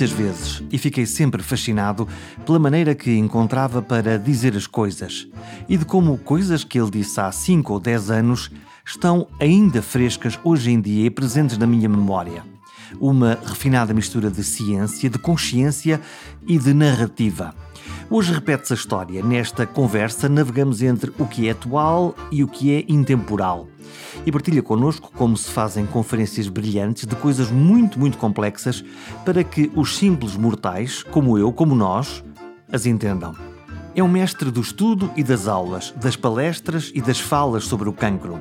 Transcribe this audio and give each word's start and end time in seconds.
muitas 0.00 0.12
vezes 0.12 0.62
e 0.72 0.78
fiquei 0.78 1.04
sempre 1.04 1.42
fascinado 1.42 2.08
pela 2.46 2.58
maneira 2.58 2.94
que 2.94 3.14
encontrava 3.18 3.82
para 3.82 4.18
dizer 4.18 4.56
as 4.56 4.66
coisas 4.66 5.28
e 5.68 5.76
de 5.76 5.84
como 5.84 6.16
coisas 6.16 6.64
que 6.64 6.80
ele 6.80 6.90
disse 6.90 7.20
há 7.20 7.30
5 7.30 7.70
ou 7.70 7.78
10 7.78 8.10
anos 8.10 8.50
estão 8.82 9.26
ainda 9.38 9.82
frescas 9.82 10.40
hoje 10.42 10.70
em 10.70 10.80
dia 10.80 11.04
e 11.04 11.10
presentes 11.10 11.58
na 11.58 11.66
minha 11.66 11.86
memória. 11.86 12.42
Uma 12.98 13.38
refinada 13.44 13.92
mistura 13.92 14.30
de 14.30 14.42
ciência, 14.42 15.10
de 15.10 15.18
consciência 15.18 16.00
e 16.46 16.58
de 16.58 16.72
narrativa. 16.72 17.54
Hoje 18.08 18.32
repete-se 18.32 18.72
a 18.72 18.76
história. 18.76 19.22
Nesta 19.22 19.66
conversa 19.66 20.28
navegamos 20.28 20.82
entre 20.82 21.12
o 21.18 21.26
que 21.26 21.48
é 21.48 21.52
atual 21.52 22.14
e 22.30 22.42
o 22.42 22.48
que 22.48 22.74
é 22.74 22.84
intemporal 22.88 23.68
e 24.24 24.32
partilha 24.32 24.62
connosco 24.62 25.10
como 25.14 25.36
se 25.36 25.50
fazem 25.50 25.86
conferências 25.86 26.48
brilhantes 26.48 27.06
de 27.06 27.16
coisas 27.16 27.50
muito, 27.50 27.98
muito 27.98 28.18
complexas 28.18 28.84
para 29.24 29.42
que 29.42 29.70
os 29.74 29.96
simples 29.96 30.36
mortais, 30.36 31.02
como 31.02 31.38
eu, 31.38 31.52
como 31.52 31.74
nós, 31.74 32.22
as 32.70 32.86
entendam. 32.86 33.34
É 33.94 34.02
um 34.02 34.08
mestre 34.08 34.50
do 34.50 34.60
estudo 34.60 35.10
e 35.16 35.24
das 35.24 35.48
aulas, 35.48 35.92
das 35.96 36.14
palestras 36.14 36.92
e 36.94 37.00
das 37.00 37.18
falas 37.18 37.64
sobre 37.64 37.88
o 37.88 37.92
cancro. 37.92 38.40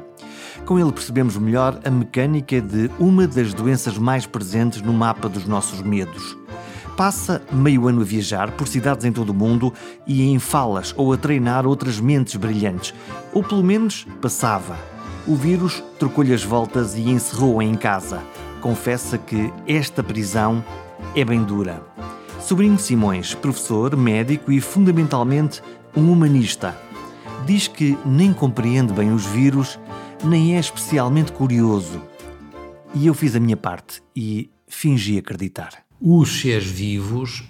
Com 0.65 0.77
ele 0.77 0.91
percebemos 0.91 1.37
melhor 1.37 1.79
a 1.83 1.89
mecânica 1.89 2.61
de 2.61 2.89
uma 2.99 3.25
das 3.25 3.53
doenças 3.53 3.97
mais 3.97 4.27
presentes 4.27 4.81
no 4.81 4.93
mapa 4.93 5.27
dos 5.27 5.45
nossos 5.45 5.81
medos. 5.81 6.37
Passa 6.99 7.41
meio 7.49 7.87
ano 7.87 8.01
a 8.01 8.03
viajar 8.03 8.51
por 8.51 8.67
cidades 8.67 9.05
em 9.05 9.11
todo 9.13 9.29
o 9.29 9.33
mundo 9.33 9.73
e 10.05 10.21
em 10.23 10.37
falas 10.37 10.93
ou 10.97 11.13
a 11.13 11.17
treinar 11.17 11.65
outras 11.65 11.97
mentes 11.97 12.35
brilhantes, 12.35 12.93
ou 13.31 13.41
pelo 13.41 13.63
menos 13.63 14.05
passava 14.19 14.77
o 15.29 15.35
vírus 15.35 15.83
trocou-lhe 15.97 16.33
as 16.33 16.43
voltas 16.43 16.95
e 16.95 17.09
encerrou-a 17.09 17.63
em 17.63 17.75
casa. 17.75 18.21
Confessa 18.61 19.17
que 19.17 19.53
esta 19.67 20.03
prisão 20.03 20.65
é 21.15 21.23
bem 21.23 21.43
dura. 21.43 21.81
Sobrinho 22.41 22.79
Simões, 22.79 23.33
professor, 23.35 23.95
médico 23.95 24.51
e 24.51 24.59
fundamentalmente 24.59 25.61
um 25.95 26.11
humanista, 26.11 26.75
diz 27.45 27.67
que 27.67 27.97
nem 28.03 28.33
compreende 28.33 28.91
bem 28.91 29.13
os 29.13 29.25
vírus, 29.25 29.79
nem 30.23 30.57
é 30.57 30.59
especialmente 30.59 31.31
curioso. 31.31 32.01
E 32.93 33.05
eu 33.05 33.13
fiz 33.13 33.35
a 33.35 33.39
minha 33.39 33.55
parte 33.55 34.01
e 34.15 34.49
fingi 34.67 35.17
acreditar. 35.17 35.88
Os 36.01 36.41
seres 36.41 36.65
vivos, 36.65 37.43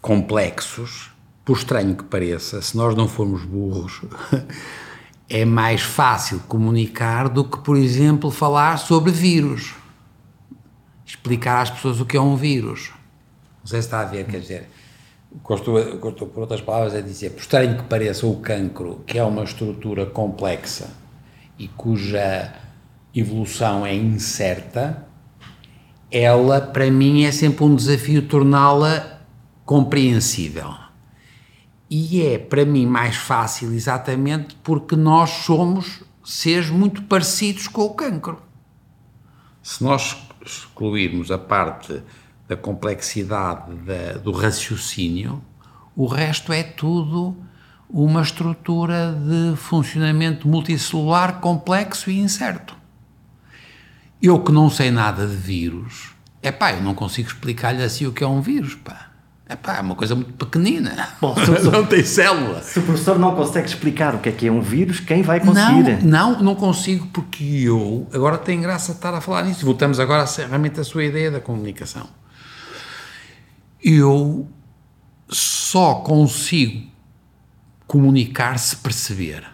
complexos, 0.00 1.10
por 1.44 1.56
estranho 1.56 1.94
que 1.94 2.04
pareça, 2.04 2.60
se 2.60 2.76
nós 2.76 2.94
não 2.94 3.08
formos 3.08 3.44
burros, 3.44 4.02
é 5.30 5.44
mais 5.44 5.80
fácil 5.80 6.40
comunicar 6.40 7.28
do 7.28 7.44
que, 7.44 7.58
por 7.58 7.76
exemplo, 7.76 8.30
falar 8.30 8.78
sobre 8.78 9.10
vírus. 9.12 9.74
Explicar 11.06 11.62
às 11.62 11.70
pessoas 11.70 12.00
o 12.00 12.04
que 12.04 12.16
é 12.16 12.20
um 12.20 12.36
vírus. 12.36 12.90
Não 13.60 13.66
sei 13.66 13.80
se 13.80 13.86
está 13.86 14.00
a 14.00 14.04
ver, 14.04 14.26
quer 14.26 14.40
dizer, 14.40 14.68
gosto, 15.42 15.72
gosto 15.98 16.26
por 16.26 16.40
outras 16.40 16.60
palavras, 16.60 16.94
é 16.94 17.00
dizer, 17.00 17.30
por 17.30 17.40
estranho 17.40 17.76
que 17.78 17.84
pareça 17.84 18.26
o 18.26 18.36
cancro, 18.40 19.04
que 19.06 19.18
é 19.18 19.24
uma 19.24 19.44
estrutura 19.44 20.04
complexa 20.04 20.90
e 21.58 21.68
cuja 21.68 22.52
evolução 23.14 23.86
é 23.86 23.94
incerta, 23.94 25.07
ela, 26.10 26.60
para 26.60 26.90
mim, 26.90 27.24
é 27.24 27.32
sempre 27.32 27.64
um 27.64 27.74
desafio 27.74 28.22
torná-la 28.22 29.20
compreensível 29.64 30.88
e 31.90 32.22
é 32.22 32.38
para 32.38 32.64
mim 32.64 32.86
mais 32.86 33.16
fácil 33.16 33.72
exatamente 33.72 34.54
porque 34.62 34.94
nós 34.94 35.30
somos 35.30 36.02
seres 36.24 36.68
muito 36.68 37.02
parecidos 37.02 37.66
com 37.66 37.82
o 37.82 37.94
cancro. 37.94 38.42
Se 39.62 39.82
nós 39.82 40.16
excluirmos 40.44 41.30
a 41.30 41.38
parte 41.38 42.02
da 42.46 42.56
complexidade 42.56 43.74
da, 43.76 44.18
do 44.18 44.32
raciocínio, 44.32 45.42
o 45.96 46.06
resto 46.06 46.52
é 46.52 46.62
tudo 46.62 47.36
uma 47.88 48.20
estrutura 48.20 49.12
de 49.12 49.56
funcionamento 49.56 50.46
multicelular 50.46 51.40
complexo 51.40 52.10
e 52.10 52.18
incerto. 52.18 52.76
Eu 54.20 54.40
que 54.40 54.50
não 54.50 54.68
sei 54.68 54.90
nada 54.90 55.26
de 55.26 55.36
vírus, 55.36 56.10
é 56.42 56.50
pá, 56.50 56.72
eu 56.72 56.82
não 56.82 56.94
consigo 56.94 57.28
explicar-lhe 57.28 57.82
assim 57.82 58.06
o 58.06 58.12
que 58.12 58.24
é 58.24 58.26
um 58.26 58.40
vírus, 58.40 58.74
pá. 58.74 59.08
É 59.50 59.56
pá, 59.56 59.78
é 59.78 59.80
uma 59.80 59.94
coisa 59.94 60.14
muito 60.14 60.32
pequenina. 60.34 61.08
Bom, 61.20 61.34
se, 61.34 61.50
não 61.70 61.86
tem 61.86 62.04
célula. 62.04 62.62
Se 62.62 62.80
o 62.80 62.82
professor 62.82 63.18
não 63.18 63.34
consegue 63.34 63.66
explicar 63.66 64.14
o 64.14 64.18
que 64.18 64.28
é 64.28 64.32
que 64.32 64.46
é 64.46 64.52
um 64.52 64.60
vírus, 64.60 65.00
quem 65.00 65.22
vai 65.22 65.40
conseguir? 65.40 66.04
Não, 66.04 66.32
não, 66.32 66.42
não 66.42 66.54
consigo 66.54 67.06
porque 67.06 67.44
eu. 67.44 68.06
Agora 68.12 68.36
tem 68.36 68.60
graça 68.60 68.92
estar 68.92 69.14
a 69.14 69.22
falar 69.22 69.44
nisso. 69.44 69.64
Voltamos 69.64 69.98
agora 69.98 70.26
realmente 70.36 70.78
à 70.78 70.84
sua 70.84 71.04
ideia 71.04 71.30
da 71.30 71.40
comunicação. 71.40 72.08
Eu 73.82 74.46
só 75.30 75.94
consigo 75.94 76.88
comunicar 77.86 78.58
se 78.58 78.76
perceber. 78.76 79.44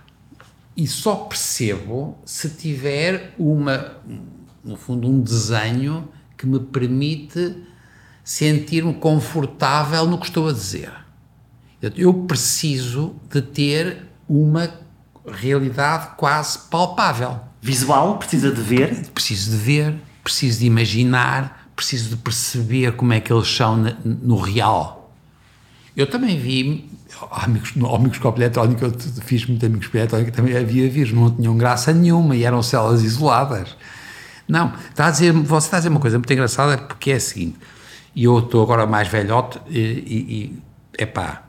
E 0.76 0.88
só 0.88 1.14
percebo 1.14 2.18
se 2.24 2.50
tiver 2.50 3.32
uma, 3.38 3.92
no 4.64 4.76
fundo, 4.76 5.08
um 5.08 5.20
desenho 5.20 6.08
que 6.36 6.46
me 6.46 6.58
permite 6.58 7.56
sentir-me 8.22 8.94
confortável 8.94 10.06
no 10.06 10.18
que 10.18 10.26
estou 10.26 10.48
a 10.48 10.52
dizer. 10.52 10.92
Eu 11.96 12.14
preciso 12.14 13.14
de 13.30 13.42
ter 13.42 14.06
uma 14.26 14.70
realidade 15.26 16.16
quase 16.16 16.58
palpável. 16.70 17.38
Visual? 17.60 18.18
Precisa 18.18 18.50
de 18.50 18.60
ver? 18.60 19.06
Preciso 19.10 19.50
de 19.50 19.56
ver, 19.56 19.94
preciso 20.22 20.60
de 20.60 20.66
imaginar, 20.66 21.68
preciso 21.76 22.10
de 22.10 22.16
perceber 22.16 22.92
como 22.92 23.12
é 23.12 23.20
que 23.20 23.32
eles 23.32 23.48
são 23.48 23.76
no 24.04 24.38
real. 24.38 25.12
Eu 25.94 26.06
também 26.08 26.38
vi 26.38 26.90
amigos, 27.30 27.76
no 27.76 27.98
microscópio 27.98 28.42
eletrónico, 28.42 28.84
eu 28.84 28.92
fiz 29.22 29.46
muito 29.46 29.64
amigos 29.64 29.88
eletrónico, 29.94 30.32
também 30.32 30.56
havia 30.56 30.88
vírus, 30.88 31.12
não 31.12 31.30
tinham 31.30 31.56
graça 31.56 31.92
nenhuma 31.92 32.34
e 32.34 32.44
eram 32.44 32.62
células 32.62 33.02
isoladas. 33.02 33.76
Não, 34.46 34.74
está 34.90 35.06
a 35.06 35.10
dizer, 35.10 35.32
você 35.32 35.66
está 35.66 35.76
a 35.78 35.80
dizer 35.80 35.88
uma 35.88 36.00
coisa 36.00 36.18
muito 36.18 36.32
engraçada 36.32 36.78
porque 36.78 37.10
é 37.10 37.14
a 37.14 37.20
seguinte: 37.20 37.58
e 38.14 38.24
eu 38.24 38.38
estou 38.38 38.62
agora 38.62 38.86
mais 38.86 39.08
velhote 39.08 39.58
e, 39.68 40.52
é 40.96 41.06
pá, 41.06 41.44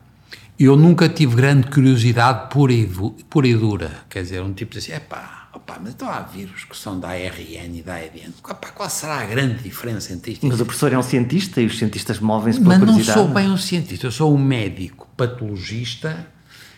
eu 0.58 0.76
nunca 0.76 1.10
tive 1.10 1.36
grande 1.36 1.68
curiosidade 1.68 2.50
pura 2.50 2.74
e, 2.74 2.90
pura 3.30 3.48
e 3.48 3.54
dura, 3.54 3.92
quer 4.10 4.24
dizer, 4.24 4.42
um 4.42 4.54
tipo 4.54 4.72
de 4.72 4.80
assim, 4.80 4.94
é 4.94 5.00
pá, 5.00 5.50
opá, 5.54 5.78
mas 5.82 5.94
então 5.94 6.10
há 6.10 6.22
vírus 6.22 6.64
que 6.64 6.76
são 6.76 7.00
da 7.00 7.10
ARN 7.10 7.76
e 7.76 7.82
da 7.82 7.96
ADN, 7.96 8.34
opá, 8.42 8.70
qual 8.70 8.90
será 8.90 9.20
a 9.20 9.26
grande 9.26 9.62
diferença 9.62 10.14
entre 10.14 10.32
isto? 10.32 10.48
Mas 10.48 10.60
o 10.60 10.66
professor 10.66 10.94
é 10.94 10.98
um 10.98 11.04
cientista 11.04 11.62
e 11.62 11.66
os 11.66 11.78
cientistas 11.78 12.20
movem-se 12.20 12.60
pela. 12.62 12.78
Mas 12.78 12.88
não 12.88 13.04
sou 13.04 13.28
bem 13.28 13.50
um 13.50 13.58
cientista, 13.58 14.08
eu 14.08 14.12
sou 14.12 14.34
um 14.34 14.38
médico 14.38 15.08
patologista 15.18 16.28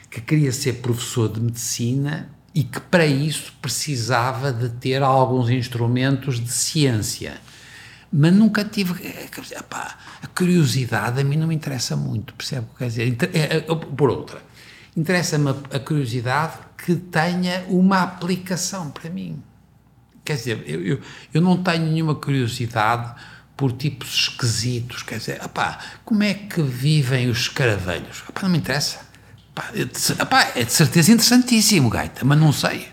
que 0.09 0.21
queria 0.21 0.51
ser 0.51 0.73
professor 0.73 1.29
de 1.29 1.39
medicina 1.39 2.29
e 2.57 2.63
que 2.63 2.79
para 2.79 3.05
isso 3.05 3.53
precisava 3.61 4.51
de 4.51 4.69
ter 4.69 5.03
alguns 5.03 5.49
instrumentos 5.49 6.39
de 6.39 6.51
ciência 6.51 7.39
mas 8.11 8.33
nunca 8.33 8.63
tive. 8.63 8.93
Epá, 9.51 9.97
a 10.21 10.27
curiosidade 10.27 11.19
a 11.19 11.23
mim 11.23 11.37
não 11.37 11.47
me 11.47 11.55
interessa 11.55 11.95
muito, 11.95 12.33
percebe 12.33 12.65
o 12.65 12.73
que 12.73 12.77
quer 12.77 12.87
dizer? 12.87 13.17
É, 13.33 13.59
por 13.61 14.09
outra, 14.09 14.41
interessa-me 14.95 15.49
a 15.49 15.79
curiosidade 15.79 16.53
que 16.77 16.95
tenha 16.95 17.65
uma 17.67 18.01
aplicação 18.03 18.89
para 18.91 19.09
mim. 19.09 19.41
Quer 20.23 20.35
dizer, 20.35 20.63
eu, 20.65 20.85
eu, 20.85 21.01
eu 21.33 21.41
não 21.41 21.61
tenho 21.61 21.85
nenhuma 21.85 22.15
curiosidade 22.15 23.13
por 23.55 23.71
tipos 23.71 24.13
esquisitos, 24.13 25.03
quer 25.03 25.17
dizer, 25.17 25.41
epá, 25.43 25.79
como 26.05 26.23
é 26.23 26.33
que 26.33 26.61
vivem 26.61 27.29
os 27.29 27.39
escaravelhos? 27.39 28.23
Epá, 28.29 28.43
não 28.43 28.49
me 28.49 28.57
interessa. 28.57 29.06
Epá, 30.19 30.51
é, 30.55 30.63
de 30.63 30.71
certeza 30.71 31.11
interessantíssimo, 31.11 31.89
Gaita, 31.89 32.23
mas 32.23 32.39
não 32.39 32.51
sei. 32.51 32.87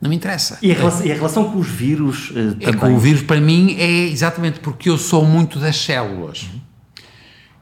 Não 0.00 0.10
me 0.10 0.16
interessa. 0.16 0.58
E 0.60 0.72
a 0.72 0.74
relação, 0.74 1.06
e 1.06 1.12
a 1.12 1.14
relação 1.14 1.50
com 1.52 1.58
os 1.58 1.68
vírus 1.68 2.30
uh, 2.30 2.56
é, 2.60 2.72
Com 2.72 2.94
o 2.94 2.98
vírus, 2.98 3.22
para 3.22 3.40
mim, 3.40 3.76
é 3.78 4.08
exatamente 4.08 4.58
porque 4.58 4.90
eu 4.90 4.98
sou 4.98 5.24
muito 5.24 5.60
das 5.60 5.76
células. 5.76 6.50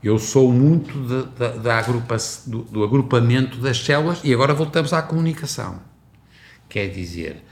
Eu 0.03 0.19
sou 0.19 0.51
muito 0.51 0.99
de, 1.07 1.25
de, 1.25 1.59
da 1.59 1.79
agrupa 1.79 2.17
do, 2.47 2.63
do, 2.63 2.83
agrupamento 2.83 3.59
das 3.59 3.79
células 3.79 4.21
e 4.25 4.33
agora 4.33 4.55
voltamos 4.55 4.95
à 4.95 5.03
comunicação. 5.03 5.81
Quer 6.67 6.89
dizer, 6.89 7.45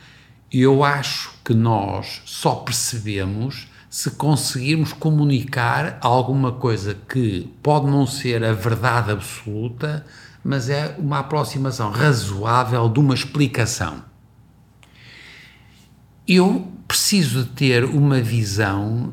eu 0.51 0.83
acho 0.83 1.35
que 1.45 1.53
nós 1.53 2.23
só 2.25 2.55
percebemos 2.55 3.69
se 3.91 4.13
conseguirmos 4.13 4.95
comunicar 4.95 5.99
alguma 6.01 6.53
coisa 6.53 6.97
que 7.07 7.47
pode 7.63 7.87
não 7.87 8.07
ser 8.07 8.43
a 8.43 8.55
verdade 8.55 9.11
absoluta, 9.11 10.07
mas 10.44 10.69
é 10.69 10.94
uma 10.99 11.20
aproximação 11.20 11.90
razoável 11.90 12.88
de 12.88 13.00
uma 13.00 13.14
explicação. 13.14 14.05
Eu 16.26 16.73
preciso 16.87 17.46
ter 17.46 17.85
uma 17.85 18.20
visão 18.20 19.12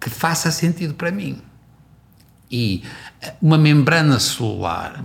que 0.00 0.10
faça 0.10 0.50
sentido 0.50 0.94
para 0.94 1.10
mim. 1.10 1.40
E 2.50 2.82
uma 3.40 3.56
membrana 3.56 4.20
celular, 4.20 5.02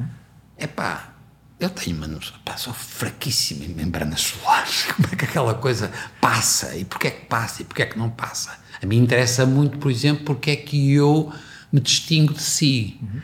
é 0.57 0.67
pá, 0.67 1.13
eu 1.59 1.69
tenho 1.69 1.97
uma 1.97 2.07
noção, 2.07 2.35
sou 2.57 2.73
fraquíssimo 2.73 3.63
em 3.63 3.69
membranas 3.69 4.21
solares. 4.21 4.83
Como 4.95 5.07
é 5.11 5.15
que 5.15 5.25
aquela 5.25 5.53
coisa 5.53 5.91
passa? 6.21 6.75
E 6.75 6.85
porquê 6.85 7.07
é 7.07 7.11
que 7.11 7.25
passa? 7.25 7.61
E 7.61 7.65
porquê 7.65 7.83
é 7.83 7.85
que 7.85 7.97
não 7.97 8.09
passa? 8.09 8.57
A 8.81 8.85
mim 8.85 8.97
interessa 8.97 9.45
muito, 9.45 9.77
por 9.77 9.89
exemplo, 9.89 10.23
porque 10.25 10.51
é 10.51 10.55
que 10.55 10.93
eu 10.93 11.33
me 11.71 11.79
distingo 11.79 12.33
de 12.33 12.41
si. 12.41 12.99
Uhum. 13.01 13.21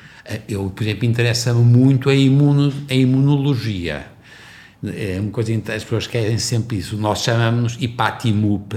Eu, 0.48 0.70
por 0.70 0.84
exemplo, 0.84 1.06
interessa-me 1.06 1.64
muito 1.64 2.10
a, 2.10 2.16
imuno, 2.16 2.74
a 2.90 2.94
imunologia. 2.94 4.08
É 4.84 5.20
uma 5.20 5.31
coisa 5.31 5.54
as 5.54 5.84
pessoas 5.84 6.08
querem 6.08 6.38
sempre 6.38 6.78
isso. 6.78 6.98
Nós 6.98 7.20
chamamos-nos 7.20 7.81
IPATIMUP, 7.81 8.75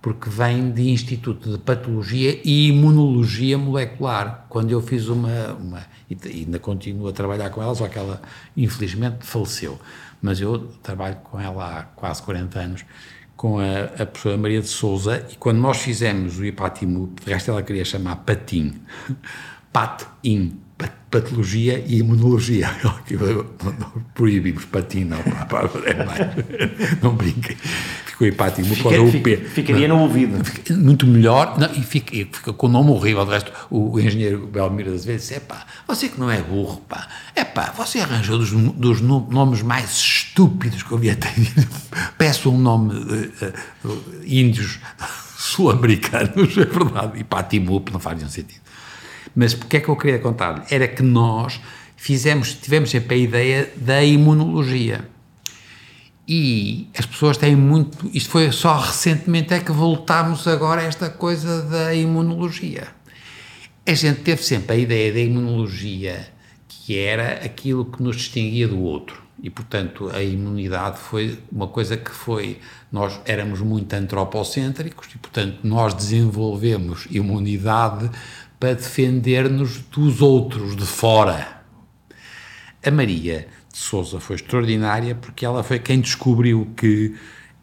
porque 0.00 0.30
vem 0.30 0.70
de 0.70 0.88
Instituto 0.90 1.52
de 1.52 1.58
Patologia 1.58 2.40
e 2.44 2.68
Imunologia 2.68 3.58
Molecular. 3.58 4.46
Quando 4.48 4.70
eu 4.70 4.80
fiz 4.80 5.08
uma, 5.08 5.54
uma 5.54 5.86
e 6.08 6.16
ainda 6.28 6.58
continuo 6.58 7.08
a 7.08 7.12
trabalhar 7.12 7.50
com 7.50 7.62
ela, 7.62 7.74
só 7.74 7.88
que 7.88 7.98
ela 7.98 8.22
infelizmente 8.56 9.18
faleceu. 9.20 9.78
Mas 10.22 10.40
eu 10.40 10.68
trabalho 10.82 11.16
com 11.16 11.40
ela 11.40 11.80
há 11.80 11.82
quase 11.82 12.22
40 12.22 12.58
anos, 12.58 12.84
com 13.36 13.58
a, 13.58 14.02
a 14.02 14.06
professora 14.06 14.36
Maria 14.36 14.60
de 14.60 14.68
Souza, 14.68 15.26
e 15.30 15.36
quando 15.36 15.58
nós 15.58 15.78
fizemos 15.78 16.38
o 16.38 16.44
IPATIMUP, 16.44 17.24
de 17.24 17.30
resto 17.30 17.50
ela 17.50 17.62
queria 17.62 17.84
chamar 17.84 18.16
PATIM, 18.16 18.74
PAT-IM, 19.72 20.65
patologia 21.10 21.82
e 21.86 21.98
imunologia. 21.98 22.68
Proibimos 24.14 24.64
patim, 24.66 25.04
não, 25.04 25.18
é 25.18 25.22
não 27.02 27.14
brinquem. 27.14 27.56
Ficou 28.06 28.26
hepático, 28.26 28.68
Fica, 28.68 29.02
o 29.02 29.20
P. 29.22 29.36
Ficaria 29.36 29.88
no 29.88 30.00
ouvido. 30.00 30.42
Muito 30.76 31.06
melhor, 31.06 31.58
não, 31.58 31.70
e 31.72 31.82
fica, 31.82 32.12
fica 32.12 32.52
com 32.52 32.66
o 32.66 32.70
nome 32.70 32.90
horrível. 32.90 33.24
De 33.24 33.30
resto, 33.30 33.52
o, 33.70 33.98
engenheiro 33.98 34.46
Belmiro 34.46 34.92
às 34.94 35.04
vezes 35.04 35.28
disse: 35.28 35.34
é 35.34 35.40
pá, 35.40 35.66
você 35.86 36.08
que 36.08 36.18
não 36.18 36.30
é 36.30 36.40
burro, 36.42 36.80
pá, 36.88 37.08
é 37.34 37.44
pá, 37.44 37.72
você 37.76 38.00
arranjou 38.00 38.38
dos, 38.38 38.50
dos 38.50 39.00
nomes 39.00 39.62
mais 39.62 39.90
estúpidos 39.92 40.82
que 40.82 40.92
eu 40.92 40.98
vi 40.98 41.10
até. 41.10 41.32
Peço 42.16 42.50
um 42.50 42.58
nome 42.58 42.94
uh, 42.94 43.88
uh, 43.88 44.02
índios 44.24 44.78
sul-americanos, 45.36 46.56
é 46.56 46.64
verdade, 46.64 47.20
e 47.20 47.24
pá, 47.24 47.42
Timup 47.42 47.92
não 47.92 48.00
faz 48.00 48.16
nenhum 48.16 48.30
sentido. 48.30 48.65
Mas 49.36 49.52
porque 49.52 49.76
é 49.76 49.80
que 49.80 49.88
eu 49.90 49.96
queria 49.96 50.18
contar-lhe? 50.18 50.62
Era 50.70 50.88
que 50.88 51.02
nós 51.02 51.60
fizemos, 51.94 52.54
tivemos 52.54 52.90
sempre 52.90 53.16
a 53.16 53.18
ideia 53.18 53.72
da 53.76 54.02
imunologia. 54.02 55.06
E 56.26 56.88
as 56.98 57.04
pessoas 57.04 57.36
têm 57.36 57.54
muito. 57.54 58.10
Isto 58.14 58.30
foi 58.30 58.50
só 58.50 58.78
recentemente 58.78 59.52
é 59.52 59.60
que 59.60 59.70
voltámos 59.70 60.48
agora 60.48 60.80
a 60.80 60.84
esta 60.84 61.10
coisa 61.10 61.62
da 61.62 61.94
imunologia. 61.94 62.88
A 63.86 63.92
gente 63.92 64.22
teve 64.22 64.42
sempre 64.42 64.74
a 64.74 64.78
ideia 64.78 65.12
da 65.12 65.20
imunologia 65.20 66.28
que 66.66 66.98
era 66.98 67.44
aquilo 67.44 67.84
que 67.84 68.02
nos 68.02 68.16
distinguia 68.16 68.66
do 68.66 68.80
outro. 68.80 69.22
E, 69.42 69.50
portanto, 69.50 70.10
a 70.14 70.22
imunidade 70.22 70.98
foi 70.98 71.38
uma 71.52 71.68
coisa 71.68 71.96
que 71.96 72.10
foi. 72.10 72.58
Nós 72.90 73.20
éramos 73.26 73.60
muito 73.60 73.92
antropocêntricos 73.92 75.08
e, 75.14 75.18
portanto, 75.18 75.58
nós 75.62 75.92
desenvolvemos 75.92 77.06
imunidade 77.10 78.10
para 78.58 78.74
defender-nos 78.74 79.78
dos 79.78 80.20
outros, 80.22 80.76
de 80.76 80.86
fora. 80.86 81.62
A 82.84 82.90
Maria 82.90 83.48
de 83.72 83.78
Souza 83.78 84.20
foi 84.20 84.36
extraordinária 84.36 85.14
porque 85.14 85.44
ela 85.44 85.62
foi 85.62 85.78
quem 85.78 86.00
descobriu 86.00 86.68
que 86.76 87.14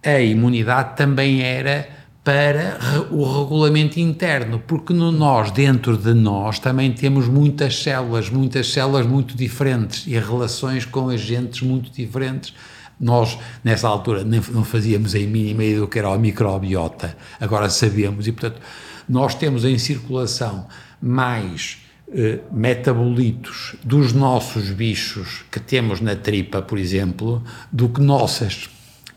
a 0.06 0.20
imunidade 0.20 0.98
também 0.98 1.42
era 1.42 1.88
para 2.24 2.78
o 3.12 3.42
regulamento 3.42 4.00
interno, 4.00 4.60
porque 4.66 4.94
no 4.94 5.12
nós, 5.12 5.52
dentro 5.52 5.98
de 5.98 6.14
nós, 6.14 6.58
também 6.58 6.94
temos 6.94 7.28
muitas 7.28 7.84
células, 7.84 8.30
muitas 8.30 8.72
células 8.72 9.06
muito 9.06 9.36
diferentes 9.36 10.08
e 10.08 10.18
relações 10.18 10.86
com 10.86 11.10
agentes 11.10 11.62
muito 11.62 11.92
diferentes. 11.92 12.54
Nós, 12.98 13.38
nessa 13.62 13.90
altura, 13.90 14.24
não 14.24 14.64
fazíamos 14.64 15.16
a 15.16 15.20
mínima 15.20 15.64
ideia 15.64 15.80
do 15.80 15.88
que 15.88 16.00
era 16.00 16.14
a 16.14 16.18
microbiota, 16.18 17.18
agora 17.42 17.70
sabemos, 17.70 18.26
e 18.26 18.32
portanto, 18.32 18.62
nós 19.08 19.36
temos 19.36 19.66
em 19.66 19.78
circulação 19.78 20.68
mais 21.02 21.84
eh, 22.16 22.40
metabolitos 22.52 23.76
dos 23.84 24.14
nossos 24.14 24.70
bichos 24.70 25.44
que 25.52 25.60
temos 25.60 26.00
na 26.00 26.16
tripa, 26.16 26.62
por 26.62 26.78
exemplo, 26.78 27.44
do 27.72 27.90
que 27.90 28.00
nossas. 28.00 28.70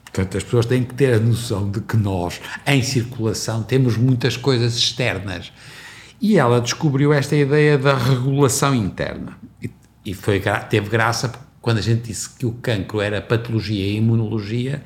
Portanto, 0.05 0.39
as 0.39 0.45
pessoas 0.45 0.65
têm 0.65 0.83
que 0.83 0.95
ter 0.95 1.13
a 1.13 1.21
noção 1.21 1.71
de 1.71 1.81
que 1.83 1.97
nós, 1.97 2.41
em 2.67 2.83
circulação, 2.83 3.63
temos 3.63 3.99
muitas 3.99 4.37
coisas 4.37 4.77
externas. 4.77 5.53
E 6.21 6.39
ela 6.39 6.61
descobriu 6.61 7.13
esta 7.13 7.37
ideia 7.37 7.77
da 7.77 7.95
regulação 7.95 8.75
interna. 8.75 9.37
E, 9.63 9.71
e 10.05 10.15
foi, 10.15 10.43
teve 10.71 10.89
graça 10.89 11.31
quando 11.61 11.79
a 11.79 11.83
gente 11.83 12.03
disse 12.09 12.31
que 12.31 12.47
o 12.47 12.53
cancro 12.53 13.01
era 13.01 13.21
patologia 13.21 13.85
e 13.85 13.97
imunologia, 13.97 14.83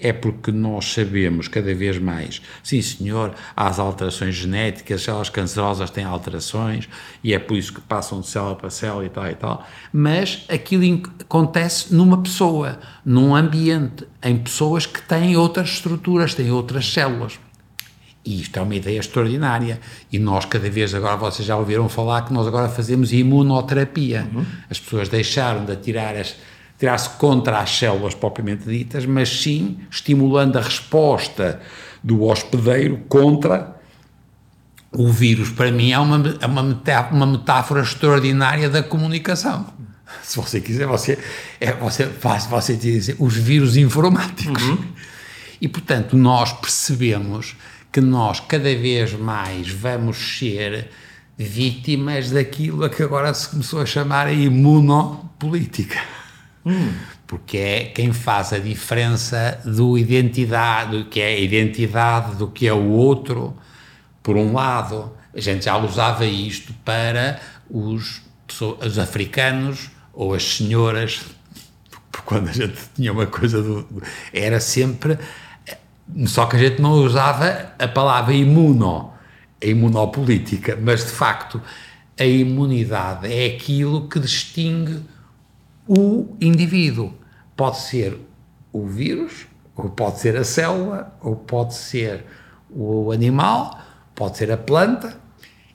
é 0.00 0.12
porque 0.12 0.50
nós 0.50 0.92
sabemos 0.92 1.46
cada 1.46 1.74
vez 1.74 1.98
mais, 1.98 2.40
sim 2.62 2.80
senhor, 2.80 3.34
há 3.54 3.68
as 3.68 3.78
alterações 3.78 4.34
genéticas, 4.34 5.00
as 5.00 5.02
células 5.04 5.30
cancerosas 5.30 5.90
têm 5.90 6.04
alterações 6.04 6.88
e 7.22 7.34
é 7.34 7.38
por 7.38 7.56
isso 7.56 7.74
que 7.74 7.80
passam 7.80 8.20
de 8.20 8.26
célula 8.26 8.56
para 8.56 8.70
célula 8.70 9.04
e 9.04 9.10
tal 9.10 9.28
e 9.28 9.34
tal, 9.34 9.66
mas 9.92 10.44
aquilo 10.48 11.02
acontece 11.20 11.94
numa 11.94 12.22
pessoa, 12.22 12.78
num 13.04 13.34
ambiente, 13.36 14.06
em 14.22 14.36
pessoas 14.38 14.86
que 14.86 15.02
têm 15.02 15.36
outras 15.36 15.68
estruturas, 15.70 16.34
têm 16.34 16.50
outras 16.50 16.90
células. 16.90 17.38
E 18.24 18.42
isto 18.42 18.58
é 18.58 18.62
uma 18.62 18.74
ideia 18.74 18.98
extraordinária. 19.00 19.80
E 20.12 20.18
nós, 20.18 20.44
cada 20.44 20.68
vez, 20.68 20.94
agora 20.94 21.16
vocês 21.16 21.46
já 21.46 21.56
ouviram 21.56 21.88
falar 21.88 22.22
que 22.22 22.32
nós 22.32 22.46
agora 22.46 22.68
fazemos 22.68 23.12
imunoterapia. 23.12 24.28
Uhum. 24.32 24.44
As 24.68 24.78
pessoas 24.78 25.08
deixaram 25.08 25.64
de 25.64 25.72
atirar 25.72 26.14
as 26.16 26.36
tirar-se 26.80 27.10
contra 27.10 27.60
as 27.60 27.70
células 27.76 28.14
propriamente 28.14 28.64
ditas, 28.64 29.04
mas 29.04 29.28
sim 29.28 29.78
estimulando 29.90 30.56
a 30.56 30.62
resposta 30.62 31.60
do 32.02 32.24
hospedeiro 32.24 33.02
contra 33.06 33.76
o 34.90 35.12
vírus. 35.12 35.50
Para 35.50 35.70
mim 35.70 35.92
é 35.92 35.98
uma, 35.98 36.38
é 36.40 36.46
uma, 36.46 36.62
metáfora, 36.62 37.14
uma 37.14 37.26
metáfora 37.26 37.82
extraordinária 37.82 38.70
da 38.70 38.82
comunicação. 38.82 39.66
Se 40.22 40.38
você 40.38 40.58
quiser, 40.58 40.86
você, 40.86 41.18
é, 41.60 41.70
você 41.74 42.06
faz, 42.06 42.46
você 42.46 42.74
diz 42.74 43.14
os 43.18 43.36
vírus 43.36 43.76
informáticos. 43.76 44.62
Uhum. 44.62 44.78
E, 45.60 45.68
portanto, 45.68 46.16
nós 46.16 46.50
percebemos 46.54 47.54
que 47.92 48.00
nós 48.00 48.40
cada 48.40 48.74
vez 48.74 49.12
mais 49.12 49.68
vamos 49.68 50.16
ser 50.38 50.88
vítimas 51.36 52.30
daquilo 52.30 52.84
a 52.84 52.88
que 52.88 53.02
agora 53.02 53.34
se 53.34 53.50
começou 53.50 53.82
a 53.82 53.86
chamar 53.86 54.26
a 54.26 54.32
imunopolítica. 54.32 56.00
Porque 57.26 57.56
é 57.56 57.84
quem 57.86 58.12
faz 58.12 58.52
a 58.52 58.58
diferença 58.58 59.60
do 59.64 59.96
identidade, 59.96 60.98
do 60.98 61.04
que 61.06 61.20
é 61.20 61.28
a 61.28 61.38
identidade 61.38 62.36
do 62.36 62.48
que 62.48 62.66
é 62.66 62.72
o 62.72 62.88
outro, 62.90 63.56
por 64.22 64.36
um 64.36 64.52
lado. 64.52 65.12
A 65.34 65.40
gente 65.40 65.64
já 65.64 65.76
usava 65.76 66.24
isto 66.24 66.72
para 66.84 67.40
os, 67.68 68.20
os 68.84 68.98
africanos 68.98 69.90
ou 70.12 70.34
as 70.34 70.42
senhoras, 70.42 71.20
quando 72.24 72.48
a 72.48 72.52
gente 72.52 72.76
tinha 72.94 73.12
uma 73.12 73.26
coisa 73.26 73.62
do. 73.62 74.02
Era 74.32 74.60
sempre. 74.60 75.18
Só 76.26 76.46
que 76.46 76.56
a 76.56 76.58
gente 76.58 76.82
não 76.82 76.92
usava 76.92 77.72
a 77.78 77.86
palavra 77.86 78.34
imuno, 78.34 79.12
a 79.62 79.66
imunopolítica, 79.66 80.76
mas 80.80 81.04
de 81.04 81.12
facto 81.12 81.62
a 82.18 82.24
imunidade 82.24 83.32
é 83.32 83.46
aquilo 83.46 84.08
que 84.08 84.18
distingue 84.18 85.02
o 85.92 86.36
indivíduo. 86.40 87.12
Pode 87.56 87.78
ser 87.78 88.16
o 88.72 88.86
vírus, 88.86 89.48
ou 89.74 89.90
pode 89.90 90.20
ser 90.20 90.36
a 90.36 90.44
célula, 90.44 91.12
ou 91.20 91.34
pode 91.34 91.74
ser 91.74 92.24
o 92.70 93.10
animal, 93.10 93.76
pode 94.14 94.38
ser 94.38 94.52
a 94.52 94.56
planta. 94.56 95.18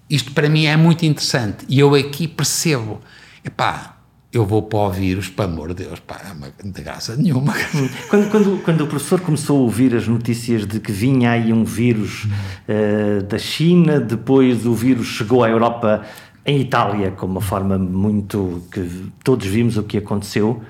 Isto 0.09 0.31
para 0.31 0.47
mim 0.47 0.67
é 0.67 0.77
muito 0.77 1.05
interessante 1.05 1.65
e 1.67 1.79
eu 1.79 1.93
aqui 1.95 2.29
percebo, 2.29 3.01
epá, 3.43 3.97
eu 4.31 4.45
vou 4.45 4.61
para 4.61 4.79
o 4.79 4.91
vírus, 4.91 5.27
para 5.27 5.45
amor 5.45 5.73
de 5.73 5.83
Deus, 5.83 5.99
pá, 5.99 6.33
não 6.63 6.71
tem 6.71 6.83
graça 6.83 7.17
nenhuma. 7.17 7.53
Quando, 8.09 8.29
quando, 8.29 8.63
quando, 8.63 8.81
o 8.81 8.87
professor 8.87 9.19
começou 9.19 9.57
a 9.57 9.61
ouvir 9.61 9.93
as 9.95 10.07
notícias 10.07 10.65
de 10.65 10.79
que 10.79 10.93
vinha 10.93 11.31
aí 11.31 11.51
um 11.51 11.65
vírus 11.65 12.25
uh, 12.25 13.23
da 13.23 13.37
China, 13.37 13.99
depois 13.99 14.65
o 14.65 14.73
vírus 14.73 15.07
chegou 15.07 15.43
à 15.43 15.49
Europa 15.49 16.05
em 16.45 16.59
Itália, 16.61 17.11
com 17.11 17.25
uma 17.25 17.41
forma 17.41 17.77
muito 17.77 18.63
que 18.71 19.11
todos 19.23 19.47
vimos 19.47 19.77
o 19.77 19.83
que 19.83 19.97
aconteceu. 19.97 20.61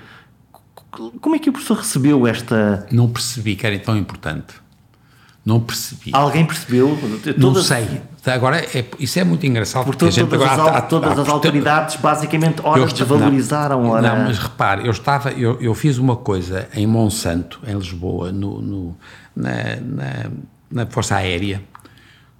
Como 1.20 1.36
é 1.36 1.38
que 1.38 1.50
o 1.50 1.52
professor 1.52 1.76
recebeu 1.76 2.26
esta. 2.26 2.86
Não 2.90 3.08
percebi 3.08 3.54
que 3.54 3.66
era 3.66 3.78
tão 3.78 3.96
importante. 3.96 4.54
Não 5.44 5.60
percebi. 5.60 6.10
Alguém 6.12 6.44
percebeu? 6.44 6.98
Todas, 7.22 7.38
não 7.38 7.54
sei. 7.62 8.00
Agora, 8.26 8.58
é, 8.58 8.84
isso 8.98 9.20
é 9.20 9.22
muito 9.22 9.46
engraçado. 9.46 9.84
Porque, 9.84 10.04
porque 10.04 10.20
todas, 10.24 10.42
as, 10.42 10.58
está, 10.58 10.80
todas 10.82 11.10
está, 11.10 11.22
as 11.22 11.28
autoridades 11.28 11.96
basicamente 11.96 12.60
ora 12.64 12.84
desvalorizaram. 12.86 13.80
Não, 13.80 13.90
ora... 13.90 14.02
não, 14.02 14.24
mas 14.24 14.38
repare, 14.38 14.84
eu 14.84 14.90
estava, 14.90 15.30
eu, 15.30 15.60
eu 15.60 15.72
fiz 15.72 15.98
uma 15.98 16.16
coisa 16.16 16.68
em 16.74 16.84
Monsanto, 16.84 17.60
em 17.64 17.76
Lisboa, 17.76 18.32
no, 18.32 18.60
no 18.60 18.96
na, 19.36 19.76
na, 19.80 20.30
na 20.68 20.86
Força 20.86 21.14
Aérea, 21.14 21.62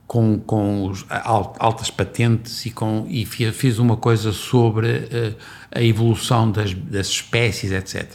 com, 0.07 0.39
com 0.39 0.89
os, 0.89 1.05
altas 1.09 1.91
patentes 1.91 2.65
e, 2.65 2.71
com, 2.71 3.07
e 3.09 3.25
fiz 3.25 3.79
uma 3.79 3.97
coisa 3.97 4.33
sobre 4.33 4.89
uh, 4.89 5.37
a 5.73 5.83
evolução 5.83 6.51
das, 6.51 6.73
das 6.73 7.09
espécies, 7.09 7.73
etc. 7.73 8.13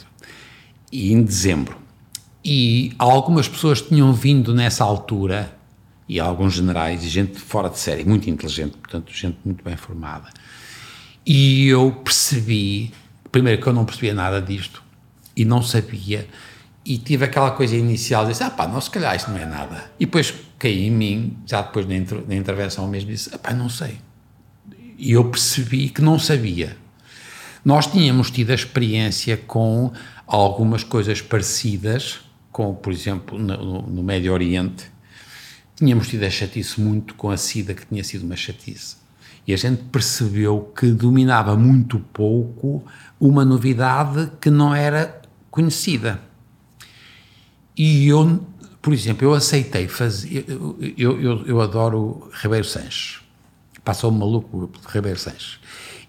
E 0.90 1.12
em 1.12 1.22
dezembro. 1.22 1.76
E 2.44 2.92
algumas 2.98 3.46
pessoas 3.46 3.80
tinham 3.80 4.12
vindo 4.12 4.54
nessa 4.54 4.82
altura, 4.84 5.54
e 6.08 6.18
alguns 6.18 6.54
generais, 6.54 7.04
e 7.04 7.08
gente 7.08 7.38
fora 7.38 7.68
de 7.68 7.78
série, 7.78 8.04
muito 8.04 8.28
inteligente, 8.28 8.76
portanto, 8.76 9.12
gente 9.12 9.38
muito 9.44 9.62
bem 9.62 9.76
formada. 9.76 10.28
E 11.24 11.68
eu 11.68 11.92
percebi, 11.92 12.92
primeiro 13.30 13.62
que 13.62 13.68
eu 13.68 13.72
não 13.72 13.84
percebia 13.84 14.12
nada 14.12 14.40
disto, 14.40 14.82
e 15.36 15.44
não 15.44 15.62
sabia, 15.62 16.26
e 16.84 16.98
tive 16.98 17.24
aquela 17.24 17.52
coisa 17.52 17.76
inicial 17.76 18.24
de 18.24 18.32
dizer, 18.32 18.44
ah 18.44 18.50
pá, 18.50 18.66
não, 18.66 18.80
se 18.80 18.90
calhar 18.90 19.14
isto 19.14 19.30
não 19.30 19.38
é 19.38 19.46
nada. 19.46 19.92
E 20.00 20.04
depois 20.04 20.34
caí 20.62 20.86
em 20.86 20.90
mim, 20.92 21.36
já 21.44 21.60
depois 21.60 21.84
da, 21.86 21.96
inter, 21.96 22.22
intervenção 22.30 22.86
mesmo, 22.86 23.10
disse, 23.10 23.36
pá, 23.36 23.52
não 23.52 23.68
sei. 23.68 23.98
E 24.96 25.10
eu 25.10 25.24
percebi 25.24 25.88
que 25.88 26.00
não 26.00 26.20
sabia. 26.20 26.76
Nós 27.64 27.88
tínhamos 27.88 28.30
tido 28.30 28.52
a 28.52 28.54
experiência 28.54 29.36
com 29.36 29.92
algumas 30.24 30.84
coisas 30.84 31.20
parecidas, 31.20 32.20
com, 32.52 32.72
por 32.74 32.92
exemplo, 32.92 33.36
no, 33.36 33.82
no 33.82 34.02
Médio 34.04 34.32
Oriente, 34.32 34.84
tínhamos 35.74 36.06
tido 36.06 36.22
a 36.22 36.30
chatice 36.30 36.80
muito 36.80 37.14
com 37.16 37.30
a 37.30 37.36
SIDA, 37.36 37.74
que 37.74 37.84
tinha 37.84 38.04
sido 38.04 38.22
uma 38.22 38.36
chatice. 38.36 38.96
E 39.44 39.52
a 39.52 39.56
gente 39.56 39.82
percebeu 39.90 40.72
que 40.78 40.86
dominava 40.92 41.56
muito 41.56 41.98
pouco 41.98 42.84
uma 43.18 43.44
novidade 43.44 44.30
que 44.40 44.48
não 44.48 44.72
era 44.72 45.20
conhecida. 45.50 46.20
E 47.76 48.06
eu, 48.06 48.46
por 48.82 48.92
exemplo, 48.92 49.24
eu 49.24 49.32
aceitei 49.32 49.86
fazer. 49.86 50.44
Eu, 50.48 50.76
eu, 50.98 51.46
eu, 51.46 51.60
adoro 51.60 52.28
Ribeiro 52.42 52.64
Sanches. 52.64 53.20
Passou-me 53.84 54.18
maluco 54.18 54.68
de 54.68 54.92
Ribeiro 54.92 55.18
Sanches. 55.18 55.60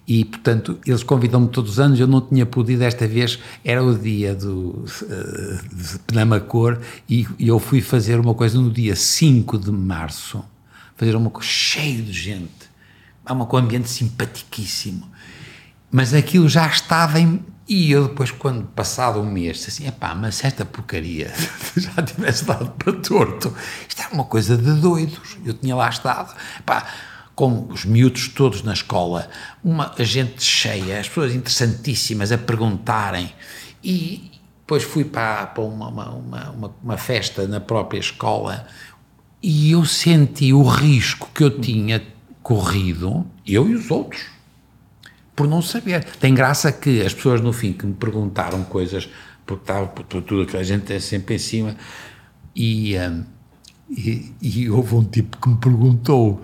E, 0.08 0.26
portanto, 0.26 0.80
eles 0.86 1.04
convidam-me 1.04 1.48
todos 1.48 1.74
os 1.74 1.80
anos, 1.80 2.00
eu 2.00 2.08
não 2.08 2.20
tinha 2.20 2.46
podido, 2.46 2.82
esta 2.82 3.08
vez 3.08 3.40
era 3.64 3.82
o 3.82 3.98
dia 3.98 4.36
do, 4.36 4.84
uh, 4.84 5.76
de 5.76 6.00
Penamacor, 6.00 6.80
e, 7.10 7.26
eu 7.40 7.58
fui 7.58 7.80
fazer 7.80 8.20
uma 8.20 8.34
coisa 8.34 8.60
no 8.60 8.70
dia 8.70 8.98
5 8.98 9.58
de 9.58 9.72
março, 9.72 10.44
fazer 10.98 11.16
uma 11.16 11.30
coisa 11.30 11.48
cheio 11.48 12.04
de 12.04 12.12
gente, 12.12 12.70
uma, 13.26 13.48
um 13.50 13.58
ambiente 13.58 13.90
simpaticíssimo, 13.90 15.10
mas 15.90 16.14
aquilo 16.14 16.50
já 16.50 16.68
estava 16.68 17.18
em, 17.18 17.40
e 17.68 17.92
eu 17.92 18.08
depois, 18.08 18.30
quando 18.30 18.66
passado 18.68 19.20
um 19.20 19.26
mês, 19.26 19.58
disse 19.58 19.70
assim, 19.70 19.88
epá, 19.88 20.14
mas 20.14 20.44
esta 20.44 20.66
porcaria 20.66 21.34
já 21.78 22.02
tivesse 22.04 22.46
dado 22.46 22.72
para 22.72 22.94
torto, 22.94 23.56
isto 23.88 24.02
é 24.02 24.08
uma 24.14 24.26
coisa 24.26 24.58
de 24.58 24.74
doidos, 24.74 25.38
eu 25.46 25.54
tinha 25.54 25.76
lá 25.76 25.90
estado, 25.90 26.36
epá, 26.60 26.86
com 27.36 27.68
os 27.70 27.86
miúdos 27.86 28.28
todos 28.28 28.62
na 28.64 28.74
escola, 28.74 29.30
uma 29.64 29.94
gente 30.00 30.44
cheia, 30.44 31.00
as 31.00 31.08
pessoas 31.08 31.34
interessantíssimas 31.34 32.32
a 32.32 32.38
perguntarem, 32.38 33.34
e 33.84 34.32
depois 34.60 34.84
fui 34.84 35.04
para, 35.04 35.48
para 35.48 35.64
uma, 35.64 35.88
uma, 35.88 36.10
uma, 36.10 36.76
uma, 36.82 36.98
festa 36.98 37.46
na 37.48 37.60
própria 37.60 38.00
escola 38.00 38.66
e 39.42 39.72
eu 39.72 39.84
senti 39.84 40.54
o 40.54 40.64
risco 40.64 41.30
que 41.34 41.44
eu 41.44 41.60
tinha 41.60 42.02
corrido, 42.42 43.26
eu 43.46 43.70
e 43.70 43.76
os 43.76 43.92
outros, 43.92 44.22
por 45.36 45.48
não 45.48 45.62
saber. 45.62 46.04
Tem 46.20 46.34
graça 46.34 46.72
que 46.72 47.02
as 47.02 47.14
pessoas 47.14 47.42
no 47.42 47.54
fim 47.54 47.74
que 47.74 47.86
me 47.86 47.94
perguntaram 47.94 48.64
coisas, 48.64 49.10
porque 49.46 49.64
estava 49.64 49.88
por 49.88 50.04
tudo 50.04 50.46
que 50.46 50.58
a 50.58 50.64
gente 50.64 50.94
é 50.94 51.00
sempre 51.00 51.36
em 51.36 51.40
cima, 51.40 51.76
e, 52.56 52.98
um, 52.98 53.24
e, 53.90 54.34
e 54.42 54.70
houve 54.70 54.96
um 54.96 55.04
tipo 55.04 55.38
que 55.38 55.50
me 55.50 55.58
perguntou 55.58 56.42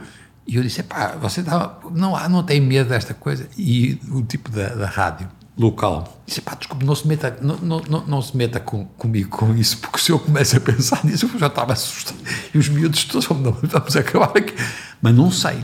e 0.49 0.55
eu 0.55 0.63
disse, 0.63 0.81
pá, 0.81 1.15
você 1.21 1.43
tá, 1.43 1.77
não, 1.91 2.27
não 2.27 2.41
tem 2.41 2.59
medo 2.59 2.89
desta 2.89 3.13
coisa? 3.13 3.47
E 3.55 3.99
o 4.09 4.23
tipo 4.23 4.49
da, 4.49 4.69
da 4.69 4.87
rádio 4.87 5.29
local 5.55 6.23
disse, 6.25 6.41
pá, 6.41 6.55
desculpe, 6.55 6.83
não 6.83 6.95
se 6.95 7.07
meta, 7.07 7.37
não, 7.39 7.55
não, 7.57 7.81
não, 8.07 8.19
se 8.19 8.35
meta 8.35 8.59
com, 8.59 8.83
comigo 8.85 9.29
com 9.29 9.53
isso, 9.55 9.77
porque 9.77 9.99
se 9.99 10.11
eu 10.11 10.17
começo 10.17 10.57
a 10.57 10.59
pensar 10.59 11.05
nisso, 11.05 11.29
eu 11.31 11.39
já 11.39 11.45
estava 11.45 11.73
assustado. 11.73 12.17
E 12.51 12.57
os 12.57 12.67
miúdos 12.67 13.03
todos, 13.03 13.27
vamos 13.27 13.95
acabar 13.95 14.35
aqui. 14.35 14.55
Mas 14.99 15.13
não 15.13 15.29
sei. 15.29 15.63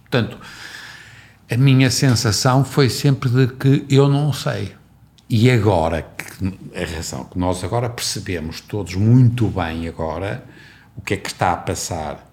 Portanto, 0.00 0.36
a 1.50 1.56
minha 1.56 1.90
sensação 1.90 2.64
foi 2.64 2.88
sempre 2.88 3.28
de 3.28 3.48
que 3.48 3.84
eu 3.88 4.08
não 4.08 4.32
sei. 4.32 4.72
E 5.28 5.50
agora, 5.50 6.02
que, 6.02 6.78
a 6.78 6.96
razão 6.96 7.24
que 7.24 7.38
nós 7.38 7.64
agora 7.64 7.88
percebemos 7.88 8.60
todos 8.60 8.94
muito 8.94 9.48
bem 9.48 9.88
agora, 9.88 10.44
o 10.96 11.00
que 11.00 11.14
é 11.14 11.16
que 11.16 11.28
está 11.28 11.52
a 11.52 11.56
passar 11.56 12.30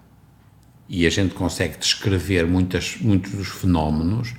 e 0.88 1.06
a 1.06 1.10
gente 1.10 1.34
consegue 1.34 1.78
descrever 1.78 2.46
muitas, 2.46 2.96
muitos 3.00 3.32
dos 3.32 3.48
fenómenos, 3.48 4.34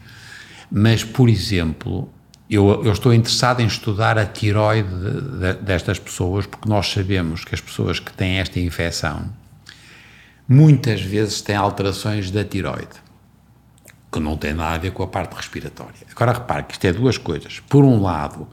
mas, 0.72 1.04
por 1.04 1.28
exemplo, 1.28 2.08
eu, 2.50 2.84
eu 2.84 2.92
estou 2.92 3.14
interessado 3.14 3.60
em 3.60 3.66
estudar 3.66 4.18
a 4.18 4.26
tiroide 4.26 4.88
de, 4.88 5.40
de, 5.40 5.54
destas 5.62 5.98
pessoas, 5.98 6.46
porque 6.46 6.70
nós 6.70 6.92
sabemos 6.92 7.44
que 7.44 7.56
as 7.56 7.62
pessoas 7.62 8.00
que 8.00 8.14
têm 8.14 8.38
esta 8.38 8.60
infecção 8.60 9.34
muitas 10.48 11.02
vezes 11.02 11.42
têm 11.42 11.56
alterações 11.56 12.30
da 12.30 12.44
tiroide, 12.44 13.03
que 14.14 14.20
não 14.20 14.38
tem 14.38 14.54
nada 14.54 14.76
a 14.76 14.78
ver 14.78 14.92
com 14.92 15.04
a 15.04 15.08
parte 15.08 15.36
respiratória. 15.36 15.94
Agora 16.12 16.34
repare 16.34 16.64
que 16.64 16.74
isto 16.74 16.86
é 16.86 16.94
duas 16.94 17.18
coisas. 17.18 17.60
Por 17.68 17.84
um 17.84 18.02
lado, 18.02 18.48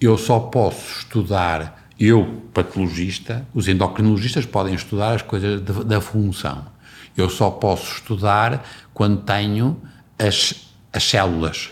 eu 0.00 0.16
só 0.18 0.40
posso 0.40 0.98
estudar, 0.98 1.88
eu, 2.00 2.42
patologista, 2.52 3.46
os 3.54 3.68
endocrinologistas 3.68 4.46
podem 4.46 4.74
estudar 4.74 5.14
as 5.14 5.22
coisas 5.22 5.60
de, 5.60 5.84
da 5.84 6.00
função 6.00 6.74
eu 7.16 7.28
só 7.28 7.50
posso 7.50 7.96
estudar 7.96 8.64
quando 8.92 9.22
tenho 9.22 9.80
as, 10.18 10.68
as 10.92 11.04
células. 11.04 11.70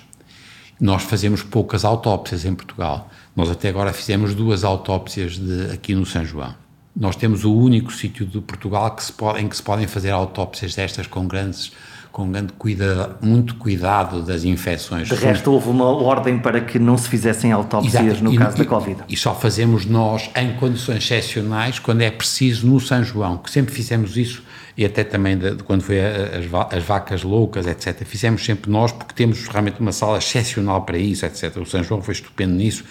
Nós 0.80 1.02
fazemos 1.02 1.42
poucas 1.42 1.84
autópsias 1.84 2.44
em 2.44 2.54
Portugal. 2.54 3.10
Nós 3.34 3.50
até 3.50 3.68
agora 3.68 3.92
fizemos 3.92 4.34
duas 4.34 4.64
autópsias 4.64 5.38
de, 5.38 5.70
aqui 5.72 5.94
no 5.94 6.06
São 6.06 6.24
João. 6.24 6.54
Nós 6.94 7.16
temos 7.16 7.44
o 7.44 7.54
único 7.54 7.92
sítio 7.92 8.26
de 8.26 8.40
Portugal 8.40 8.94
que 8.94 9.02
se 9.02 9.12
pode, 9.12 9.40
em 9.40 9.48
que 9.48 9.56
se 9.56 9.62
podem 9.62 9.86
fazer 9.86 10.10
autópsias 10.10 10.74
destas 10.74 11.06
com 11.06 11.26
grandes 11.26 11.72
com 12.12 12.30
grande 12.30 12.52
cuida, 12.52 13.16
muito 13.22 13.54
cuidado 13.54 14.22
das 14.22 14.44
infecções. 14.44 15.08
De 15.08 15.14
resto, 15.14 15.50
houve 15.50 15.70
uma 15.70 15.86
ordem 15.86 16.38
para 16.38 16.60
que 16.60 16.78
não 16.78 16.98
se 16.98 17.08
fizessem 17.08 17.50
autópsias 17.50 18.04
Exato. 18.04 18.24
no 18.24 18.34
e, 18.34 18.36
caso 18.36 18.56
e, 18.56 18.58
da 18.58 18.64
Covid. 18.66 19.00
E 19.08 19.16
só 19.16 19.34
fazemos 19.34 19.86
nós, 19.86 20.30
em 20.36 20.52
condições 20.54 20.98
excepcionais, 20.98 21.78
quando 21.78 22.02
é 22.02 22.10
preciso, 22.10 22.66
no 22.66 22.78
São 22.78 23.02
João, 23.02 23.38
que 23.38 23.50
sempre 23.50 23.74
fizemos 23.74 24.18
isso 24.18 24.42
e 24.76 24.84
até 24.84 25.02
também 25.04 25.36
de, 25.38 25.54
de 25.56 25.62
quando 25.62 25.82
foi 25.82 26.00
as, 26.00 26.44
as, 26.70 26.82
vacas 26.84 27.22
loucas, 27.22 27.66
etc. 27.66 28.04
Fizemos 28.04 28.44
sempre 28.44 28.70
nós, 28.70 28.92
porque 28.92 29.14
temos 29.14 29.48
realmente 29.48 29.80
uma 29.80 29.92
sala 29.92 30.18
excepcional 30.18 30.82
para 30.82 30.98
isso, 30.98 31.24
etc. 31.24 31.56
O 31.56 31.66
São 31.66 31.82
João 31.82 32.02
foi 32.02 32.12
estupendo 32.12 32.54
nisso 32.54 32.84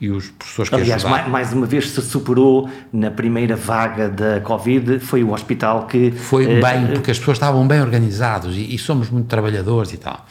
e 0.00 0.10
os 0.10 0.28
professores 0.30 0.68
que 0.68 0.76
Aliás, 0.76 1.04
ajudaram. 1.04 1.30
mais 1.30 1.52
uma 1.52 1.66
vez 1.66 1.90
se 1.90 2.00
superou 2.00 2.68
na 2.92 3.10
primeira 3.10 3.56
vaga 3.56 4.08
da 4.08 4.40
Covid, 4.40 5.00
foi 5.00 5.24
o 5.24 5.32
hospital 5.32 5.86
que... 5.86 6.12
Foi 6.12 6.44
uh, 6.46 6.62
bem, 6.62 6.86
porque 6.94 7.10
as 7.10 7.18
pessoas 7.18 7.36
estavam 7.36 7.66
bem 7.66 7.80
organizados 7.80 8.56
e, 8.56 8.74
e, 8.74 8.78
somos 8.78 9.10
muito 9.10 9.26
trabalhadores 9.26 9.92
e 9.92 9.96
tal. 9.96 10.24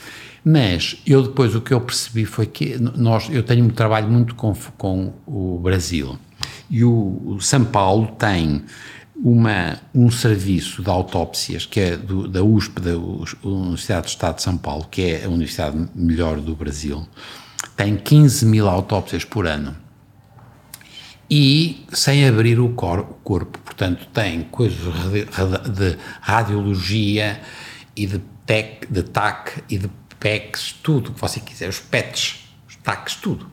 Mas 0.44 1.02
eu 1.06 1.22
depois 1.22 1.54
o 1.54 1.60
que 1.60 1.74
eu 1.74 1.82
percebi 1.82 2.26
foi 2.26 2.46
que 2.46 2.78
nós, 2.80 3.28
eu 3.30 3.44
tenho 3.44 3.66
um 3.66 3.70
trabalho 3.70 4.08
muito 4.08 4.34
com, 4.36 4.54
com 4.78 5.14
o 5.26 5.60
Brasil 5.62 6.18
e 6.70 6.84
o, 6.84 7.22
o 7.26 7.42
São 7.42 7.66
Paulo 7.66 8.08
tem 8.18 8.64
uma, 9.24 9.78
um 9.94 10.12
serviço 10.12 10.82
de 10.82 10.90
autópsias 10.90 11.66
que 11.66 11.80
é 11.80 11.98
do, 11.98 12.28
da 12.28 12.44
USP, 12.44 12.80
da 12.80 12.96
Universidade 13.44 14.04
do 14.04 14.10
Estado 14.10 14.36
de 14.36 14.44
São 14.44 14.58
Paulo, 14.58 14.88
que 14.90 15.02
é 15.02 15.26
a 15.26 15.30
universidade 15.30 15.90
melhor 15.96 16.40
do 16.40 16.56
Brasil, 16.56 17.06
tem 17.78 17.96
15 17.96 18.46
mil 18.46 18.68
autópsias 18.68 19.24
por 19.24 19.48
ano 19.48 19.78
e 21.30 21.86
sem 21.94 22.28
abrir 22.28 22.60
o, 22.60 22.70
cor, 22.70 23.00
o 23.00 23.14
corpo. 23.24 23.60
Portanto, 23.60 24.08
tem 24.14 24.44
coisas 24.44 24.80
de 25.70 25.98
radiologia 26.22 27.42
e 27.96 28.08
de, 28.08 28.20
tec, 28.46 28.88
de 28.90 29.04
TAC 29.04 29.64
e 29.70 29.78
de 29.78 29.90
PECs, 30.20 30.74
tudo 30.82 31.12
o 31.12 31.14
que 31.14 31.22
você 31.22 31.40
quiser, 31.40 31.70
os 31.70 31.80
PETs, 31.80 32.50
os 32.68 32.76
TACs, 32.78 33.16
tudo. 33.16 33.52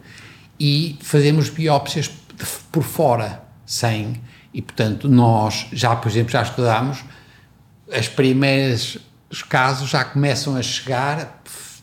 E 0.59 0.99
fazemos 1.03 1.51
biópsias 1.51 2.09
por 2.73 2.83
fora, 2.83 3.43
sem 3.67 4.21
e, 4.53 4.63
portanto, 4.63 5.09
nós 5.09 5.67
já, 5.73 5.97
por 5.97 6.09
exemplo, 6.09 6.31
já 6.31 6.43
estudámos, 6.43 7.05
as 7.93 8.09
primeiras 8.09 8.99
os 9.29 9.43
casos 9.43 9.91
já 9.91 10.05
começam 10.05 10.55
a 10.55 10.63
chegar 10.63 11.43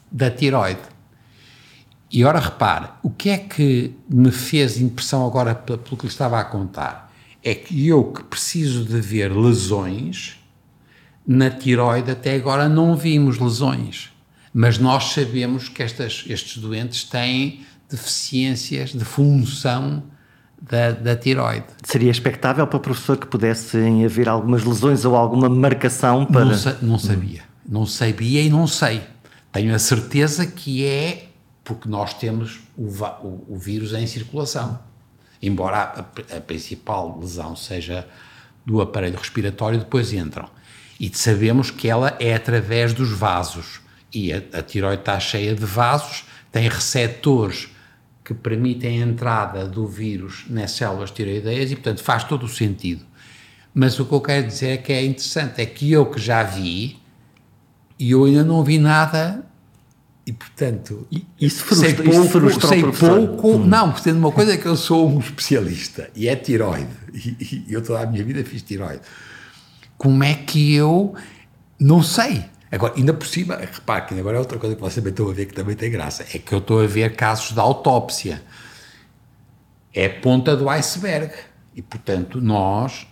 da 0.09 0.31
tiroide. 0.31 0.79
E 2.11 2.25
ora 2.25 2.39
repare, 2.39 2.89
o 3.01 3.09
que 3.09 3.29
é 3.29 3.37
que 3.37 3.95
me 4.09 4.31
fez 4.31 4.79
impressão 4.79 5.25
agora 5.25 5.55
pelo 5.55 5.79
que 5.79 6.05
lhe 6.05 6.11
estava 6.11 6.39
a 6.39 6.43
contar? 6.43 7.11
é 7.43 7.55
que 7.55 7.87
eu 7.87 8.03
que 8.05 8.23
preciso 8.23 8.85
de 8.85 8.99
ver 9.01 9.31
lesões, 9.35 10.39
na 11.25 11.49
tiroide 11.49 12.11
até 12.11 12.35
agora 12.35 12.69
não 12.69 12.95
vimos 12.95 13.37
lesões. 13.39 14.11
Mas 14.53 14.77
nós 14.77 15.13
sabemos 15.13 15.69
que 15.69 15.81
estas, 15.81 16.25
estes 16.27 16.57
doentes 16.57 17.03
têm 17.03 17.61
deficiências 17.89 18.91
de 18.91 19.03
função 19.03 20.03
da, 20.61 20.91
da 20.91 21.15
tiroide. 21.15 21.65
Seria 21.83 22.11
expectável 22.11 22.67
para 22.67 22.77
o 22.77 22.79
professor 22.79 23.17
que 23.17 23.25
pudessem 23.25 24.05
haver 24.05 24.27
algumas 24.29 24.63
lesões 24.63 25.05
ou 25.05 25.15
alguma 25.15 25.49
marcação 25.49 26.25
para. 26.25 26.45
Não, 26.45 26.57
sa 26.57 26.77
não 26.81 26.99
sabia. 26.99 27.41
Não 27.67 27.85
sabia 27.85 28.41
e 28.41 28.49
não 28.49 28.67
sei. 28.67 29.01
Tenho 29.51 29.73
a 29.73 29.79
certeza 29.79 30.45
que 30.45 30.85
é 30.85 31.30
porque 31.71 31.87
nós 31.87 32.13
temos 32.13 32.59
o, 32.75 32.83
o, 32.85 33.45
o 33.47 33.57
vírus 33.57 33.93
em 33.93 34.05
circulação. 34.05 34.77
Embora 35.41 35.77
a, 35.77 36.37
a, 36.37 36.41
principal 36.41 37.17
lesão 37.17 37.55
seja 37.55 38.05
do 38.65 38.81
aparelho 38.81 39.17
respiratório, 39.17 39.79
depois 39.79 40.11
entram. 40.11 40.49
E 40.99 41.09
sabemos 41.15 41.71
que 41.71 41.87
ela 41.87 42.17
é 42.19 42.33
através 42.33 42.93
dos 42.93 43.11
vasos. 43.11 43.79
E 44.13 44.33
a, 44.33 44.41
a 44.51 44.61
tiroide 44.61 45.01
está 45.01 45.17
cheia 45.17 45.55
de 45.55 45.65
vasos, 45.65 46.25
tem 46.51 46.67
receptores 46.67 47.69
que 48.21 48.33
permitem 48.33 49.01
a 49.01 49.05
entrada 49.05 49.65
do 49.65 49.87
vírus 49.87 50.43
nas 50.49 50.71
células 50.71 51.09
tiroideias 51.09 51.71
e, 51.71 51.75
portanto, 51.75 52.03
faz 52.03 52.25
todo 52.25 52.43
o 52.43 52.49
sentido. 52.49 53.05
Mas 53.73 53.97
o 53.97 54.05
que 54.05 54.13
eu 54.13 54.19
quero 54.19 54.45
dizer 54.45 54.67
é 54.71 54.77
que 54.77 54.91
é 54.91 55.05
interessante, 55.05 55.61
é 55.61 55.65
que 55.65 55.89
eu 55.89 56.05
que 56.05 56.19
já 56.19 56.43
vi, 56.43 56.99
e 57.97 58.11
eu 58.11 58.25
ainda 58.25 58.43
não 58.43 58.61
vi 58.61 58.77
nada 58.77 59.49
e, 60.25 60.31
portanto, 60.31 61.07
isso 61.39 61.75
sei 61.75 61.95
pouco, 61.95 62.47
isso 62.47 62.67
sei 62.67 62.83
pouco 62.83 63.55
hum. 63.55 63.65
não, 63.65 63.91
portanto, 63.91 64.17
uma 64.17 64.31
coisa 64.31 64.53
é 64.53 64.57
que 64.57 64.67
eu 64.67 64.77
sou 64.77 65.09
um 65.09 65.19
especialista, 65.19 66.09
e 66.15 66.27
é 66.27 66.35
tiroide, 66.35 66.91
e, 67.13 67.65
e 67.67 67.73
eu 67.73 67.81
toda 67.81 68.01
a 68.01 68.05
minha 68.05 68.23
vida 68.23 68.43
fiz 68.43 68.61
tiroide. 68.61 69.01
Como 69.97 70.23
é 70.23 70.33
que 70.33 70.75
eu 70.75 71.15
não 71.79 72.03
sei? 72.03 72.45
Agora, 72.71 72.93
ainda 72.95 73.13
por 73.13 73.27
cima, 73.27 73.57
repare 73.57 74.05
que 74.05 74.19
agora 74.19 74.37
é 74.37 74.39
outra 74.39 74.57
coisa 74.57 74.75
que 74.75 74.81
vocês 74.81 74.95
também 74.95 75.11
estão 75.11 75.29
a 75.29 75.33
ver 75.33 75.45
que 75.47 75.53
também 75.53 75.75
tem 75.75 75.91
graça, 75.91 76.23
é 76.33 76.37
que 76.37 76.53
eu 76.53 76.59
estou 76.59 76.81
a 76.81 76.87
ver 76.87 77.15
casos 77.15 77.53
de 77.53 77.59
autópsia. 77.59 78.41
É 79.93 80.05
a 80.05 80.21
ponta 80.21 80.55
do 80.55 80.69
iceberg. 80.69 81.33
E, 81.75 81.81
portanto, 81.81 82.39
nós, 82.39 83.05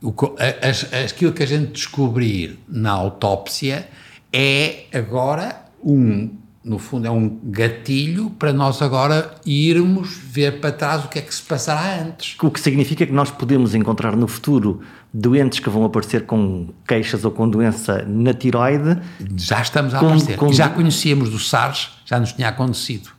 o, 0.00 0.14
as, 0.62 0.92
aquilo 0.92 1.32
que 1.32 1.42
a 1.42 1.46
gente 1.46 1.72
descobrir 1.72 2.58
na 2.68 2.92
autópsia 2.92 3.88
é 4.32 4.84
agora 4.92 5.63
um, 5.84 6.30
no 6.64 6.78
fundo, 6.78 7.06
é 7.06 7.10
um 7.10 7.38
gatilho 7.44 8.30
para 8.30 8.52
nós 8.52 8.80
agora 8.80 9.34
irmos 9.44 10.16
ver 10.16 10.60
para 10.60 10.72
trás 10.72 11.04
o 11.04 11.08
que 11.08 11.18
é 11.18 11.22
que 11.22 11.34
se 11.34 11.42
passará 11.42 12.00
antes. 12.00 12.36
O 12.42 12.50
que 12.50 12.58
significa 12.58 13.04
que 13.04 13.12
nós 13.12 13.30
podemos 13.30 13.74
encontrar 13.74 14.16
no 14.16 14.26
futuro 14.26 14.80
doentes 15.12 15.60
que 15.60 15.68
vão 15.68 15.84
aparecer 15.84 16.24
com 16.24 16.70
queixas 16.88 17.24
ou 17.24 17.30
com 17.30 17.48
doença 17.48 18.02
na 18.08 18.32
tiroide. 18.32 18.98
Já 19.36 19.60
estamos 19.60 19.94
a 19.94 19.98
com, 20.00 20.06
aparecer. 20.06 20.36
Com, 20.36 20.52
já 20.52 20.70
conhecíamos 20.70 21.28
do 21.28 21.38
SARS, 21.38 21.90
já 22.06 22.18
nos 22.18 22.32
tinha 22.32 22.48
acontecido. 22.48 23.10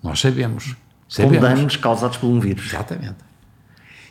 Nós 0.00 0.20
sabemos. 0.20 0.76
sabemos. 1.08 1.36
Com 1.36 1.42
danos 1.42 1.76
causados 1.76 2.16
por 2.16 2.28
um 2.28 2.38
vírus. 2.38 2.66
Exatamente. 2.66 3.16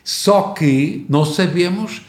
Só 0.04 0.52
que 0.52 1.06
não 1.08 1.24
sabemos 1.24 2.02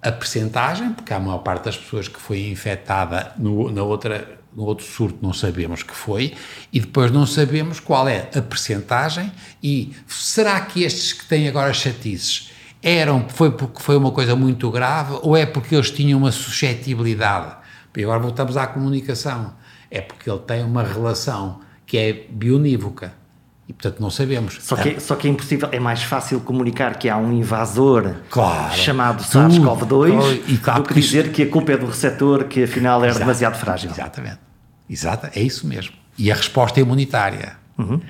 a 0.00 0.12
percentagem, 0.12 0.92
porque 0.92 1.12
a 1.12 1.18
maior 1.18 1.38
parte 1.38 1.64
das 1.64 1.76
pessoas 1.76 2.06
que 2.06 2.20
foi 2.20 2.48
infectada 2.48 3.32
no, 3.36 3.70
na 3.72 3.82
outra 3.82 4.41
no 4.54 4.64
outro 4.64 4.84
surto 4.84 5.18
não 5.22 5.32
sabemos 5.32 5.82
que 5.82 5.94
foi, 5.94 6.34
e 6.72 6.80
depois 6.80 7.10
não 7.10 7.26
sabemos 7.26 7.80
qual 7.80 8.08
é 8.08 8.28
a 8.34 8.42
percentagem 8.42 9.32
e 9.62 9.92
será 10.06 10.60
que 10.60 10.82
estes 10.82 11.12
que 11.12 11.26
têm 11.26 11.48
agora 11.48 11.72
chatices 11.72 12.50
eram, 12.82 13.28
foi 13.28 13.52
porque 13.52 13.80
foi 13.80 13.96
uma 13.96 14.10
coisa 14.10 14.34
muito 14.34 14.70
grave 14.70 15.18
ou 15.22 15.36
é 15.36 15.46
porque 15.46 15.74
eles 15.74 15.90
tinham 15.90 16.18
uma 16.18 16.32
suscetibilidade? 16.32 17.56
E 17.96 18.02
agora 18.02 18.18
voltamos 18.18 18.56
à 18.56 18.66
comunicação. 18.66 19.54
É 19.90 20.00
porque 20.00 20.28
ele 20.28 20.40
tem 20.40 20.64
uma 20.64 20.82
relação 20.82 21.60
que 21.86 21.98
é 21.98 22.12
bionívoca. 22.30 23.12
E, 23.68 23.72
portanto, 23.72 24.00
não 24.00 24.10
sabemos. 24.10 24.58
Só 24.60 24.76
que, 24.76 24.98
só 25.00 25.14
que 25.14 25.28
é 25.28 25.30
impossível, 25.30 25.68
é 25.70 25.78
mais 25.78 26.02
fácil 26.02 26.40
comunicar 26.40 26.98
que 26.98 27.08
há 27.08 27.16
um 27.16 27.32
invasor 27.32 28.16
claro. 28.28 28.74
chamado 28.74 29.22
SARS-CoV-2 29.22 30.60
claro, 30.62 30.82
do 30.82 30.88
que 30.88 30.94
dizer 30.94 31.30
que 31.30 31.42
a 31.42 31.48
culpa 31.48 31.72
é 31.72 31.76
do 31.76 31.86
receptor, 31.86 32.44
que 32.44 32.64
afinal 32.64 33.00
era 33.00 33.10
Exato, 33.10 33.20
demasiado 33.20 33.58
frágil. 33.58 33.90
Exatamente. 33.90 34.38
Exato, 34.90 35.28
é 35.34 35.40
isso 35.40 35.66
mesmo. 35.66 35.94
E 36.18 36.30
a 36.30 36.34
resposta 36.34 36.80
é 36.80 36.82
imunitária. 36.82 37.56
Uhum. 37.78 38.00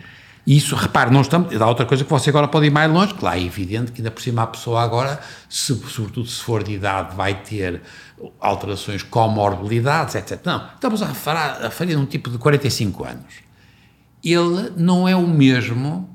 Isso, 0.45 0.75
repare, 0.75 1.13
não 1.13 1.21
estamos. 1.21 1.55
Há 1.61 1.69
outra 1.69 1.87
coisa 1.87 2.03
que 2.03 2.11
você 2.11 2.31
agora 2.31 2.49
pode 2.49 2.67
ir 2.67 2.71
mais 2.71 2.91
longe, 2.91 3.15
claro, 3.15 3.39
é 3.39 3.43
evidente 3.43 3.93
que 3.93 4.01
ainda 4.01 4.11
por 4.11 4.21
cima 4.21 4.43
a 4.43 4.47
pessoa 4.47 4.83
agora, 4.83 5.21
se, 5.49 5.75
sobretudo 5.75 6.27
se 6.27 6.43
for 6.43 6.65
de 6.65 6.73
idade, 6.73 7.15
vai 7.15 7.35
ter 7.35 7.81
alterações, 8.41 9.03
comorbilidades, 9.05 10.17
etc. 10.17 10.41
Não, 10.45 10.67
estamos 10.75 11.01
a 11.03 11.09
falar, 11.09 11.61
a 11.65 11.85
de 11.85 11.95
um 11.95 12.07
tipo 12.07 12.31
de 12.31 12.39
45 12.39 13.05
anos 13.05 13.52
ele 14.23 14.73
não 14.77 15.09
é 15.09 15.17
o 15.17 15.27
mesmo 15.27 16.09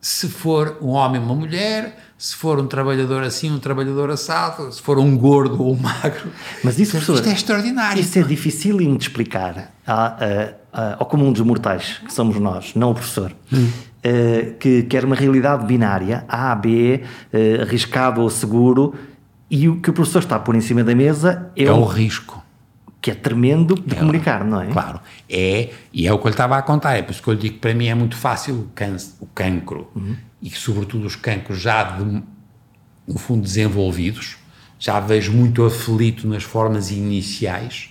se 0.00 0.28
for 0.28 0.78
um 0.80 0.88
homem 0.88 1.20
ou 1.20 1.26
uma 1.26 1.34
mulher, 1.34 1.98
se 2.16 2.34
for 2.34 2.58
um 2.58 2.66
trabalhador 2.66 3.22
assim, 3.22 3.50
um 3.50 3.58
trabalhador 3.58 4.10
assado, 4.10 4.70
se 4.72 4.80
for 4.80 4.98
um 4.98 5.16
gordo 5.16 5.62
ou 5.62 5.74
um 5.74 5.76
magro. 5.76 6.30
Mas 6.62 6.78
isso, 6.78 6.92
professor, 6.92 7.16
isto 7.16 7.28
é 7.28 7.32
extraordinário. 7.32 8.00
Isso 8.00 8.18
é 8.18 8.22
difícil 8.22 8.78
de 8.78 8.96
explicar 8.96 9.72
ao 10.98 11.06
comum 11.06 11.32
dos 11.32 11.42
mortais, 11.42 12.00
que 12.04 12.12
somos 12.12 12.36
nós, 12.38 12.74
não 12.74 12.92
o 12.92 12.94
professor. 12.94 13.34
Hum. 13.52 13.70
Uh, 13.98 14.54
que 14.58 14.84
quer 14.84 15.04
uma 15.04 15.16
realidade 15.16 15.66
binária, 15.66 16.24
A, 16.28 16.54
B, 16.54 17.02
uh, 17.34 17.62
arriscado 17.62 18.20
ou 18.20 18.30
seguro, 18.30 18.94
e 19.50 19.68
o 19.68 19.80
que 19.80 19.90
o 19.90 19.92
professor 19.92 20.20
está 20.20 20.36
a 20.36 20.38
pôr 20.38 20.54
em 20.54 20.60
cima 20.60 20.84
da 20.84 20.94
mesa 20.94 21.50
é, 21.56 21.64
é 21.64 21.72
o 21.72 21.84
risco 21.84 22.37
que 23.00 23.10
é 23.10 23.14
tremendo 23.14 23.74
de 23.74 23.94
é, 23.94 23.98
comunicar, 23.98 24.44
não 24.44 24.60
é? 24.60 24.66
Claro, 24.66 25.00
é, 25.28 25.70
e 25.92 26.06
é 26.06 26.12
o 26.12 26.18
que 26.18 26.26
eu 26.26 26.28
lhe 26.28 26.34
estava 26.34 26.56
a 26.56 26.62
contar, 26.62 26.96
é 26.96 27.02
por 27.02 27.12
isso 27.12 27.22
que 27.22 27.28
eu 27.28 27.34
lhe 27.34 27.40
digo 27.40 27.54
que 27.54 27.60
para 27.60 27.74
mim 27.74 27.86
é 27.86 27.94
muito 27.94 28.16
fácil 28.16 28.54
o, 28.54 28.70
can, 28.74 28.96
o 29.20 29.26
cancro, 29.26 29.90
uhum. 29.94 30.16
e 30.42 30.50
que 30.50 30.58
sobretudo 30.58 31.06
os 31.06 31.16
cancros 31.16 31.60
já, 31.60 31.84
de, 31.84 32.22
no 33.06 33.18
fundo, 33.18 33.42
desenvolvidos, 33.42 34.36
já 34.78 35.00
vejo 35.00 35.32
muito 35.32 35.64
aflito 35.64 36.26
nas 36.26 36.42
formas 36.42 36.90
iniciais, 36.90 37.90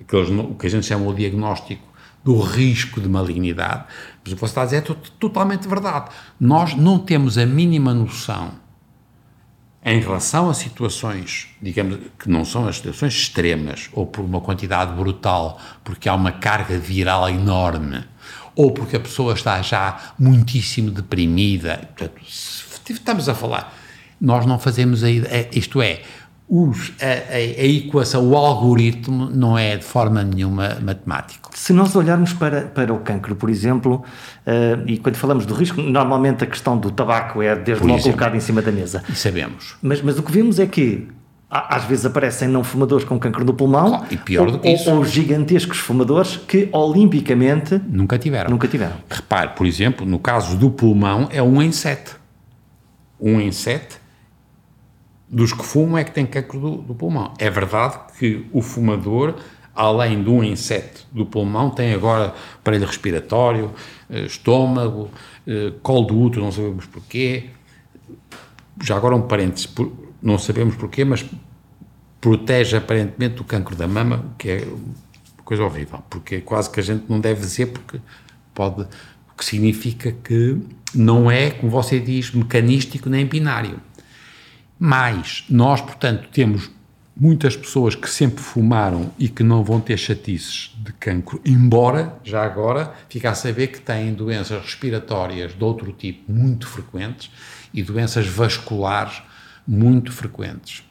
aqueles, 0.00 0.28
o 0.28 0.54
que 0.54 0.66
a 0.66 0.70
gente 0.70 0.86
chama 0.86 1.06
o 1.06 1.14
diagnóstico 1.14 1.94
do 2.22 2.40
risco 2.40 3.00
de 3.00 3.08
malignidade, 3.08 3.84
mas 4.22 4.32
o 4.32 4.36
que 4.36 4.40
você 4.40 4.46
está 4.46 4.62
a 4.62 4.64
dizer 4.64 4.76
é 4.78 4.94
totalmente 5.18 5.68
verdade. 5.68 6.10
Nós 6.40 6.74
não 6.74 6.98
temos 6.98 7.36
a 7.36 7.44
mínima 7.44 7.92
noção 7.92 8.63
em 9.84 10.00
relação 10.00 10.48
a 10.48 10.54
situações, 10.54 11.48
digamos, 11.60 11.98
que 12.18 12.30
não 12.30 12.44
são 12.44 12.66
as 12.66 12.76
situações 12.76 13.12
extremas, 13.12 13.90
ou 13.92 14.06
por 14.06 14.24
uma 14.24 14.40
quantidade 14.40 14.94
brutal, 14.94 15.60
porque 15.84 16.08
há 16.08 16.14
uma 16.14 16.32
carga 16.32 16.78
viral 16.78 17.28
enorme, 17.28 18.02
ou 18.56 18.72
porque 18.72 18.96
a 18.96 19.00
pessoa 19.00 19.34
está 19.34 19.60
já 19.60 20.14
muitíssimo 20.18 20.90
deprimida, 20.90 21.90
portanto, 21.96 22.22
estamos 22.88 23.28
a 23.28 23.34
falar, 23.34 23.76
nós 24.18 24.46
não 24.46 24.58
fazemos 24.58 25.04
a 25.04 25.10
ideia, 25.10 25.50
isto 25.52 25.82
é, 25.82 26.02
os, 26.48 26.92
a, 27.00 27.32
a, 27.32 27.36
a, 27.36 27.66
equação, 27.66 28.28
o 28.28 28.36
algoritmo 28.36 29.30
não 29.30 29.56
é 29.56 29.76
de 29.76 29.84
forma 29.84 30.22
nenhuma 30.22 30.78
matemático. 30.80 31.50
Se 31.54 31.72
nós 31.72 31.96
olharmos 31.96 32.32
para, 32.34 32.62
para 32.62 32.92
o 32.92 32.98
cancro, 32.98 33.34
por 33.34 33.48
exemplo, 33.48 34.04
uh, 34.46 34.82
e 34.86 34.98
quando 34.98 35.16
falamos 35.16 35.46
do 35.46 35.54
risco, 35.54 35.80
normalmente 35.80 36.44
a 36.44 36.46
questão 36.46 36.76
do 36.76 36.90
tabaco 36.90 37.42
é 37.42 37.56
desde 37.56 37.86
logo 37.86 38.02
colocada 38.02 38.36
em 38.36 38.40
cima 38.40 38.60
da 38.60 38.70
mesa. 38.70 39.02
E 39.08 39.14
sabemos. 39.14 39.76
Mas, 39.80 40.02
mas 40.02 40.18
o 40.18 40.22
que 40.22 40.30
vemos 40.30 40.58
é 40.58 40.66
que 40.66 41.08
às 41.48 41.84
vezes 41.84 42.04
aparecem 42.04 42.48
não 42.48 42.64
fumadores 42.64 43.06
com 43.06 43.18
cancro 43.18 43.44
no 43.44 43.54
pulmão 43.54 44.04
e 44.10 44.16
pior 44.16 44.50
do 44.50 44.58
que 44.58 44.68
ou, 44.68 44.74
isso. 44.74 44.90
ou 44.90 45.04
gigantescos 45.04 45.78
fumadores 45.78 46.36
que 46.36 46.68
olimpicamente 46.72 47.80
nunca 47.88 48.18
tiveram. 48.18 48.50
Nunca 48.50 48.66
tiveram. 48.66 48.96
Repare, 49.08 49.50
por 49.56 49.66
exemplo, 49.66 50.04
no 50.04 50.18
caso 50.18 50.56
do 50.56 50.70
pulmão 50.70 51.28
é 51.30 51.42
um 51.42 51.62
em 51.62 51.70
sete. 51.70 52.12
Um 53.20 53.40
em 53.40 53.52
sete 53.52 54.03
dos 55.28 55.52
que 55.52 55.64
fumam 55.64 55.98
é 55.98 56.04
que 56.04 56.12
tem 56.12 56.26
cancro 56.26 56.60
do, 56.60 56.76
do, 56.78 56.94
pulmão. 56.94 57.32
É 57.38 57.50
verdade 57.50 57.98
que 58.18 58.46
o 58.52 58.60
fumador, 58.60 59.34
além 59.74 60.22
do 60.22 60.44
inseto 60.44 61.06
do 61.12 61.26
pulmão, 61.26 61.70
tem 61.70 61.94
agora 61.94 62.34
aparelho 62.56 62.86
respiratório, 62.86 63.72
eh, 64.10 64.26
estômago, 64.26 65.10
eh, 65.46 65.72
colo 65.82 66.06
do 66.06 66.20
útero, 66.20 66.44
não 66.44 66.52
sabemos 66.52 66.86
porquê. 66.86 67.50
Já 68.82 68.96
agora 68.96 69.16
um 69.16 69.22
parênteses, 69.22 69.68
não 70.22 70.38
sabemos 70.38 70.76
porquê, 70.76 71.04
mas 71.04 71.24
protege 72.20 72.76
aparentemente 72.76 73.36
do 73.36 73.44
cancro 73.44 73.76
da 73.76 73.86
mama, 73.86 74.24
que 74.38 74.48
é 74.48 74.68
coisa 75.44 75.62
horrível, 75.62 76.02
porque 76.08 76.40
quase 76.40 76.70
que 76.70 76.80
a 76.80 76.82
gente 76.82 77.04
não 77.08 77.20
deve 77.20 77.40
dizer, 77.40 77.66
porque 77.66 78.00
pode, 78.54 78.82
o 78.82 79.36
que 79.36 79.44
significa 79.44 80.10
que 80.10 80.58
não 80.94 81.30
é, 81.30 81.50
como 81.50 81.70
você 81.70 82.00
diz, 82.00 82.32
mecanístico 82.32 83.10
nem 83.10 83.26
binário. 83.26 83.78
Mas 84.78 85.44
nós, 85.48 85.80
portanto, 85.80 86.28
temos 86.30 86.70
muitas 87.16 87.56
pessoas 87.56 87.94
que 87.94 88.10
sempre 88.10 88.42
fumaram 88.42 89.12
e 89.18 89.28
que 89.28 89.42
não 89.42 89.62
vão 89.62 89.80
ter 89.80 89.96
chatices 89.96 90.74
de 90.78 90.92
cancro, 90.92 91.40
embora 91.44 92.18
já 92.24 92.42
agora 92.42 92.92
fica 93.08 93.30
a 93.30 93.34
saber 93.34 93.68
que 93.68 93.80
têm 93.80 94.12
doenças 94.12 94.60
respiratórias 94.60 95.56
de 95.56 95.62
outro 95.62 95.92
tipo 95.92 96.30
muito 96.32 96.66
frequentes 96.66 97.30
e 97.72 97.82
doenças 97.82 98.26
vasculares 98.26 99.22
muito 99.66 100.10
frequentes 100.10 100.82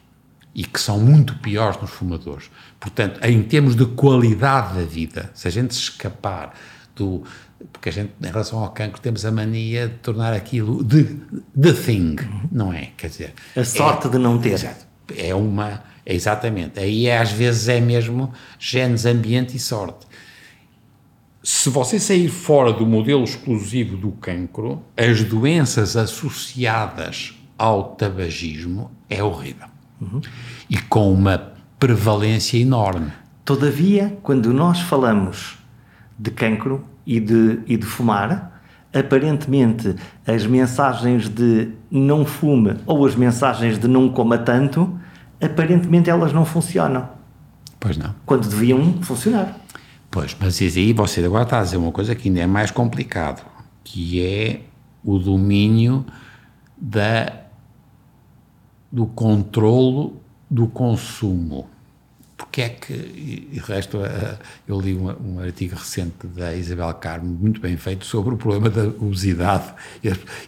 e 0.54 0.64
que 0.64 0.80
são 0.80 0.98
muito 1.00 1.36
piores 1.38 1.80
nos 1.80 1.90
fumadores. 1.90 2.50
Portanto, 2.78 3.20
em 3.24 3.42
termos 3.42 3.74
de 3.74 3.84
qualidade 3.84 4.74
da 4.74 4.84
vida, 4.84 5.30
se 5.34 5.48
a 5.48 5.50
gente 5.50 5.74
se 5.74 5.80
escapar 5.80 6.54
do. 6.94 7.24
Porque 7.72 7.88
a 7.88 7.92
gente, 7.92 8.12
em 8.22 8.26
relação 8.26 8.58
ao 8.58 8.70
cancro, 8.70 9.00
temos 9.00 9.24
a 9.24 9.32
mania 9.32 9.88
de 9.88 9.94
tornar 9.94 10.32
aquilo 10.32 10.82
de 10.84 11.04
the 11.60 11.72
thing, 11.72 12.16
não 12.50 12.72
é? 12.72 12.90
Quer 12.96 13.08
dizer. 13.08 13.34
A 13.56 13.64
sorte 13.64 14.06
é, 14.06 14.10
de 14.10 14.18
não 14.18 14.38
ter. 14.38 14.52
Exato. 14.52 14.86
É 15.16 15.34
uma 15.34 15.82
Exatamente. 16.06 16.78
Aí 16.78 17.06
é, 17.06 17.18
às 17.18 17.32
vezes 17.32 17.68
é 17.68 17.80
mesmo 17.80 18.32
genes, 18.58 19.06
ambiente 19.06 19.56
e 19.56 19.60
sorte. 19.60 20.06
Se 21.42 21.68
você 21.68 21.98
sair 21.98 22.28
fora 22.28 22.72
do 22.72 22.86
modelo 22.86 23.24
exclusivo 23.24 23.96
do 23.96 24.12
cancro, 24.12 24.82
as 24.96 25.22
doenças 25.22 25.96
associadas 25.96 27.34
ao 27.56 27.94
tabagismo 27.94 28.90
é 29.08 29.22
horrível. 29.22 29.68
Uhum. 30.00 30.20
E 30.68 30.78
com 30.78 31.12
uma 31.12 31.54
prevalência 31.78 32.58
enorme. 32.58 33.12
Todavia, 33.44 34.16
quando 34.22 34.52
nós 34.52 34.80
falamos 34.80 35.58
de 36.18 36.30
cancro 36.30 36.84
e 37.06 37.20
de, 37.20 37.60
e 37.66 37.76
de 37.76 37.86
fumar, 37.86 38.60
aparentemente 38.92 39.94
as 40.26 40.46
mensagens 40.46 41.28
de 41.28 41.68
não 41.90 42.24
fume 42.24 42.76
ou 42.86 43.04
as 43.04 43.14
mensagens 43.14 43.78
de 43.78 43.88
não 43.88 44.08
coma 44.08 44.38
tanto 44.38 44.98
aparentemente 45.44 46.10
elas 46.10 46.32
não 46.32 46.44
funcionam. 46.44 47.08
Pois 47.78 47.96
não. 47.96 48.14
Quando 48.24 48.48
deviam 48.48 49.02
funcionar. 49.02 49.58
Pois, 50.10 50.36
mas 50.38 50.60
aí 50.60 50.92
você 50.92 51.24
agora 51.24 51.42
está 51.42 51.60
a 51.60 51.62
dizer 51.62 51.76
uma 51.76 51.92
coisa 51.92 52.14
que 52.14 52.28
ainda 52.28 52.40
é 52.40 52.46
mais 52.46 52.70
complicado, 52.70 53.44
que 53.82 54.24
é 54.24 54.60
o 55.02 55.18
domínio 55.18 56.06
da, 56.76 57.32
do 58.90 59.06
controlo 59.06 60.20
do 60.50 60.66
consumo. 60.66 61.68
Porque 62.36 62.62
é 62.62 62.68
que, 62.68 62.92
e 62.92 63.62
resto, 63.64 64.04
eh, 64.04 64.36
eu 64.66 64.80
li 64.80 64.94
um, 64.94 65.08
um, 65.08 65.40
artigo 65.40 65.76
recente 65.76 66.26
da 66.26 66.52
Isabel 66.54 66.92
Carmo, 66.94 67.26
muito 67.28 67.60
bem 67.60 67.76
feito, 67.76 68.04
sobre 68.04 68.34
o 68.34 68.36
problema 68.36 68.68
da 68.68 68.82
obesidade. 68.82 69.72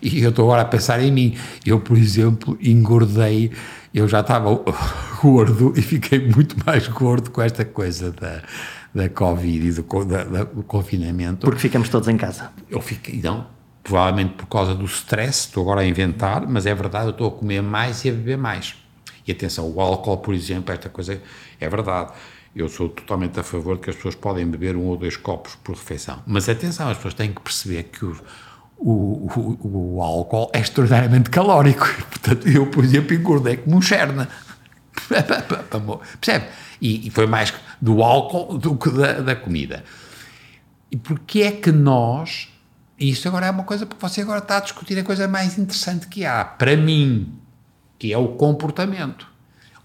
E 0.03 0.21
eu 0.23 0.31
estou 0.31 0.47
agora 0.47 0.63
a 0.63 0.65
pensar 0.65 1.01
em 1.01 1.13
mim. 1.13 1.37
Eu, 1.65 1.81
por 1.81 1.97
exemplo, 1.97 2.59
engordei 2.61 3.53
eu 3.97 4.07
já 4.07 4.21
estava 4.21 4.51
gordo 5.23 5.73
e 5.75 5.81
fiquei 5.81 6.29
muito 6.29 6.55
mais 6.67 6.87
gordo 6.87 7.31
com 7.31 7.41
esta 7.41 7.65
coisa 7.65 8.13
da, 8.13 8.43
da 8.95 9.09
Covid 9.09 9.67
e 9.67 9.73
do, 9.73 10.05
da, 10.05 10.25
da, 10.25 10.45
do 10.45 10.63
confinamento. 10.63 11.47
Porque 11.47 11.59
ficamos 11.61 11.89
todos 11.89 12.07
em 12.07 12.17
casa. 12.19 12.53
Eu 12.69 12.83
fiquei, 12.83 13.19
não, 13.23 13.47
provavelmente 13.83 14.35
por 14.35 14.47
causa 14.49 14.75
do 14.75 14.85
stress, 14.85 15.47
estou 15.47 15.63
agora 15.63 15.81
a 15.81 15.87
inventar, 15.87 16.47
mas 16.47 16.67
é 16.67 16.75
verdade, 16.75 17.07
eu 17.07 17.11
estou 17.11 17.29
a 17.29 17.31
comer 17.31 17.63
mais 17.63 18.05
e 18.05 18.11
a 18.11 18.13
beber 18.13 18.37
mais. 18.37 18.77
E 19.27 19.33
atenção, 19.33 19.69
o 19.69 19.81
álcool, 19.81 20.19
por 20.19 20.35
exemplo, 20.35 20.73
esta 20.73 20.89
coisa 20.89 21.21
é 21.61 21.69
verdade. 21.69 22.13
Eu 22.55 22.69
sou 22.69 22.89
totalmente 22.89 23.39
a 23.39 23.43
favor 23.43 23.77
de 23.77 23.83
que 23.83 23.91
as 23.91 23.97
pessoas 23.97 24.15
podem 24.15 24.47
beber 24.47 24.77
um 24.77 24.85
ou 24.87 24.97
dois 24.97 25.17
copos 25.17 25.57
por 25.57 25.75
refeição. 25.75 26.23
Mas 26.27 26.49
atenção, 26.49 26.89
as 26.89 26.97
pessoas 26.97 27.15
têm 27.15 27.33
que 27.33 27.41
perceber 27.41 27.83
que 27.85 28.05
os, 28.05 28.23
o, 28.79 29.29
o, 29.29 29.97
o, 29.97 30.03
álcool 30.03 30.51
é 30.55 30.61
extraordinariamente 30.61 31.29
calórico. 31.29 31.87
Portanto, 32.09 32.49
eu, 32.49 32.67
por 32.67 32.85
exemplo, 32.85 33.15
engordei 33.15 33.59
como 33.59 33.77
um 33.77 33.83
cherna. 33.83 34.29
Percebe? 36.21 36.47
E, 36.81 37.07
e, 37.07 37.11
foi 37.11 37.27
mais 37.27 37.53
do 37.81 38.03
álcool 38.03 38.57
do 38.59 38.77
que 38.77 38.91
da, 38.91 39.21
da 39.21 39.37
comida. 39.37 39.85
E 40.91 40.97
porquê 40.97 41.43
é 41.43 41.53
que 41.53 41.73
nós. 41.73 42.49
E 42.99 43.11
isto 43.11 43.29
agora 43.29 43.47
é 43.47 43.51
uma 43.51 43.65
coisa, 43.65 43.85
porque 43.85 44.01
você 44.01 44.23
agora 44.23 44.39
está 44.39 44.57
a 44.57 44.61
discutir 44.61 44.99
a 44.99 45.05
coisa 45.05 45.29
mais 45.29 45.59
interessante 45.59 46.07
que 46.07 46.25
há, 46.25 46.43
para 46.45 46.77
mim, 46.77 47.39
que 47.99 48.13
é 48.13 48.19
o 48.19 48.29
comportamento. 48.29 49.27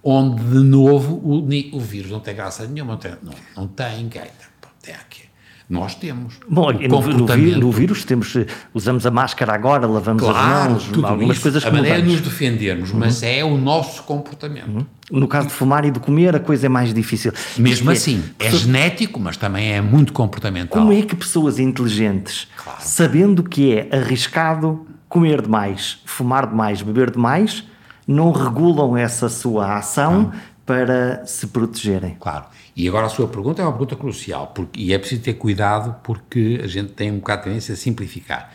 Onde, 0.03 0.43
de 0.43 0.59
novo, 0.59 1.15
o, 1.15 1.47
o 1.73 1.79
vírus 1.79 2.09
não 2.09 2.19
tem 2.19 2.35
graça 2.35 2.65
nenhuma, 2.65 2.93
não 2.93 2.99
tem, 2.99 3.11
não, 3.21 3.33
não 3.55 3.67
tem 3.67 4.07
gaita. 4.07 4.51
Tem 4.81 4.95
aqui 4.95 5.31
nós 5.71 5.95
temos. 5.95 6.33
Bom, 6.49 6.69
no, 6.73 7.01
no, 7.01 7.57
no, 7.57 7.71
vírus 7.71 8.03
temos, 8.03 8.35
usamos 8.73 9.05
a 9.05 9.11
máscara 9.11 9.53
agora, 9.53 9.87
lavamos 9.87 10.21
claro, 10.21 10.75
as 10.75 10.87
mãos, 10.87 11.05
algumas 11.05 11.37
isso. 11.37 11.43
coisas 11.43 11.63
que 11.63 11.69
A 11.69 11.71
maneira 11.71 11.99
é 11.99 12.01
nos 12.01 12.19
defendermos, 12.19 12.91
uhum. 12.91 12.99
mas 12.99 13.23
é 13.23 13.41
o 13.41 13.57
nosso 13.57 14.03
comportamento. 14.03 14.67
Uhum. 14.67 14.85
No 15.09 15.29
caso 15.29 15.47
de 15.47 15.53
fumar 15.53 15.85
e 15.85 15.91
de 15.91 15.99
comer, 16.01 16.35
a 16.35 16.41
coisa 16.41 16.65
é 16.65 16.69
mais 16.69 16.93
difícil. 16.93 17.31
Mesmo 17.57 17.85
Porque 17.85 17.97
assim, 17.97 18.21
é, 18.37 18.47
é 18.47 18.51
genético, 18.51 19.17
mas 19.17 19.37
também 19.37 19.71
é 19.71 19.79
muito 19.79 20.11
comportamental. 20.11 20.77
Como 20.77 20.91
é 20.91 21.01
que 21.03 21.15
pessoas 21.15 21.57
inteligentes, 21.57 22.49
claro. 22.61 22.79
sabendo 22.81 23.41
que 23.41 23.73
é 23.73 23.95
arriscado 23.95 24.85
comer 25.07 25.41
demais, 25.41 25.99
fumar 26.05 26.47
demais, 26.47 26.81
beber 26.81 27.11
demais, 27.11 27.63
não 28.11 28.31
regulam 28.31 28.95
essa 28.97 29.29
sua 29.29 29.77
ação 29.77 30.31
para 30.65 31.25
se 31.25 31.47
protegerem? 31.47 32.15
Claro. 32.19 32.45
E 32.75 32.87
agora 32.87 33.07
a 33.07 33.09
sua 33.09 33.27
pergunta 33.27 33.61
é 33.61 33.65
uma 33.65 33.71
pergunta 33.71 33.95
crucial, 33.95 34.47
porque, 34.47 34.79
e 34.79 34.93
é 34.93 34.97
preciso 34.97 35.21
ter 35.21 35.33
cuidado 35.33 35.95
porque 36.03 36.61
a 36.63 36.67
gente 36.67 36.93
tem 36.93 37.11
um 37.11 37.17
bocado 37.17 37.41
de 37.41 37.47
tendência 37.49 37.73
a 37.73 37.77
simplificar. 37.77 38.53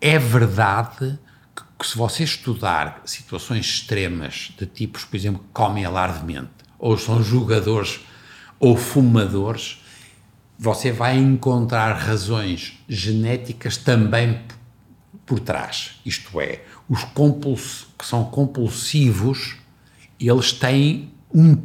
É 0.00 0.18
verdade 0.18 1.18
que, 1.54 1.62
que 1.78 1.86
se 1.86 1.96
você 1.96 2.24
estudar 2.24 3.02
situações 3.04 3.66
extremas 3.66 4.52
de 4.58 4.66
tipos, 4.66 5.04
por 5.04 5.16
exemplo, 5.16 5.40
que 5.40 5.52
comem 5.52 5.84
alardemente, 5.84 6.50
ou 6.78 6.98
são 6.98 7.22
jogadores 7.22 8.00
ou 8.58 8.76
fumadores, 8.76 9.80
você 10.58 10.92
vai 10.92 11.16
encontrar 11.16 11.92
razões 11.94 12.78
genéticas 12.88 13.76
também 13.76 14.40
por 15.24 15.40
trás. 15.40 16.00
Isto 16.04 16.40
é, 16.40 16.62
os 16.88 17.04
que 18.02 18.08
são 18.08 18.24
compulsivos, 18.24 19.54
eles 20.18 20.52
têm 20.52 21.12
um, 21.32 21.56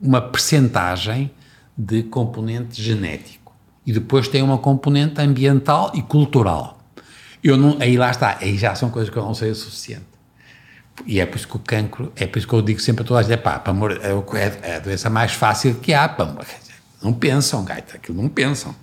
uma 0.00 0.20
percentagem 0.20 1.32
de 1.76 2.04
componente 2.04 2.80
genético. 2.80 3.52
E 3.84 3.92
depois 3.92 4.28
tem 4.28 4.40
uma 4.40 4.56
componente 4.56 5.20
ambiental 5.20 5.90
e 5.92 6.00
cultural. 6.00 6.78
Eu 7.42 7.56
não, 7.56 7.76
aí 7.80 7.96
lá 7.96 8.08
está, 8.08 8.38
aí 8.40 8.56
já 8.56 8.72
são 8.76 8.88
coisas 8.88 9.10
que 9.12 9.18
eu 9.18 9.24
não 9.24 9.34
sei 9.34 9.50
o 9.50 9.54
suficiente. 9.54 10.04
E 11.06 11.18
é 11.18 11.26
por 11.26 11.36
isso 11.38 11.48
que 11.48 11.56
o 11.56 11.58
cancro, 11.58 12.12
é 12.14 12.24
por 12.24 12.38
isso 12.38 12.46
que 12.46 12.54
eu 12.54 12.62
digo 12.62 12.78
sempre 12.78 13.02
a 13.02 13.06
toda 13.06 13.18
a 13.18 13.22
gente, 13.24 13.38
pá, 13.38 13.58
para 13.58 13.72
amor, 13.72 13.98
é, 14.00 14.60
é, 14.62 14.76
a 14.76 14.78
doença 14.78 15.10
mais 15.10 15.32
fácil 15.32 15.74
que 15.76 15.92
há, 15.92 16.08
pá, 16.08 16.36
não 17.02 17.12
pensam, 17.12 17.64
gaita, 17.64 17.96
aquilo 17.96 18.22
não 18.22 18.28
pensam. 18.28 18.76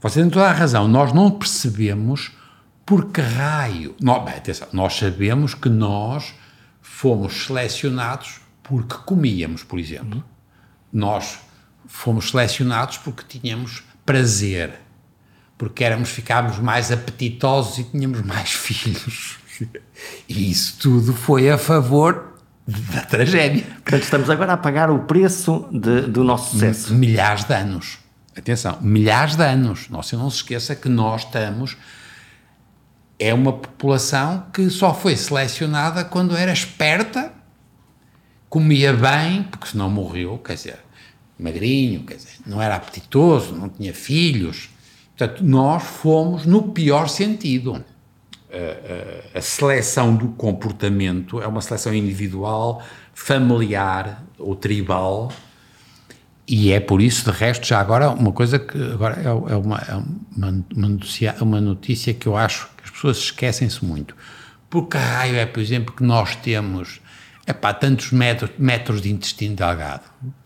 Você 0.00 0.20
tem 0.20 0.30
toda 0.30 0.46
a 0.46 0.52
razão, 0.52 0.88
nós 0.88 1.12
não 1.12 1.30
percebemos 1.30 2.32
por 2.88 3.12
que 3.12 3.20
raio. 3.20 3.94
Nós, 4.00 4.24
bem, 4.24 4.34
atenção, 4.34 4.66
nós 4.72 4.94
sabemos 4.94 5.52
que 5.52 5.68
nós 5.68 6.32
fomos 6.80 7.44
selecionados 7.44 8.40
porque 8.62 8.94
comíamos, 9.04 9.62
por 9.62 9.78
exemplo. 9.78 10.24
Nós 10.90 11.38
fomos 11.86 12.30
selecionados 12.30 12.96
porque 12.96 13.38
tínhamos 13.38 13.82
prazer, 14.06 14.80
porque 15.58 15.84
éramos, 15.84 16.08
ficávamos 16.08 16.58
mais 16.60 16.90
apetitosos 16.90 17.76
e 17.76 17.84
tínhamos 17.84 18.22
mais 18.22 18.52
filhos. 18.56 19.36
E 20.26 20.50
isso 20.50 20.78
tudo 20.80 21.12
foi 21.12 21.50
a 21.50 21.58
favor 21.58 22.38
da 22.66 23.02
tragédia. 23.02 23.64
Portanto, 23.84 24.02
estamos 24.02 24.30
agora 24.30 24.54
a 24.54 24.56
pagar 24.56 24.90
o 24.90 25.00
preço 25.00 25.68
de, 25.70 26.06
do 26.06 26.24
nosso 26.24 26.52
sucesso. 26.52 26.94
Milhares 26.94 27.44
de 27.44 27.52
anos. 27.52 27.98
Atenção, 28.34 28.78
milhares 28.80 29.36
de 29.36 29.44
anos. 29.44 29.90
Não, 29.90 30.00
não 30.14 30.30
se 30.30 30.36
esqueça 30.36 30.74
que 30.74 30.88
nós 30.88 31.24
estamos. 31.24 31.76
É 33.18 33.34
uma 33.34 33.52
população 33.52 34.46
que 34.52 34.70
só 34.70 34.94
foi 34.94 35.16
selecionada 35.16 36.04
quando 36.04 36.36
era 36.36 36.52
esperta, 36.52 37.32
comia 38.48 38.92
bem, 38.92 39.42
porque 39.42 39.68
senão 39.68 39.90
morreu. 39.90 40.38
Quer 40.38 40.54
dizer, 40.54 40.78
magrinho, 41.38 42.04
quer 42.04 42.14
dizer, 42.14 42.38
não 42.46 42.62
era 42.62 42.76
apetitoso, 42.76 43.54
não 43.54 43.68
tinha 43.68 43.92
filhos. 43.92 44.70
Portanto, 45.16 45.42
nós 45.42 45.82
fomos 45.82 46.46
no 46.46 46.62
pior 46.70 47.08
sentido. 47.08 47.84
A, 48.50 49.34
a, 49.34 49.38
a, 49.38 49.42
seleção 49.42 50.14
do 50.14 50.28
comportamento 50.28 51.42
é 51.42 51.46
uma 51.46 51.60
seleção 51.60 51.92
individual, 51.92 52.82
familiar 53.12 54.24
ou 54.38 54.54
tribal, 54.56 55.30
e 56.48 56.72
é 56.72 56.80
por 56.80 57.02
isso, 57.02 57.30
de 57.30 57.38
resto, 57.38 57.66
já 57.66 57.78
agora, 57.78 58.08
uma 58.08 58.32
coisa 58.32 58.58
que 58.58 58.78
agora 58.92 59.20
é, 59.20 59.26
é 59.26 59.30
uma, 59.56 59.78
é 59.86 59.94
uma, 59.94 60.64
uma, 60.74 60.88
notícia, 60.88 61.36
uma 61.42 61.60
notícia 61.60 62.14
que 62.14 62.26
eu 62.26 62.38
acho 62.38 62.70
pessoas 62.98 63.18
esquecem-se 63.18 63.84
muito. 63.84 64.14
Porque 64.68 64.98
raio 64.98 65.36
é, 65.36 65.46
por 65.46 65.60
exemplo, 65.60 65.94
que 65.94 66.02
nós 66.02 66.36
temos 66.36 67.00
é 67.46 67.52
pá, 67.54 67.72
tantos 67.72 68.12
metros, 68.12 68.50
metros 68.58 69.00
de 69.00 69.10
intestino 69.10 69.56
delgado. 69.56 70.02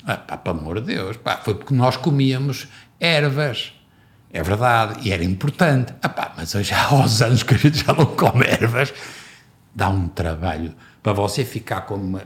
É 0.07 0.15
pá, 0.15 0.37
pelo 0.37 0.61
amor 0.61 0.81
de 0.81 0.95
Deus, 0.95 1.17
pá, 1.17 1.37
foi 1.43 1.55
porque 1.55 1.75
nós 1.75 1.97
comíamos 1.97 2.69
ervas. 3.01 3.73
É 4.33 4.43
verdade, 4.43 5.01
e 5.07 5.13
era 5.13 5.25
importante. 5.25 5.93
Ah, 6.01 6.09
pá, 6.09 6.33
mas 6.37 6.55
hoje 6.55 6.73
há 6.75 6.85
aos 6.85 7.21
anos 7.21 7.43
que 7.43 7.55
a 7.55 7.59
gente 7.59 7.85
já 7.85 7.93
não 7.93 8.07
come 8.07 8.47
ervas, 8.47 8.95
dá 9.75 9.89
um 9.89 10.07
trabalho 10.09 10.75
para 11.03 11.13
você 11.13 11.45
ficar 11.45 11.83
com 11.83 11.97
uma. 11.97 12.23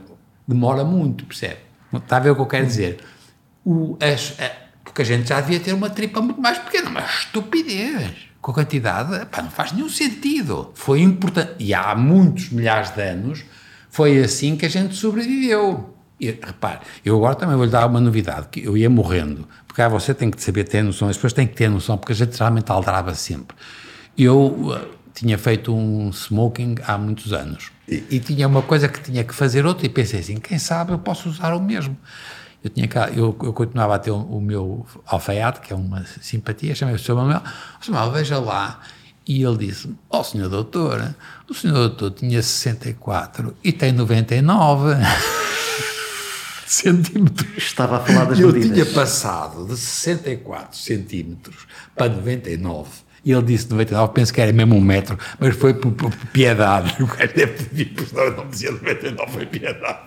demora 0.47 0.83
muito, 0.83 1.25
percebe? 1.25 1.57
Está 1.91 2.17
a 2.17 2.19
ver 2.19 2.31
o 2.31 2.35
que 2.35 2.41
eu 2.41 2.45
quero 2.45 2.67
dizer? 2.67 2.99
O, 3.65 3.97
as, 3.99 4.39
a, 4.39 4.51
porque 4.83 5.01
a 5.01 5.05
gente 5.05 5.29
já 5.29 5.41
devia 5.41 5.59
ter 5.59 5.73
uma 5.73 5.89
tripa 5.89 6.21
muito 6.21 6.39
mais 6.39 6.59
pequena, 6.59 6.89
uma 6.89 7.01
estupidez. 7.01 8.26
Com 8.47 8.51
a 8.51 8.53
quantidade, 8.53 9.25
pá, 9.25 9.41
não 9.41 9.51
faz 9.51 9.73
nenhum 9.73 9.89
sentido. 9.89 10.71
Foi 10.73 11.01
importante. 11.01 11.55
E 11.59 11.73
há 11.73 11.93
muitos 11.93 12.49
milhares 12.49 12.91
de 12.91 13.01
anos 13.01 13.43
foi 13.89 14.23
assim 14.23 14.55
que 14.55 14.65
a 14.65 14.69
gente 14.69 14.95
sobreviveu. 14.95 15.93
E, 16.17 16.27
repare, 16.27 16.79
eu 17.03 17.17
agora 17.17 17.35
também 17.35 17.57
vou 17.57 17.65
lhe 17.65 17.71
dar 17.71 17.85
uma 17.85 17.99
novidade, 17.99 18.47
que 18.49 18.63
eu 18.63 18.77
ia 18.77 18.89
morrendo, 18.89 19.45
porque 19.67 19.81
ah, 19.81 19.89
você 19.89 20.13
tem 20.13 20.31
que 20.31 20.41
saber 20.41 20.63
ter 20.63 20.81
noção, 20.81 21.09
as 21.09 21.17
pessoas 21.17 21.33
têm 21.33 21.45
que 21.45 21.55
ter 21.55 21.69
noção, 21.69 21.97
porque 21.97 22.13
a 22.13 22.15
gente 22.15 22.37
realmente 22.37 22.71
aldrava 22.71 23.13
sempre. 23.15 23.53
Eu 24.17 24.45
uh, 24.45 24.79
tinha 25.13 25.37
feito 25.37 25.75
um 25.75 26.09
smoking 26.11 26.75
há 26.85 26.97
muitos 26.97 27.33
anos, 27.33 27.69
e, 27.85 28.01
e, 28.09 28.19
tinha 28.21 28.47
uma 28.47 28.61
coisa 28.61 28.87
que 28.87 29.01
tinha 29.01 29.25
que 29.25 29.35
fazer 29.35 29.65
outra, 29.65 29.85
e 29.85 29.89
pensei 29.89 30.21
assim, 30.21 30.37
quem 30.37 30.57
sabe 30.57 30.93
eu 30.93 30.99
posso 30.99 31.27
usar 31.27 31.53
o 31.53 31.59
mesmo. 31.59 31.97
Eu, 32.67 32.69
tinha 32.69 32.87
cá, 32.87 33.09
eu, 33.09 33.35
eu 33.43 33.53
continuava 33.53 33.95
a 33.95 33.99
ter 33.99 34.11
o, 34.11 34.17
o 34.17 34.41
meu 34.41 34.85
alfaiate, 35.05 35.61
que 35.61 35.71
é 35.71 35.75
uma 35.75 36.05
simpatia, 36.21 36.75
chamei 36.75 36.95
o 36.95 36.99
Sr. 36.99 37.15
Manuel, 37.15 37.41
o 37.79 37.85
Sr. 37.85 37.91
Manuel, 37.91 38.11
veja 38.11 38.39
lá, 38.39 38.81
e 39.25 39.41
ele 39.41 39.57
disse: 39.57 39.89
Ó 40.09 40.19
oh, 40.19 40.23
senhor 40.23 40.49
doutor, 40.49 41.15
o 41.49 41.53
senhor 41.53 41.75
doutor 41.75 42.11
tinha 42.11 42.41
64 42.41 43.55
e 43.63 43.71
tem 43.71 43.93
99 43.93 44.95
centímetros. 46.67 47.57
Estava 47.57 47.97
a 47.97 47.99
falar 48.01 48.25
das 48.25 48.39
eu 48.39 48.47
medidas. 48.47 48.77
Eu 48.77 48.85
tinha 48.85 48.95
passado 48.95 49.65
de 49.65 49.77
64 49.77 50.77
centímetros 50.77 51.67
para 51.95 52.09
99. 52.09 52.89
E 53.23 53.31
ele 53.31 53.43
disse 53.43 53.69
99, 53.69 54.13
penso 54.13 54.33
que 54.33 54.41
era 54.41 54.51
mesmo 54.51 54.75
um 54.75 54.81
metro, 54.81 55.17
mas 55.39 55.55
foi 55.55 55.73
por, 55.73 55.91
por, 55.93 56.13
piedade. 56.33 56.95
O 57.01 57.07
cara 57.07 57.27
deve 57.27 57.63
ter 57.63 57.75
dito, 57.75 58.05
não 58.13 58.49
dizia 58.49 58.71
99, 58.71 59.31
foi 59.31 59.45
piedade. 59.45 59.99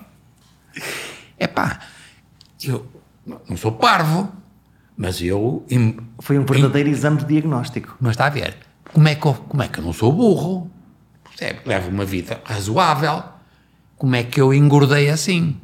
É 1.38 1.46
pá, 1.46 1.80
eu 2.68 2.86
não 3.48 3.56
sou 3.56 3.72
parvo, 3.72 4.32
mas 4.96 5.20
eu. 5.22 5.64
Foi 6.18 6.38
um 6.38 6.44
verdadeiro 6.44 6.88
em, 6.88 6.92
exame 6.92 7.18
de 7.18 7.26
diagnóstico. 7.26 7.96
Mas 8.00 8.12
está 8.12 8.26
a 8.26 8.30
ver 8.30 8.56
como 8.92 9.08
é 9.08 9.14
que 9.14 9.26
eu, 9.26 9.34
como 9.34 9.62
é 9.62 9.68
que 9.68 9.78
eu 9.78 9.84
não 9.84 9.92
sou 9.92 10.12
burro? 10.12 10.70
Percebe? 11.24 11.60
Levo 11.64 11.90
uma 11.90 12.04
vida 12.04 12.40
razoável. 12.44 13.22
Como 13.96 14.16
é 14.16 14.22
que 14.22 14.40
eu 14.40 14.52
engordei 14.52 15.10
assim? 15.10 15.60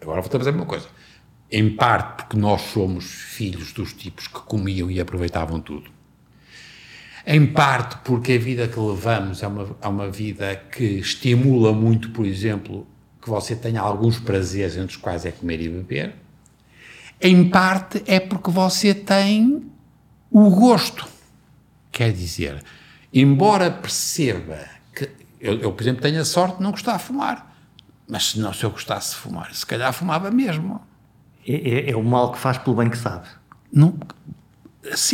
Agora 0.00 0.20
vou-te 0.20 0.38
dizer 0.38 0.54
uma 0.54 0.66
coisa. 0.66 0.86
Em 1.50 1.70
parte 1.70 2.24
porque 2.24 2.36
nós 2.36 2.60
somos 2.62 3.04
filhos 3.04 3.72
dos 3.72 3.92
tipos 3.92 4.26
que 4.26 4.40
comiam 4.40 4.90
e 4.90 5.00
aproveitavam 5.00 5.60
tudo. 5.60 5.90
Em 7.24 7.46
parte 7.46 7.98
porque 8.04 8.32
a 8.32 8.38
vida 8.38 8.68
que 8.68 8.78
levamos 8.78 9.42
é 9.42 9.46
uma, 9.46 9.76
é 9.80 9.88
uma 9.88 10.10
vida 10.10 10.56
que 10.56 10.84
estimula 10.84 11.72
muito, 11.72 12.10
por 12.10 12.24
exemplo, 12.24 12.86
que 13.20 13.28
você 13.28 13.54
tenha 13.54 13.80
alguns 13.80 14.18
prazeres, 14.18 14.76
entre 14.76 14.96
os 14.96 14.96
quais 14.96 15.24
é 15.24 15.30
comer 15.30 15.60
e 15.60 15.68
beber. 15.68 16.14
Em 17.20 17.48
parte 17.48 18.02
é 18.06 18.20
porque 18.20 18.50
você 18.50 18.94
tem 18.94 19.70
o 20.30 20.50
gosto 20.50 21.16
Quer 21.96 22.12
dizer, 22.12 22.62
embora 23.10 23.70
perceba 23.70 24.58
que 24.94 25.08
eu, 25.40 25.60
eu, 25.60 25.72
por 25.72 25.82
exemplo, 25.82 26.02
tenho 26.02 26.20
a 26.20 26.26
sorte 26.26 26.58
de 26.58 26.62
não 26.62 26.72
gostar 26.72 26.98
de 26.98 27.04
fumar, 27.04 27.56
mas 28.06 28.32
se, 28.32 28.38
não, 28.38 28.52
se 28.52 28.64
eu 28.64 28.70
gostasse 28.70 29.12
de 29.12 29.16
fumar, 29.16 29.54
se 29.54 29.64
calhar 29.64 29.90
fumava 29.94 30.30
mesmo. 30.30 30.78
É, 31.48 31.54
é, 31.54 31.90
é 31.92 31.96
o 31.96 32.04
mal 32.04 32.32
que 32.32 32.38
faz 32.38 32.58
pelo 32.58 32.76
bem 32.76 32.90
que 32.90 32.98
sabe. 32.98 33.26
Não, 33.72 33.98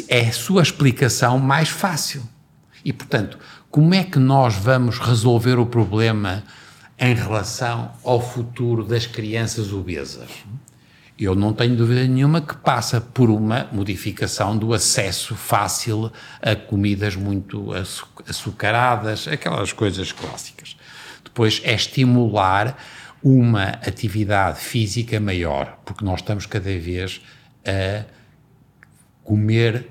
é 0.09 0.29
a 0.29 0.33
sua 0.33 0.61
explicação 0.61 1.39
mais 1.39 1.69
fácil. 1.69 2.29
E, 2.85 2.93
portanto, 2.93 3.39
como 3.71 3.95
é 3.95 4.03
que 4.03 4.19
nós 4.19 4.57
vamos 4.57 4.99
resolver 4.99 5.61
o 5.61 5.67
problema 5.67 6.43
em 6.99 7.15
relação 7.15 7.93
ao 8.03 8.21
futuro 8.21 8.83
das 8.83 9.07
crianças 9.07 9.73
obesas? 9.73 10.29
Eu 11.25 11.35
não 11.35 11.53
tenho 11.53 11.77
dúvida 11.77 12.07
nenhuma 12.07 12.41
que 12.41 12.57
passa 12.57 13.01
por 13.01 13.31
uma 13.31 13.69
modificação 13.73 14.57
do 14.57 14.73
acesso 14.73 15.35
fácil 15.35 16.11
a 16.41 16.57
comidas 16.57 17.17
muito 17.17 17.73
açucaradas, 18.29 19.29
aquelas 19.29 19.73
coisas 19.73 20.13
clássicas. 20.13 20.77
Depois 21.23 21.61
é 21.65 21.75
estimular 21.75 22.77
uma 23.23 23.69
atividade 23.87 24.59
física 24.59 25.21
maior, 25.21 25.79
porque 25.85 26.05
nós 26.05 26.21
estamos 26.21 26.47
cada 26.47 26.79
vez 26.79 27.21
a 27.65 28.05
comer 29.23 29.89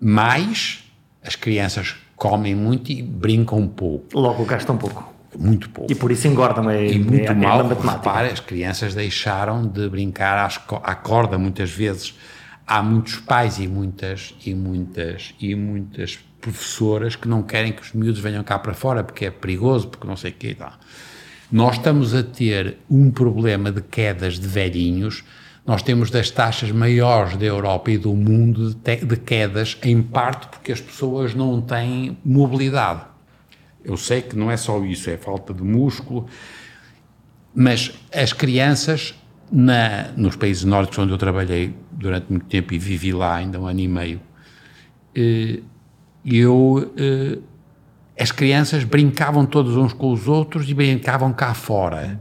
mais, 0.00 0.82
as 1.22 1.36
crianças 1.36 1.94
comem 2.16 2.54
muito 2.54 2.90
e 2.90 3.02
brincam 3.02 3.66
pouco. 3.68 4.18
Logo 4.18 4.44
gastam 4.44 4.76
pouco. 4.76 5.12
Muito 5.38 5.70
pouco. 5.70 5.90
E 5.90 5.94
por 5.94 6.10
isso 6.10 6.28
engordam. 6.28 6.68
É, 6.68 6.86
e 6.86 6.98
muito 6.98 7.32
é, 7.32 7.34
mal, 7.34 7.60
é 7.60 7.74
repare, 7.74 8.28
as 8.28 8.40
crianças 8.40 8.94
deixaram 8.94 9.66
de 9.66 9.88
brincar 9.88 10.50
à 10.82 10.94
corda 10.94 11.38
muitas 11.38 11.70
vezes. 11.70 12.18
Há 12.66 12.82
muitos 12.82 13.16
pais 13.16 13.58
e 13.58 13.66
muitas, 13.66 14.34
e 14.44 14.54
muitas, 14.54 15.34
e 15.40 15.54
muitas 15.54 16.18
professoras 16.40 17.16
que 17.16 17.28
não 17.28 17.42
querem 17.42 17.72
que 17.72 17.82
os 17.82 17.92
miúdos 17.92 18.20
venham 18.20 18.42
cá 18.42 18.58
para 18.58 18.74
fora 18.74 19.02
porque 19.04 19.26
é 19.26 19.30
perigoso, 19.30 19.88
porque 19.88 20.06
não 20.06 20.16
sei 20.16 20.30
o 20.30 20.34
quê 20.34 20.48
e 20.50 20.54
tal. 20.54 20.72
Nós 21.50 21.76
estamos 21.76 22.14
a 22.14 22.22
ter 22.22 22.78
um 22.90 23.10
problema 23.10 23.70
de 23.70 23.82
quedas 23.82 24.38
de 24.38 24.48
velhinhos, 24.48 25.22
nós 25.66 25.82
temos 25.82 26.10
das 26.10 26.30
taxas 26.30 26.72
maiores 26.72 27.36
da 27.36 27.44
Europa 27.44 27.90
e 27.90 27.98
do 27.98 28.14
mundo 28.14 28.74
de, 28.74 28.96
de 28.96 29.16
quedas, 29.16 29.78
em 29.82 30.02
parte 30.02 30.48
porque 30.48 30.72
as 30.72 30.80
pessoas 30.80 31.34
não 31.34 31.60
têm 31.60 32.18
mobilidade. 32.24 33.11
Eu 33.84 33.96
sei 33.96 34.22
que 34.22 34.36
não 34.36 34.50
é 34.50 34.56
só 34.56 34.82
isso, 34.84 35.10
é 35.10 35.16
falta 35.16 35.52
de 35.52 35.62
músculo, 35.62 36.26
mas 37.54 37.92
as 38.14 38.32
crianças, 38.32 39.14
na, 39.50 40.08
nos 40.16 40.36
países 40.36 40.64
nórdicos 40.64 40.98
onde 40.98 41.12
eu 41.12 41.18
trabalhei 41.18 41.74
durante 41.90 42.30
muito 42.30 42.46
tempo 42.46 42.72
e 42.72 42.78
vivi 42.78 43.12
lá 43.12 43.36
ainda 43.36 43.60
um 43.60 43.66
ano 43.66 43.80
e 43.80 43.88
meio, 43.88 44.20
eh, 45.14 45.60
eu, 46.24 46.92
eh, 46.96 47.38
as 48.18 48.30
crianças 48.30 48.84
brincavam 48.84 49.44
todos 49.44 49.76
uns 49.76 49.92
com 49.92 50.12
os 50.12 50.28
outros 50.28 50.68
e 50.68 50.74
brincavam 50.74 51.32
cá 51.32 51.52
fora. 51.54 52.20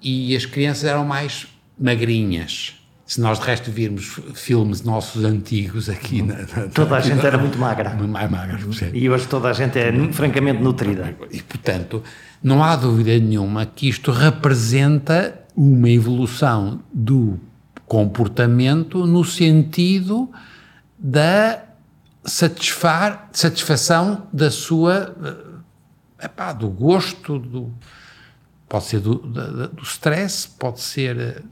E 0.00 0.36
as 0.36 0.46
crianças 0.46 0.84
eram 0.84 1.04
mais 1.04 1.48
magrinhas 1.78 2.85
se 3.06 3.20
nós 3.20 3.38
de 3.38 3.46
resto 3.46 3.70
virmos 3.70 4.18
filmes 4.34 4.82
nossos 4.82 5.24
antigos 5.24 5.88
aqui 5.88 6.22
na, 6.22 6.38
na 6.38 6.68
toda 6.74 6.96
a 6.96 7.00
gente 7.00 7.24
era 7.24 7.38
muito 7.38 7.56
magra. 7.56 7.90
Mais 7.90 8.28
magra 8.28 8.58
e 8.92 9.08
hoje 9.08 9.28
toda 9.28 9.48
a 9.48 9.52
gente 9.52 9.78
é 9.78 9.92
francamente 10.12 10.60
nutrida. 10.60 11.16
E 11.30 11.40
portanto 11.40 12.02
não 12.42 12.64
há 12.64 12.74
dúvida 12.74 13.16
nenhuma 13.18 13.64
que 13.64 13.88
isto 13.88 14.10
representa 14.10 15.40
uma 15.54 15.88
evolução 15.88 16.80
do 16.92 17.38
comportamento 17.86 19.06
no 19.06 19.24
sentido 19.24 20.28
da 20.98 21.62
satisfar, 22.24 23.28
satisfação 23.32 24.26
da 24.32 24.50
sua 24.50 25.14
eh, 26.20 26.26
epá, 26.26 26.52
do 26.52 26.68
gosto 26.68 27.38
do, 27.38 27.72
pode 28.68 28.84
ser 28.84 28.98
do, 28.98 29.14
do, 29.14 29.68
do 29.68 29.82
stress 29.82 30.48
pode 30.48 30.80
ser 30.80 31.16
eh, 31.16 31.42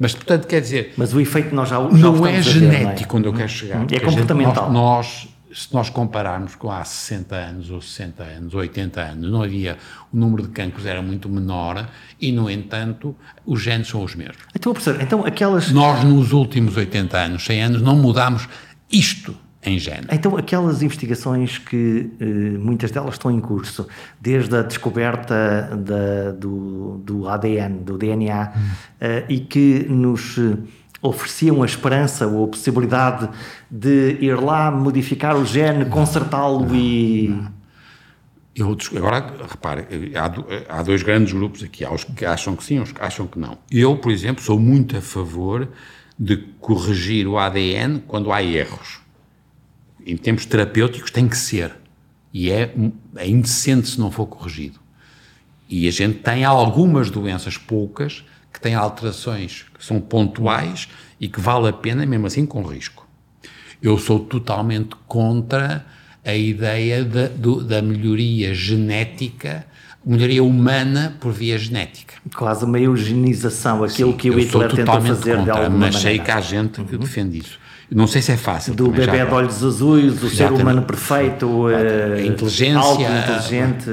mas, 0.00 0.14
portanto, 0.14 0.46
quer 0.46 0.62
dizer. 0.62 0.94
Mas 0.96 1.12
o 1.12 1.20
efeito 1.20 1.54
nós 1.54 1.68
já, 1.68 1.76
já 1.76 1.88
não 1.90 2.26
é 2.26 2.40
genético 2.40 3.18
onde 3.18 3.28
eu 3.28 3.34
quero 3.34 3.50
chegar. 3.50 3.84
É 3.92 4.00
comportamental. 4.00 4.64
Gente, 4.64 4.72
nós, 4.72 5.28
nós, 5.50 5.58
se 5.58 5.74
nós 5.74 5.90
compararmos 5.90 6.54
com 6.54 6.70
há 6.70 6.82
60 6.82 7.36
anos, 7.36 7.70
ou 7.70 7.82
60 7.82 8.22
anos, 8.22 8.54
ou 8.54 8.60
80 8.60 8.98
anos, 8.98 9.30
não 9.30 9.42
havia. 9.42 9.76
O 10.10 10.16
número 10.16 10.44
de 10.44 10.48
cancros 10.48 10.86
era 10.86 11.02
muito 11.02 11.28
menor 11.28 11.86
e, 12.18 12.32
no 12.32 12.48
entanto, 12.48 13.14
os 13.44 13.60
genes 13.60 13.88
são 13.88 14.02
os 14.02 14.14
mesmos. 14.14 14.38
Então, 14.56 14.72
professor, 14.72 14.98
então 15.02 15.26
aquelas. 15.26 15.70
Nós, 15.70 16.02
nos 16.02 16.32
últimos 16.32 16.78
80 16.78 17.18
anos, 17.18 17.44
100 17.44 17.62
anos, 17.62 17.82
não 17.82 17.94
mudámos 17.94 18.48
isto 18.90 19.36
em 19.62 19.78
género. 19.78 20.08
Então, 20.10 20.36
aquelas 20.36 20.82
investigações 20.82 21.58
que 21.58 22.10
eh, 22.18 22.24
muitas 22.24 22.90
delas 22.90 23.14
estão 23.14 23.30
em 23.30 23.40
curso, 23.40 23.86
desde 24.20 24.56
a 24.56 24.62
descoberta 24.62 25.70
da, 25.76 26.32
do, 26.32 26.98
do 27.04 27.28
ADN, 27.28 27.80
do 27.84 27.98
DNA, 27.98 28.52
hum. 28.56 28.60
eh, 29.00 29.24
e 29.28 29.40
que 29.40 29.86
nos 29.88 30.38
eh, 30.38 30.56
ofereciam 31.02 31.62
a 31.62 31.66
esperança 31.66 32.26
ou 32.26 32.46
a 32.46 32.48
possibilidade 32.48 33.28
de 33.70 34.16
ir 34.20 34.40
lá, 34.40 34.70
modificar 34.70 35.36
o 35.36 35.44
gene, 35.44 35.84
consertá-lo 35.86 36.74
e. 36.74 37.38
Eu, 38.56 38.76
agora, 38.96 39.32
repare, 39.48 39.86
há, 40.16 40.78
há 40.78 40.82
dois 40.82 41.02
grandes 41.02 41.32
grupos 41.32 41.62
aqui. 41.62 41.84
Há 41.84 41.92
os 41.92 42.04
que 42.04 42.24
acham 42.24 42.56
que 42.56 42.64
sim, 42.64 42.80
os 42.80 42.92
que 42.92 43.00
acham 43.00 43.26
que 43.26 43.38
não. 43.38 43.58
Eu, 43.70 43.96
por 43.96 44.10
exemplo, 44.10 44.42
sou 44.42 44.58
muito 44.58 44.96
a 44.96 45.00
favor 45.00 45.68
de 46.18 46.36
corrigir 46.58 47.26
o 47.26 47.38
ADN 47.38 48.02
quando 48.06 48.32
há 48.32 48.42
erros 48.42 49.00
em 50.06 50.16
termos 50.16 50.46
terapêuticos, 50.46 51.10
tem 51.10 51.28
que 51.28 51.36
ser. 51.36 51.72
E 52.32 52.50
é, 52.50 52.72
é 53.16 53.28
indecente 53.28 53.88
se 53.88 54.00
não 54.00 54.10
for 54.10 54.26
corrigido. 54.26 54.78
E 55.68 55.86
a 55.86 55.90
gente 55.90 56.18
tem 56.18 56.44
algumas 56.44 57.10
doenças, 57.10 57.56
poucas, 57.56 58.24
que 58.52 58.60
têm 58.60 58.74
alterações 58.74 59.66
que 59.78 59.84
são 59.84 60.00
pontuais 60.00 60.88
e 61.20 61.28
que 61.28 61.40
vale 61.40 61.68
a 61.68 61.72
pena, 61.72 62.04
mesmo 62.04 62.26
assim, 62.26 62.44
com 62.44 62.62
risco. 62.62 63.06
Eu 63.80 63.96
sou 63.98 64.20
totalmente 64.20 64.96
contra 65.06 65.86
a 66.24 66.34
ideia 66.34 67.04
da, 67.04 67.28
do, 67.28 67.62
da 67.62 67.80
melhoria 67.80 68.52
genética 68.52 69.64
melhoria 70.04 70.42
humana 70.42 71.16
por 71.20 71.32
via 71.32 71.58
genética. 71.58 72.14
Quase 72.34 72.64
uma 72.64 72.78
eugenização, 72.78 73.84
aquilo 73.84 74.12
Sim, 74.12 74.16
que 74.16 74.30
o 74.30 74.38
Hitler 74.38 74.72
tentou 74.72 75.00
fazer 75.02 75.36
contra, 75.36 75.52
de 75.52 75.58
alguma 75.58 75.86
mas 75.86 75.96
sei 75.96 76.18
que 76.18 76.30
há 76.30 76.40
gente 76.40 76.82
que 76.82 76.94
uhum. 76.94 77.00
defende 77.00 77.38
isso. 77.38 77.59
Não 77.90 78.06
sei 78.06 78.22
se 78.22 78.30
é 78.32 78.36
fácil. 78.36 78.74
Do 78.74 78.90
bebê 78.90 79.24
de 79.24 79.32
olhos 79.32 79.64
azuis, 79.64 80.22
o 80.22 80.26
Exatamente. 80.26 80.36
ser 80.36 80.52
humano 80.52 80.82
perfeito, 80.82 81.66
a 81.66 81.70
uh, 81.70 82.20
inteligência. 82.24 82.78
Alto, 82.78 83.02
inteligente. 83.02 83.90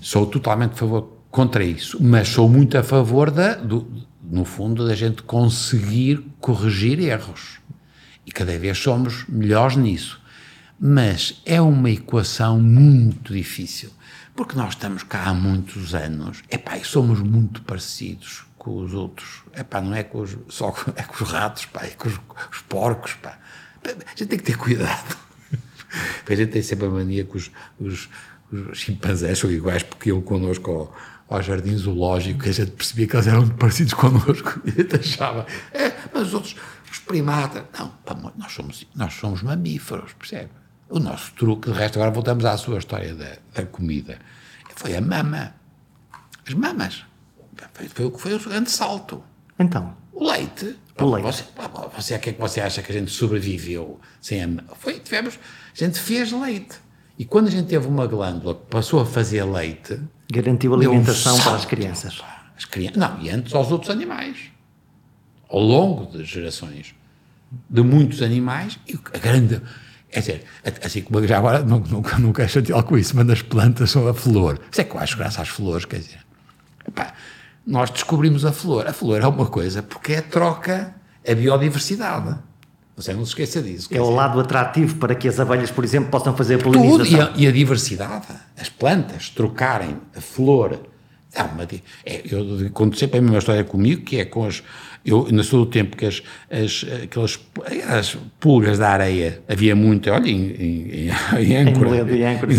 Sou 0.00 0.26
totalmente 0.26 0.72
a 0.72 0.76
favor 0.76 1.08
contra 1.30 1.64
isso, 1.64 1.98
mas 2.00 2.28
sou 2.28 2.48
muito 2.48 2.78
a 2.78 2.82
favor 2.84 3.32
da, 3.32 3.54
do, 3.54 3.86
no 4.22 4.44
fundo, 4.44 4.86
da 4.86 4.94
gente 4.94 5.22
conseguir 5.22 6.24
corrigir 6.40 7.00
erros. 7.00 7.58
E 8.24 8.30
cada 8.30 8.56
vez 8.56 8.78
somos 8.78 9.24
melhores 9.28 9.76
nisso. 9.76 10.20
Mas 10.78 11.42
é 11.44 11.60
uma 11.60 11.90
equação 11.90 12.60
muito 12.60 13.32
difícil, 13.32 13.90
porque 14.34 14.56
nós 14.56 14.70
estamos 14.70 15.02
cá 15.02 15.24
há 15.24 15.34
muitos 15.34 15.94
anos, 15.94 16.42
epá, 16.50 16.76
e 16.76 16.84
somos 16.84 17.20
muito 17.20 17.62
parecidos 17.62 18.43
com 18.64 18.78
os 18.78 18.94
outros. 18.94 19.42
Epá, 19.54 19.80
não 19.82 19.94
é 19.94 20.02
com 20.02 20.22
os, 20.22 20.36
só 20.48 20.72
com, 20.72 20.90
é 20.96 21.02
com 21.02 21.22
os 21.22 21.30
ratos, 21.30 21.66
pá, 21.66 21.84
é 21.84 21.90
com 21.90 22.08
os, 22.08 22.18
os 22.50 22.62
porcos. 22.62 23.12
Pá. 23.14 23.38
A 23.84 24.10
gente 24.16 24.26
tem 24.26 24.38
que 24.38 24.44
ter 24.44 24.56
cuidado. 24.56 25.16
A 26.28 26.34
gente 26.34 26.50
tem 26.50 26.62
sempre 26.62 26.86
a 26.86 26.90
mania 26.90 27.24
que 27.24 27.36
os, 27.36 27.52
os, 27.78 28.08
os 28.50 28.78
chimpanzés 28.78 29.38
são 29.38 29.50
iguais 29.50 29.82
porque 29.82 30.08
iam 30.08 30.20
connosco 30.20 30.70
ao, 30.70 30.96
ao 31.36 31.42
jardim 31.42 31.76
zoológico 31.76 32.40
que 32.40 32.48
a 32.48 32.52
gente 32.52 32.72
percebia 32.72 33.06
que 33.06 33.14
eles 33.14 33.26
eram 33.28 33.48
parecidos 33.50 33.94
connosco 33.94 34.60
a 34.66 34.70
gente 34.70 34.96
achava, 34.96 35.46
é, 35.72 35.92
mas 36.12 36.28
os 36.28 36.34
outros, 36.34 36.56
os 36.90 36.98
primatas, 36.98 37.62
não, 37.78 37.94
nós 38.36 38.50
somos, 38.50 38.86
nós 38.92 39.14
somos 39.14 39.42
mamíferos, 39.42 40.14
percebe? 40.14 40.50
O 40.88 40.98
nosso 40.98 41.32
truque, 41.34 41.70
de 41.70 41.78
resto, 41.78 41.96
agora 41.96 42.10
voltamos 42.10 42.44
à 42.44 42.56
sua 42.56 42.78
história 42.78 43.14
da, 43.14 43.36
da 43.54 43.66
comida, 43.66 44.18
foi 44.74 44.96
a 44.96 45.00
mama. 45.00 45.54
As 46.46 46.54
mamas. 46.54 47.04
Foi, 47.74 48.06
o 48.06 48.10
que 48.10 48.20
foi 48.20 48.34
o 48.34 48.40
grande 48.40 48.70
salto. 48.70 49.22
Então? 49.58 49.94
O 50.12 50.24
leite. 50.24 50.76
O 50.98 51.06
leite. 51.06 51.24
Você, 51.24 51.44
você, 51.94 52.18
que 52.18 52.30
é 52.30 52.32
que 52.32 52.40
você 52.40 52.60
acha 52.60 52.82
que 52.82 52.92
a 52.92 52.94
gente 52.94 53.10
sobreviveu 53.10 54.00
sem 54.20 54.42
a 54.42 54.48
Foi, 54.78 55.00
tivemos, 55.00 55.38
a 55.74 55.76
gente 55.76 55.98
fez 55.98 56.30
leite. 56.32 56.76
E 57.18 57.24
quando 57.24 57.48
a 57.48 57.50
gente 57.50 57.66
teve 57.66 57.86
uma 57.86 58.06
glândula 58.06 58.54
que 58.54 58.66
passou 58.70 59.00
a 59.00 59.06
fazer 59.06 59.44
leite, 59.44 60.00
Garantiu 60.32 60.74
alimentação 60.74 61.36
um 61.36 61.40
para 61.40 61.56
as 61.56 61.64
crianças. 61.64 62.22
As 62.56 62.64
crianças. 62.64 62.96
Não, 62.96 63.20
e 63.20 63.30
antes 63.30 63.52
aos 63.54 63.70
outros 63.70 63.90
animais. 63.90 64.50
Ao 65.48 65.60
longo 65.60 66.06
das 66.16 66.26
gerações. 66.28 66.94
De 67.68 67.82
muitos 67.82 68.22
animais. 68.22 68.78
E 68.88 68.98
a 69.12 69.18
grande. 69.18 69.60
É 70.10 70.20
dizer, 70.20 70.44
assim 70.82 71.02
como 71.02 71.26
já 71.26 71.38
agora 71.38 71.62
nunca, 71.64 72.18
nunca 72.18 72.44
é 72.44 72.48
chatear 72.48 72.84
com 72.84 72.96
isso, 72.96 73.16
mas 73.16 73.28
as 73.28 73.42
plantas 73.42 73.90
são 73.90 74.06
a 74.06 74.14
flor. 74.14 74.60
Isso 74.70 74.80
é 74.80 74.84
que 74.84 74.94
eu 74.94 75.00
acho 75.00 75.16
graças 75.16 75.40
às 75.40 75.48
flores, 75.48 75.84
quer 75.84 75.98
dizer. 75.98 76.20
Epá, 76.86 77.12
nós 77.66 77.90
descobrimos 77.90 78.44
a 78.44 78.52
flor. 78.52 78.86
A 78.86 78.92
flor 78.92 79.20
é 79.20 79.26
uma 79.26 79.46
coisa 79.46 79.82
porque 79.82 80.14
é 80.14 80.20
troca 80.20 80.94
a 81.26 81.34
biodiversidade. 81.34 82.36
Você 82.96 83.12
não 83.12 83.24
se 83.24 83.30
esqueça 83.30 83.60
disso. 83.60 83.88
É 83.90 84.00
o 84.00 84.10
lado 84.10 84.38
atrativo 84.38 84.96
para 84.96 85.14
que 85.14 85.26
as 85.26 85.40
abelhas, 85.40 85.70
por 85.70 85.82
exemplo, 85.82 86.10
possam 86.10 86.36
fazer 86.36 86.56
a 86.56 86.58
polinização. 86.58 87.04
Tudo, 87.04 87.16
e 87.16 87.20
a, 87.20 87.32
e 87.34 87.46
a 87.48 87.52
diversidade. 87.52 88.26
As 88.56 88.68
plantas 88.68 89.30
trocarem 89.30 89.96
a 90.14 90.20
flor. 90.20 90.78
É 91.32 91.42
uma, 91.42 91.64
é, 92.06 92.22
eu 92.30 92.70
conto 92.70 92.96
sempre 92.96 93.18
a 93.18 93.22
mesma 93.22 93.38
história 93.38 93.64
comigo, 93.64 94.02
que 94.02 94.20
é 94.20 94.24
com 94.24 94.46
as. 94.46 94.62
Eu, 95.04 95.26
na 95.32 95.42
sua 95.42 95.66
tempo 95.66 95.96
que 95.96 96.06
as, 96.06 96.22
as, 96.48 96.86
aquelas 97.02 97.38
as 97.88 98.16
pulgas 98.38 98.78
da 98.78 98.90
areia 98.90 99.42
havia 99.48 99.74
muito, 99.74 100.08
olha, 100.10 100.30
em, 100.30 100.50
em, 100.50 101.10
em 101.40 101.56
âncora. 101.56 101.96
Em 102.14 102.24
âncora 102.24 102.52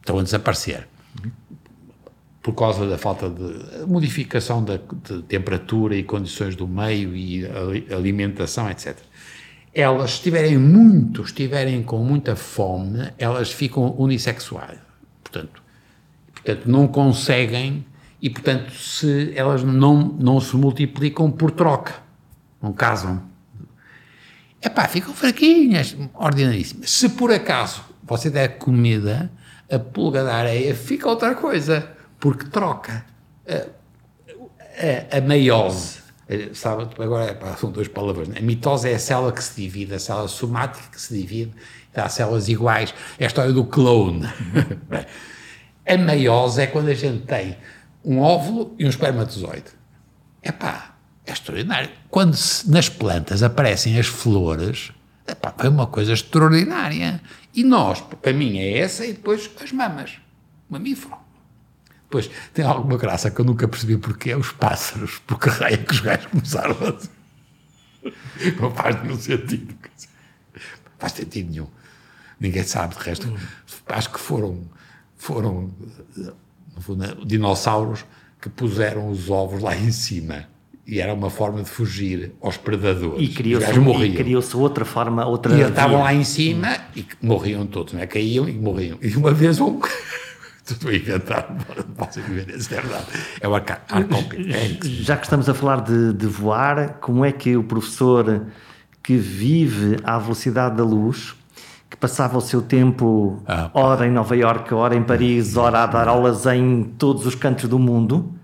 estão 0.00 0.18
a 0.18 0.22
desaparecer. 0.22 0.88
Por 2.46 2.54
causa 2.54 2.86
da 2.86 2.96
falta 2.96 3.28
de 3.28 3.84
modificação 3.88 4.62
da, 4.62 4.76
de 4.76 5.22
temperatura 5.22 5.96
e 5.96 6.04
condições 6.04 6.54
do 6.54 6.68
meio 6.68 7.16
e 7.16 7.44
alimentação, 7.92 8.70
etc 8.70 8.96
elas 9.76 10.12
estiverem 10.12 10.56
muito, 10.56 11.20
estiverem 11.20 11.82
com 11.82 11.98
muita 11.98 12.34
fome, 12.34 13.12
elas 13.18 13.52
ficam 13.52 13.94
unissexuais. 13.98 14.78
Portanto, 15.22 15.62
portanto 16.34 16.64
não 16.64 16.88
conseguem 16.88 17.84
e, 18.22 18.30
portanto, 18.30 18.72
se 18.72 19.34
elas 19.36 19.62
não, 19.62 20.16
não 20.18 20.40
se 20.40 20.56
multiplicam 20.56 21.30
por 21.30 21.50
troca, 21.50 21.94
não 22.62 22.72
casam. 22.72 23.22
É 24.62 24.70
pá, 24.70 24.88
ficam 24.88 25.12
fraquinhas, 25.12 25.94
ordinaríssimas. 26.14 26.90
Se 26.90 27.10
por 27.10 27.30
acaso 27.30 27.84
você 28.02 28.30
der 28.30 28.56
comida, 28.56 29.30
a 29.70 29.78
pulga 29.78 30.24
da 30.24 30.36
areia 30.36 30.74
fica 30.74 31.06
outra 31.06 31.34
coisa, 31.34 31.95
porque 32.18 32.46
troca. 32.46 33.04
A, 33.48 35.14
a, 35.14 35.18
a 35.18 35.20
meiose 35.20 36.06
é, 36.28 36.50
sabe, 36.54 36.88
agora 36.98 37.34
pá, 37.34 37.56
são 37.56 37.70
duas 37.70 37.88
palavras. 37.88 38.28
Né? 38.28 38.36
A 38.38 38.42
mitose 38.42 38.90
é 38.90 38.94
a 38.94 38.98
célula 38.98 39.32
que 39.32 39.42
se 39.42 39.60
divide, 39.60 39.94
a 39.94 39.98
célula 39.98 40.28
somática 40.28 40.88
que 40.90 41.00
se 41.00 41.16
divide, 41.16 41.52
há 41.94 42.08
células 42.08 42.48
iguais. 42.48 42.92
É 43.18 43.24
a 43.24 43.26
história 43.28 43.52
do 43.52 43.64
clone. 43.64 44.26
a 45.86 45.96
meiose 45.96 46.62
é 46.62 46.66
quando 46.66 46.88
a 46.88 46.94
gente 46.94 47.24
tem 47.24 47.56
um 48.04 48.18
óvulo 48.18 48.74
e 48.78 48.84
um 48.84 48.88
espermatozoide. 48.88 49.70
É 50.42 50.50
pá, 50.50 50.96
é 51.24 51.32
extraordinário. 51.32 51.90
Quando 52.10 52.34
se, 52.34 52.68
nas 52.70 52.88
plantas 52.88 53.42
aparecem 53.42 53.98
as 53.98 54.06
flores, 54.06 54.92
é 55.26 55.68
uma 55.68 55.86
coisa 55.86 56.12
extraordinária. 56.12 57.20
E 57.54 57.62
nós, 57.62 58.00
para 58.00 58.32
mim, 58.32 58.58
é 58.58 58.78
essa 58.78 59.06
e 59.06 59.12
depois 59.12 59.48
as 59.62 59.70
mamas. 59.70 60.18
Mamífero. 60.68 61.25
Pois, 62.16 62.30
tem 62.54 62.64
alguma 62.64 62.96
graça 62.96 63.30
que 63.30 63.38
eu 63.38 63.44
nunca 63.44 63.68
percebi 63.68 63.98
porque 63.98 64.30
é 64.30 64.36
os 64.38 64.50
pássaros, 64.50 65.20
porque 65.26 65.50
raio 65.50 65.74
é 65.74 65.76
que 65.76 65.92
os 65.92 66.00
gajos 66.00 66.24
começaram 66.24 66.74
a... 66.80 68.10
Não 68.58 68.70
faz 68.70 69.02
nenhum 69.02 69.18
sentido. 69.18 69.74
Faz 70.98 71.12
sentido 71.12 71.50
nenhum. 71.50 71.66
Ninguém 72.40 72.62
sabe, 72.62 72.94
de 72.96 73.02
resto. 73.02 73.30
Acho 73.86 74.10
que 74.10 74.18
foram, 74.18 74.62
foram 75.18 75.70
dinossauros 77.26 78.06
que 78.40 78.48
puseram 78.48 79.10
os 79.10 79.28
ovos 79.28 79.62
lá 79.62 79.76
em 79.76 79.92
cima. 79.92 80.46
E 80.86 81.00
era 81.00 81.12
uma 81.12 81.28
forma 81.28 81.62
de 81.62 81.68
fugir 81.68 82.32
aos 82.40 82.56
predadores. 82.56 83.28
E 83.28 83.30
criou-se 83.30 83.66
criou 84.12 84.42
outra 84.54 84.86
forma, 84.86 85.26
outra. 85.26 85.54
E 85.54 85.60
estavam 85.60 86.00
lá 86.00 86.14
em 86.14 86.24
cima 86.24 86.78
e 86.96 87.04
morriam 87.20 87.66
todos, 87.66 87.92
não 87.92 88.00
é? 88.00 88.06
Caíam 88.06 88.48
e 88.48 88.52
morriam. 88.52 88.96
E 89.02 89.14
uma 89.16 89.32
vez 89.34 89.60
um 89.60 89.78
tudo 90.66 90.88
a 90.88 90.94
inventar, 90.94 91.56
posso 91.96 92.20
viver 92.20 92.50
isso, 92.50 92.74
é 92.74 92.80
verdade. 92.80 93.06
É 93.40 93.46
uma 93.46 93.58
é 93.58 94.78
Já 94.82 95.16
que 95.16 95.24
estamos 95.24 95.48
a 95.48 95.54
falar 95.54 95.80
de, 95.80 96.12
de, 96.12 96.26
voar, 96.26 96.94
como 97.00 97.24
é 97.24 97.30
que 97.30 97.56
o 97.56 97.62
professor 97.62 98.46
que 99.02 99.16
vive 99.16 99.96
à 100.02 100.18
velocidade 100.18 100.76
da 100.76 100.82
luz, 100.82 101.36
que 101.88 101.96
passava 101.96 102.36
o 102.36 102.40
seu 102.40 102.60
tempo, 102.60 103.40
ah, 103.46 103.70
ora 103.72 104.08
em 104.08 104.10
Nova 104.10 104.36
Iorque, 104.36 104.74
ora 104.74 104.96
em 104.96 105.04
Paris, 105.04 105.56
ora 105.56 105.84
a 105.84 105.86
dar 105.86 106.08
aulas 106.08 106.44
em 106.46 106.82
todos 106.82 107.24
os 107.24 107.36
cantos 107.36 107.68
do 107.68 107.78
mundo, 107.78 108.34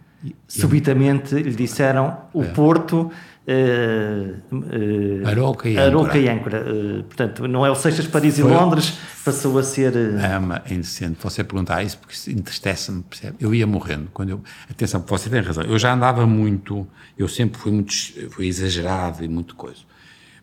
subitamente 0.47 1.35
lhe 1.35 1.55
disseram 1.55 2.19
o 2.33 2.43
é. 2.43 2.47
Porto 2.49 3.11
Uh, 3.45 4.39
uh, 4.55 5.27
Aroca 5.29 5.69
e 5.69 5.77
Aroca 5.77 6.17
e 6.17 6.29
Âncora. 6.29 6.65
Uh, 6.65 7.03
portanto, 7.03 7.49
não 7.49 7.67
é 7.67 7.71
o 7.71 7.75
Seixas, 7.75 8.07
Paris 8.07 8.39
Foi, 8.39 8.49
e 8.49 8.55
Londres, 8.55 8.97
passou 9.25 9.59
a 9.59 9.65
ser. 9.65 9.97
É 9.97 10.39
uma 10.39 10.63
indecente 10.71 11.19
você 11.21 11.43
perguntar 11.43 11.83
isso, 11.83 11.99
porque 11.99 12.15
entristece-me, 12.31 13.03
percebe? 13.03 13.39
Eu 13.41 13.53
ia 13.53 13.67
morrendo. 13.67 14.09
Quando 14.13 14.29
eu, 14.29 14.41
atenção, 14.71 15.05
você 15.05 15.29
tem 15.29 15.41
razão. 15.41 15.65
Eu 15.65 15.77
já 15.77 15.93
andava 15.93 16.25
muito, 16.25 16.87
eu 17.19 17.27
sempre 17.27 17.59
fui 17.59 17.73
muito 17.73 17.93
fui 18.31 18.47
exagerado 18.47 19.25
e 19.25 19.29
muito 19.29 19.57
coisa. 19.57 19.81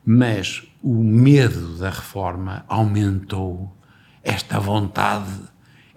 Mas 0.06 0.68
o 0.84 0.96
medo 0.96 1.78
da 1.78 1.90
reforma 1.90 2.66
aumentou 2.68 3.74
esta 4.22 4.60
vontade. 4.60 5.32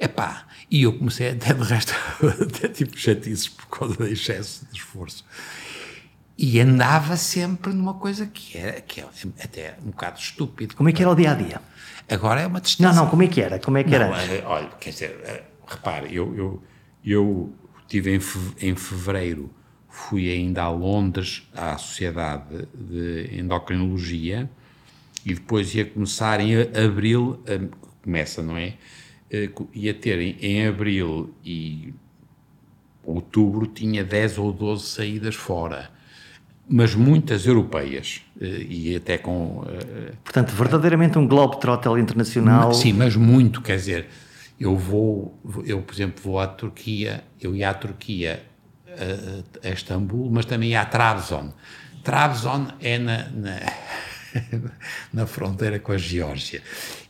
Epá, 0.05 0.47
e 0.71 0.83
eu 0.83 0.99
comecei 0.99 1.31
até 1.31 1.55
de 1.55 1.63
resto, 1.63 1.95
até 2.43 2.69
tipo 2.69 2.99
chatices 2.99 3.49
por 3.49 3.67
causa 3.67 3.95
do 3.95 4.07
excesso 4.07 4.67
de 4.71 4.79
esforço 4.79 5.25
e 6.37 6.59
andava 6.59 7.17
sempre 7.17 7.73
numa 7.73 7.95
coisa 7.95 8.27
que 8.27 8.59
era 8.59 8.81
que 8.81 9.01
é 9.01 9.07
até 9.43 9.77
um 9.81 9.91
bocado 9.91 10.19
estúpido. 10.19 10.75
Como 10.75 10.89
é 10.89 10.93
que 10.93 11.01
era 11.01 11.11
o 11.11 11.15
dia 11.15 11.31
a 11.31 11.35
dia? 11.35 11.61
Agora 12.11 12.41
é 12.41 12.47
uma 12.47 12.61
distância. 12.61 12.93
Não, 12.93 13.05
não, 13.05 13.11
como 13.11 13.23
é 13.23 13.29
que 13.29 13.41
era? 13.41 13.61
Como 13.61 13.79
é 13.79 13.85
que 13.85 13.95
era? 13.95 14.09
Não, 14.09 14.17
é, 14.17 14.43
olha, 14.45 14.69
quer 14.81 14.91
dizer, 14.91 15.21
é, 15.25 15.45
repare, 15.67 16.15
eu, 16.15 16.35
eu, 16.37 16.63
eu 17.05 17.53
tive 17.87 18.11
em, 18.11 18.21
em 18.61 18.75
fevereiro, 18.75 19.51
fui 19.89 20.31
ainda 20.31 20.63
a 20.63 20.71
Londres, 20.71 21.49
à 21.55 21.79
Sociedade 21.79 22.67
de 22.75 23.39
Endocrinologia, 23.39 24.51
e 25.25 25.35
depois 25.35 25.73
ia 25.75 25.85
começar 25.85 26.41
em 26.41 26.61
abril, 26.61 27.41
começa, 28.03 28.43
não 28.43 28.57
é? 28.57 28.75
Eh, 29.33 29.51
ia 29.75 29.95
ter 29.95 30.21
em, 30.21 30.37
em 30.41 30.67
abril 30.67 31.35
e 31.45 31.95
outubro, 33.05 33.67
tinha 33.67 34.05
10 34.05 34.39
ou 34.39 34.53
12 34.53 34.87
saídas 34.87 35.35
fora 35.35 35.91
mas 36.69 36.95
muitas 36.95 37.45
europeias 37.45 38.23
eh, 38.41 38.67
e 38.69 38.97
até 38.97 39.19
com... 39.19 39.65
Eh, 39.69 40.13
Portanto, 40.25 40.51
verdadeiramente 40.53 41.19
um 41.19 41.27
globetrotter 41.27 41.99
internacional. 41.99 42.73
Sim, 42.73 42.95
mas 42.95 43.17
muito, 43.17 43.61
quer 43.61 43.77
dizer, 43.77 44.07
Eu 44.59 44.77
vou, 44.77 45.37
eu, 45.67 45.83
por 45.83 45.93
exemplo, 45.93 46.23
vou 46.23 46.39
à 46.39 46.47
Turquia, 46.47 47.25
eu 47.41 47.55
ia 47.55 47.71
à 47.71 47.75
Turquia, 47.75 48.45
a, 48.87 49.69
a 49.69 49.71
Istambul, 49.73 50.31
mas 50.31 50.45
também 50.45 50.71
ia 50.71 50.83
a 50.83 50.87
Trabzon. 50.87 51.53
Trabzon 52.05 52.69
é 52.81 52.97
na, 52.97 53.29
na, 53.31 53.59
na 55.13 55.27
fronteira 55.27 55.81
com 55.81 55.93
a 55.93 55.99
Geórgia. 55.99 56.63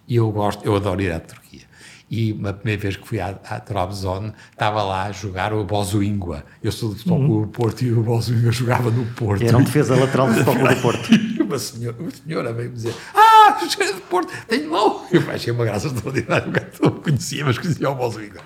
E 0.09 0.17
eu 0.17 0.31
gosto, 0.33 0.65
eu 0.65 0.75
adoro 0.75 1.03
ir 1.03 1.13
à 1.13 1.21
Turquia. 1.21 1.67
E 2.13 2.31
uma 2.31 2.53
primeira 2.53 2.83
vez 2.83 2.95
que 2.95 3.09
fui 3.09 3.21
à, 3.21 3.29
à 3.49 3.59
Trabzon, 3.59 4.35
estava 4.51 4.83
lá 4.83 5.05
a 5.05 5.13
jogar 5.13 5.55
o 5.55 5.65
Bozuíngua. 5.65 6.45
Eu 6.63 6.71
sou 6.71 6.91
do 6.91 6.97
Futebol 6.97 7.21
uhum. 7.21 7.41
do 7.41 7.49
Porto 7.49 7.83
e 7.83 7.91
o 7.91 8.03
Bozuíngua 8.03 8.53
jogava 8.53 8.91
no 8.91 9.07
Porto. 9.15 9.43
Era 9.43 9.57
um 9.57 9.65
defesa 9.65 9.97
lateral 9.97 10.27
do 10.27 10.45
Futebol 10.45 10.75
do 10.75 10.83
Porto. 10.83 11.09
E 11.33 11.43
uma 11.43 11.59
senhora, 11.59 11.97
uma 11.99 12.11
senhora 12.11 12.53
veio-me 12.53 12.75
dizer: 12.75 12.95
Ah, 13.15 13.59
joguei 13.67 13.95
do 13.95 14.01
Porto, 14.03 14.31
tenho 14.47 14.71
mão. 14.71 15.07
Eu 15.11 15.23
achei 15.31 15.51
uma 15.55 15.65
graça 15.65 15.87
extraordinária. 15.87 16.47
O 16.49 16.51
gato 16.51 16.91
conhecia, 17.03 17.47
mas 17.47 17.57
conhecia 17.57 17.89
o 17.89 17.95
Bozuíngua. 17.95 18.43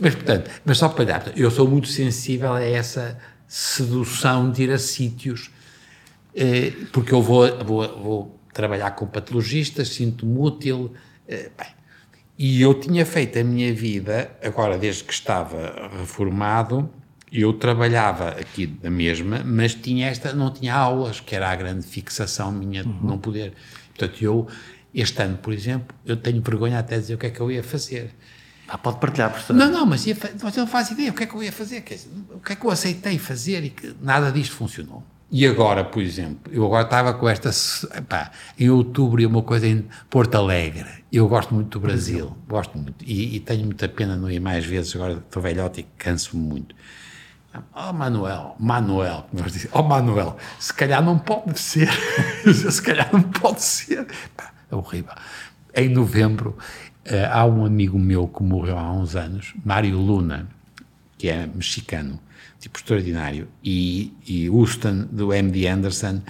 Mas, 0.00 0.14
portanto, 0.16 0.50
mas 0.64 0.76
só 0.76 0.88
para 0.88 1.04
dar, 1.04 1.32
eu 1.38 1.48
sou 1.48 1.68
muito 1.68 1.86
sensível 1.86 2.54
a 2.54 2.64
essa 2.64 3.16
sedução 3.46 4.50
de 4.50 4.64
ir 4.64 4.72
a 4.72 4.78
sítios, 4.78 5.52
eh, 6.34 6.72
porque 6.92 7.14
eu 7.14 7.22
vou, 7.22 7.46
vou, 7.64 8.02
vou 8.02 8.40
trabalhar 8.52 8.90
com 8.92 9.06
patologistas, 9.06 9.90
sinto-me 9.90 10.36
útil. 10.40 10.92
Eh, 11.28 11.50
bem, 11.56 11.79
e 12.42 12.62
eu 12.62 12.72
tinha 12.72 13.04
feito 13.04 13.38
a 13.38 13.44
minha 13.44 13.70
vida, 13.74 14.30
agora 14.42 14.78
desde 14.78 15.04
que 15.04 15.12
estava 15.12 15.90
reformado, 16.00 16.88
eu 17.30 17.52
trabalhava 17.52 18.30
aqui 18.30 18.78
na 18.82 18.88
mesma, 18.88 19.42
mas 19.44 19.74
tinha 19.74 20.08
esta, 20.08 20.32
não 20.32 20.50
tinha 20.50 20.74
aulas, 20.74 21.20
que 21.20 21.36
era 21.36 21.50
a 21.50 21.54
grande 21.54 21.86
fixação 21.86 22.50
minha 22.50 22.82
de 22.82 22.88
uhum. 22.88 23.00
não 23.02 23.18
poder. 23.18 23.52
Portanto, 23.94 24.24
eu, 24.24 24.48
este 24.94 25.20
ano, 25.22 25.36
por 25.36 25.52
exemplo, 25.52 25.94
eu 26.06 26.16
tenho 26.16 26.40
vergonha 26.40 26.78
até 26.78 26.94
de 26.94 27.02
dizer 27.02 27.14
o 27.16 27.18
que 27.18 27.26
é 27.26 27.30
que 27.30 27.40
eu 27.40 27.50
ia 27.50 27.62
fazer. 27.62 28.10
Ah, 28.66 28.78
pode 28.78 29.00
partilhar, 29.00 29.28
professor. 29.28 29.52
Não, 29.52 29.70
não, 29.70 29.84
mas 29.84 30.06
ia, 30.06 30.14
você 30.14 30.60
não 30.60 30.66
faz 30.66 30.90
ideia 30.90 31.10
o 31.10 31.14
que 31.14 31.24
é 31.24 31.26
que 31.26 31.34
eu 31.34 31.42
ia 31.42 31.52
fazer, 31.52 31.84
o 32.30 32.40
que 32.40 32.54
é 32.54 32.56
que 32.56 32.64
eu 32.64 32.70
aceitei 32.70 33.18
fazer 33.18 33.64
e 33.64 33.68
que 33.68 33.94
nada 34.00 34.32
disto 34.32 34.54
funcionou. 34.54 35.04
E 35.32 35.46
agora, 35.46 35.84
por 35.84 36.02
exemplo, 36.02 36.52
eu 36.52 36.66
agora 36.66 36.82
estava 36.82 37.14
com 37.14 37.28
esta. 37.28 37.50
Em 38.58 38.68
outubro, 38.68 39.24
uma 39.28 39.42
coisa 39.42 39.66
em 39.66 39.86
Porto 40.08 40.34
Alegre. 40.34 41.04
Eu 41.12 41.28
gosto 41.28 41.54
muito 41.54 41.78
do 41.78 41.80
Brasil, 41.80 42.26
Brasil. 42.26 42.36
gosto 42.48 42.76
muito. 42.76 43.04
E, 43.04 43.36
e, 43.36 43.40
tenho 43.40 43.64
muita 43.64 43.88
pena 43.88 44.16
não 44.16 44.28
ir 44.28 44.40
mais 44.40 44.64
vezes, 44.64 44.94
agora 44.96 45.14
estou 45.14 45.40
velhote 45.40 45.80
e 45.80 45.82
canso-me 45.96 46.42
muito. 46.42 46.74
Oh, 47.74 47.92
Manuel, 47.92 48.56
Manuel, 48.58 49.26
nós 49.32 49.52
dizemos, 49.52 49.76
oh, 49.76 49.82
Manuel, 49.82 50.36
se 50.58 50.72
calhar 50.74 51.02
não 51.02 51.18
pode 51.18 51.58
ser. 51.58 51.88
se 52.52 52.82
calhar 52.82 53.08
não 53.12 53.22
pode 53.22 53.62
ser. 53.62 54.06
É 54.70 54.74
horrível. 54.74 55.14
Em 55.74 55.88
novembro, 55.88 56.56
uh, 57.06 57.30
há 57.32 57.44
um 57.44 57.64
amigo 57.64 57.98
meu 57.98 58.26
que 58.26 58.42
morreu 58.42 58.78
há 58.78 58.92
uns 58.92 59.14
anos, 59.14 59.54
Mário 59.64 59.96
Luna, 59.96 60.48
que 61.16 61.28
é 61.28 61.46
mexicano 61.46 62.20
tipo 62.60 62.78
extraordinário. 62.78 63.48
E, 63.64 64.12
e 64.26 64.48
Houston, 64.48 65.08
do 65.10 65.32
M.D. 65.32 65.66
Anderson, 65.66 66.20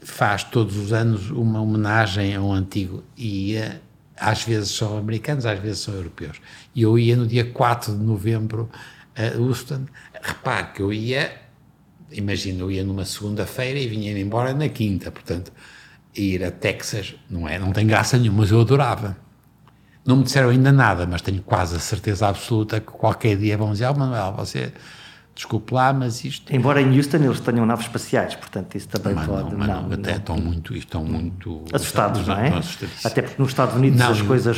faz 0.00 0.42
todos 0.42 0.76
os 0.76 0.92
anos 0.92 1.30
uma 1.30 1.60
homenagem 1.60 2.34
a 2.34 2.40
um 2.40 2.52
antigo. 2.52 3.04
E 3.16 3.56
uh, 3.56 3.78
às 4.16 4.42
vezes 4.42 4.70
são 4.70 4.96
americanos, 4.96 5.44
às 5.44 5.60
vezes 5.60 5.80
são 5.80 5.94
europeus. 5.94 6.40
E 6.74 6.82
eu 6.82 6.98
ia 6.98 7.14
no 7.14 7.26
dia 7.26 7.44
4 7.44 7.92
de 7.92 8.02
novembro 8.02 8.70
a 9.14 9.38
Houston. 9.38 9.84
Repare 10.22 10.72
que 10.72 10.80
eu 10.80 10.92
ia, 10.92 11.32
imagina, 12.10 12.60
eu 12.60 12.70
ia 12.70 12.82
numa 12.82 13.04
segunda-feira 13.04 13.78
e 13.78 13.86
vinha 13.86 14.18
embora 14.18 14.54
na 14.54 14.68
quinta. 14.68 15.10
Portanto, 15.10 15.52
ir 16.14 16.42
a 16.42 16.50
Texas 16.50 17.14
não 17.28 17.46
é, 17.46 17.58
não 17.58 17.72
tem 17.72 17.86
graça 17.86 18.16
nenhuma, 18.16 18.40
mas 18.40 18.50
eu 18.50 18.60
adorava. 18.60 19.16
Não 20.06 20.16
me 20.16 20.24
disseram 20.24 20.50
ainda 20.50 20.70
nada, 20.70 21.06
mas 21.06 21.22
tenho 21.22 21.42
quase 21.42 21.76
a 21.76 21.78
certeza 21.78 22.28
absoluta 22.28 22.78
que 22.78 22.86
qualquer 22.92 23.36
dia 23.36 23.56
vão 23.56 23.72
dizer: 23.72 23.86
oh, 23.88 23.94
Manuel, 23.94 24.34
você 24.34 24.72
desculpe 25.34 25.74
lá, 25.74 25.92
mas 25.92 26.24
isto... 26.24 26.54
Embora 26.54 26.80
em 26.80 26.96
Houston 26.96 27.16
eles 27.16 27.40
tenham 27.40 27.66
naves 27.66 27.86
espaciais, 27.86 28.34
portanto 28.36 28.74
isso 28.76 28.88
também 28.88 29.14
mas 29.14 29.26
pode... 29.26 29.50
Não, 29.50 29.58
mas 29.58 29.68
não, 29.68 29.92
até 29.92 30.10
não, 30.12 30.18
estão 30.18 30.36
muito, 30.36 30.76
estão 30.76 31.04
muito... 31.04 31.64
Assustados, 31.72 32.26
não 32.26 32.36
é? 32.36 32.60
Até 33.04 33.22
porque 33.22 33.42
nos 33.42 33.50
Estados 33.50 33.74
Unidos 33.74 33.98
não, 33.98 34.10
as 34.10 34.22
coisas 34.22 34.56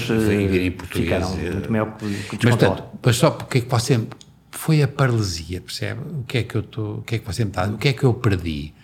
ficaram 0.91 1.33
eh, 1.39 1.51
muito 1.51 1.72
maior 1.72 1.97
que 1.97 2.05
mas, 2.45 2.57
portanto, 2.57 2.85
mas 3.03 3.16
só 3.16 3.31
porque 3.31 3.59
é 3.59 3.61
que 3.62 3.70
você... 3.70 4.07
Foi 4.51 4.83
a 4.83 4.89
paralisia, 4.89 5.61
percebe? 5.61 6.01
O 6.20 6.24
que 6.24 6.39
é 6.39 6.43
que 6.43 6.55
eu 6.55 6.61
estou... 6.61 6.99
O 6.99 7.03
que 7.03 7.16
é 7.16 7.18
que 7.18 7.27
você 7.27 7.45
me 7.45 7.51
está... 7.51 7.66
O 7.66 7.79
que 7.79 7.89
é 7.89 7.93
que 7.93 8.05
eu 8.05 8.14
perdi? 8.14 8.74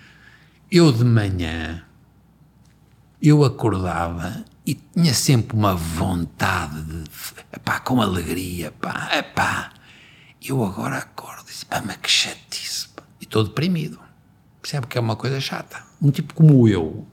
Eu 0.71 0.91
de 0.93 1.05
manhã, 1.05 1.83
eu 3.23 3.45
acordava 3.45 4.45
e 4.67 4.75
tinha 4.75 5.13
sempre 5.13 5.57
uma 5.57 5.75
vontade 5.75 6.83
de... 6.83 7.05
Pá, 7.65 7.81
com 7.81 8.01
alegria, 8.01 8.73
pá, 8.81 9.11
pá 9.35 9.73
eu 10.51 10.65
agora 10.65 10.99
acordo 10.99 11.43
e 11.45 11.47
disse, 11.47 11.67
pá, 11.67 11.83
mas 11.85 11.97
que 11.97 12.11
chatice. 12.11 12.89
Pá. 12.89 13.03
E 13.21 13.25
estou 13.25 13.45
deprimido. 13.45 13.99
Percebe 14.61 14.87
que 14.87 14.97
é 14.97 15.01
uma 15.01 15.17
coisa 15.17 15.41
chata. 15.41 15.83
Um 16.01 16.11
tipo 16.11 16.35
como 16.35 16.69
eu, 16.69 17.07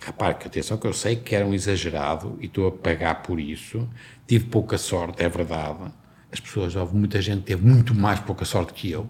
repare 0.00 0.34
que 0.34 0.46
atenção 0.46 0.76
que 0.76 0.86
eu 0.86 0.92
sei 0.92 1.16
que 1.16 1.34
era 1.34 1.46
um 1.46 1.54
exagerado 1.54 2.38
e 2.40 2.46
estou 2.46 2.68
a 2.68 2.72
pagar 2.72 3.22
por 3.22 3.40
isso. 3.40 3.88
Tive 4.26 4.46
pouca 4.46 4.78
sorte, 4.78 5.22
é 5.22 5.28
verdade. 5.28 5.92
As 6.32 6.40
pessoas, 6.40 6.74
houve 6.76 6.96
muita 6.96 7.20
gente 7.22 7.40
que 7.40 7.46
teve 7.46 7.66
muito 7.66 7.94
mais 7.94 8.20
pouca 8.20 8.44
sorte 8.44 8.72
que 8.72 8.90
eu. 8.90 9.08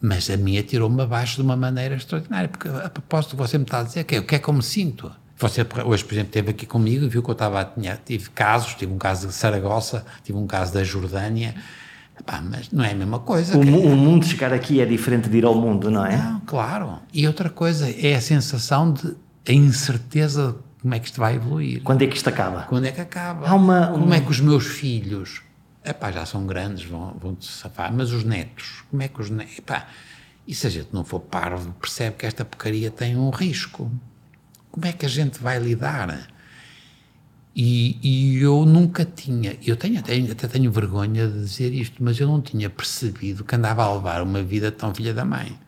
Mas 0.00 0.28
a 0.30 0.36
minha 0.36 0.62
tirou-me 0.62 1.02
abaixo 1.02 1.36
de 1.36 1.42
uma 1.42 1.56
maneira 1.56 1.96
extraordinária. 1.96 2.48
Porque 2.48 2.68
a 2.68 2.90
propósito, 2.90 3.36
você 3.36 3.58
me 3.58 3.64
está 3.64 3.80
a 3.80 3.82
dizer 3.82 4.04
que 4.04 4.16
é, 4.16 4.18
o 4.20 4.24
que 4.24 4.34
é 4.34 4.38
que 4.38 4.48
eu 4.48 4.54
me 4.54 4.62
sinto. 4.62 5.10
Você 5.38 5.66
hoje, 5.84 6.04
por 6.04 6.14
exemplo, 6.14 6.28
esteve 6.28 6.50
aqui 6.50 6.64
comigo 6.64 7.04
e 7.04 7.08
viu 7.08 7.22
que 7.22 7.28
eu 7.28 7.32
estava, 7.32 7.64
tinha, 7.64 7.98
tive 8.02 8.30
casos, 8.30 8.74
tive 8.74 8.92
um 8.92 8.98
caso 8.98 9.26
de 9.26 9.34
Saragossa, 9.34 10.04
tive 10.22 10.38
um 10.38 10.46
caso 10.46 10.72
da 10.72 10.82
Jordânia, 10.82 11.54
Epá, 12.18 12.40
mas 12.40 12.70
não 12.70 12.82
é 12.82 12.92
a 12.92 12.94
mesma 12.94 13.18
coisa. 13.18 13.56
O, 13.56 13.60
o, 13.60 13.96
mundo 13.96 14.24
chegar 14.24 14.52
aqui 14.52 14.80
é 14.80 14.86
diferente 14.86 15.28
de 15.28 15.36
ir 15.36 15.44
ao 15.44 15.54
mundo, 15.54 15.90
não 15.90 16.04
é? 16.04 16.16
Não, 16.16 16.40
claro. 16.40 16.98
E 17.12 17.26
outra 17.26 17.50
coisa 17.50 17.90
é 17.90 18.14
a 18.14 18.20
sensação 18.20 18.92
de 18.92 19.14
a 19.48 19.52
incerteza 19.52 20.56
de 20.76 20.82
como 20.82 20.94
é 20.94 20.98
que 20.98 21.06
isto 21.06 21.20
vai 21.20 21.36
evoluir. 21.36 21.82
Quando 21.82 22.02
é 22.02 22.06
que 22.06 22.16
isto 22.16 22.28
acaba? 22.28 22.62
Quando 22.62 22.86
é 22.86 22.92
que 22.92 23.00
acaba? 23.00 23.46
Há 23.46 23.54
uma, 23.54 23.88
como 23.88 24.12
é 24.14 24.20
que 24.20 24.30
os 24.30 24.40
meus 24.40 24.66
filhos, 24.66 25.42
epá, 25.84 26.10
já 26.10 26.24
são 26.24 26.46
grandes, 26.46 26.84
vão, 26.84 27.16
vão 27.20 27.36
se 27.40 27.52
safar, 27.52 27.92
mas 27.92 28.12
os 28.12 28.24
netos, 28.24 28.82
como 28.90 29.02
é 29.02 29.08
que 29.08 29.20
os 29.20 29.30
netos, 29.30 29.58
epá, 29.58 29.86
e 30.46 30.54
se 30.54 30.66
a 30.66 30.70
gente 30.70 30.88
não 30.92 31.04
for 31.04 31.20
parvo, 31.20 31.72
percebe 31.80 32.16
que 32.16 32.26
esta 32.26 32.44
porcaria 32.44 32.90
tem 32.90 33.16
um 33.16 33.30
risco. 33.30 33.90
Como 34.70 34.86
é 34.86 34.92
que 34.92 35.04
a 35.04 35.08
gente 35.08 35.40
vai 35.40 35.58
lidar? 35.58 36.28
E, 37.58 37.98
e, 38.02 38.42
eu 38.42 38.66
nunca 38.66 39.02
tinha, 39.02 39.56
eu 39.64 39.78
tenho 39.78 39.98
até, 39.98 40.14
até 40.14 40.46
tenho 40.46 40.70
vergonha 40.70 41.26
de 41.26 41.38
dizer 41.40 41.72
isto, 41.72 42.04
mas 42.04 42.20
eu 42.20 42.26
não 42.26 42.38
tinha 42.38 42.68
percebido 42.68 43.44
que 43.44 43.56
andava 43.56 43.82
a 43.82 43.94
levar 43.94 44.22
uma 44.22 44.42
vida 44.42 44.70
tão 44.70 44.94
filha 44.94 45.14
da 45.14 45.24
mãe. 45.24 45.58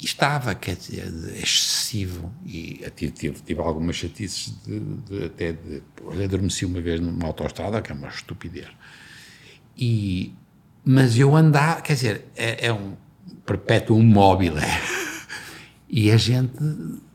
E 0.00 0.06
estava, 0.06 0.54
quer 0.54 0.76
dizer, 0.76 1.04
excessivo. 1.36 2.32
E 2.46 2.82
tive, 2.96 3.12
tive, 3.12 3.42
tive 3.42 3.60
algumas 3.60 3.96
chatices 3.96 4.54
de, 4.64 4.80
de, 4.80 5.24
até 5.26 5.52
de. 5.52 5.82
Olha, 6.02 6.24
adormeci 6.24 6.64
uma 6.64 6.80
vez 6.80 6.98
numa 6.98 7.26
autoestrada, 7.26 7.82
que 7.82 7.92
é 7.92 7.94
uma 7.94 8.08
estupidez. 8.08 8.68
E, 9.76 10.32
mas 10.82 11.18
eu 11.18 11.36
andava, 11.36 11.82
quer 11.82 11.92
dizer, 11.92 12.24
é, 12.34 12.68
é 12.68 12.72
um 12.72 12.94
perpétuo 13.44 14.02
móvel. 14.02 14.54
E 15.88 16.10
a 16.10 16.16
gente 16.16 16.50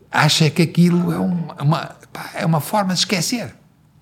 acha 0.10 0.50
que 0.50 0.62
aquilo 0.62 1.12
é 1.12 1.20
uma, 1.20 1.62
uma, 1.62 1.96
é 2.36 2.46
uma 2.46 2.62
forma 2.62 2.94
de 2.94 3.00
esquecer. 3.00 3.54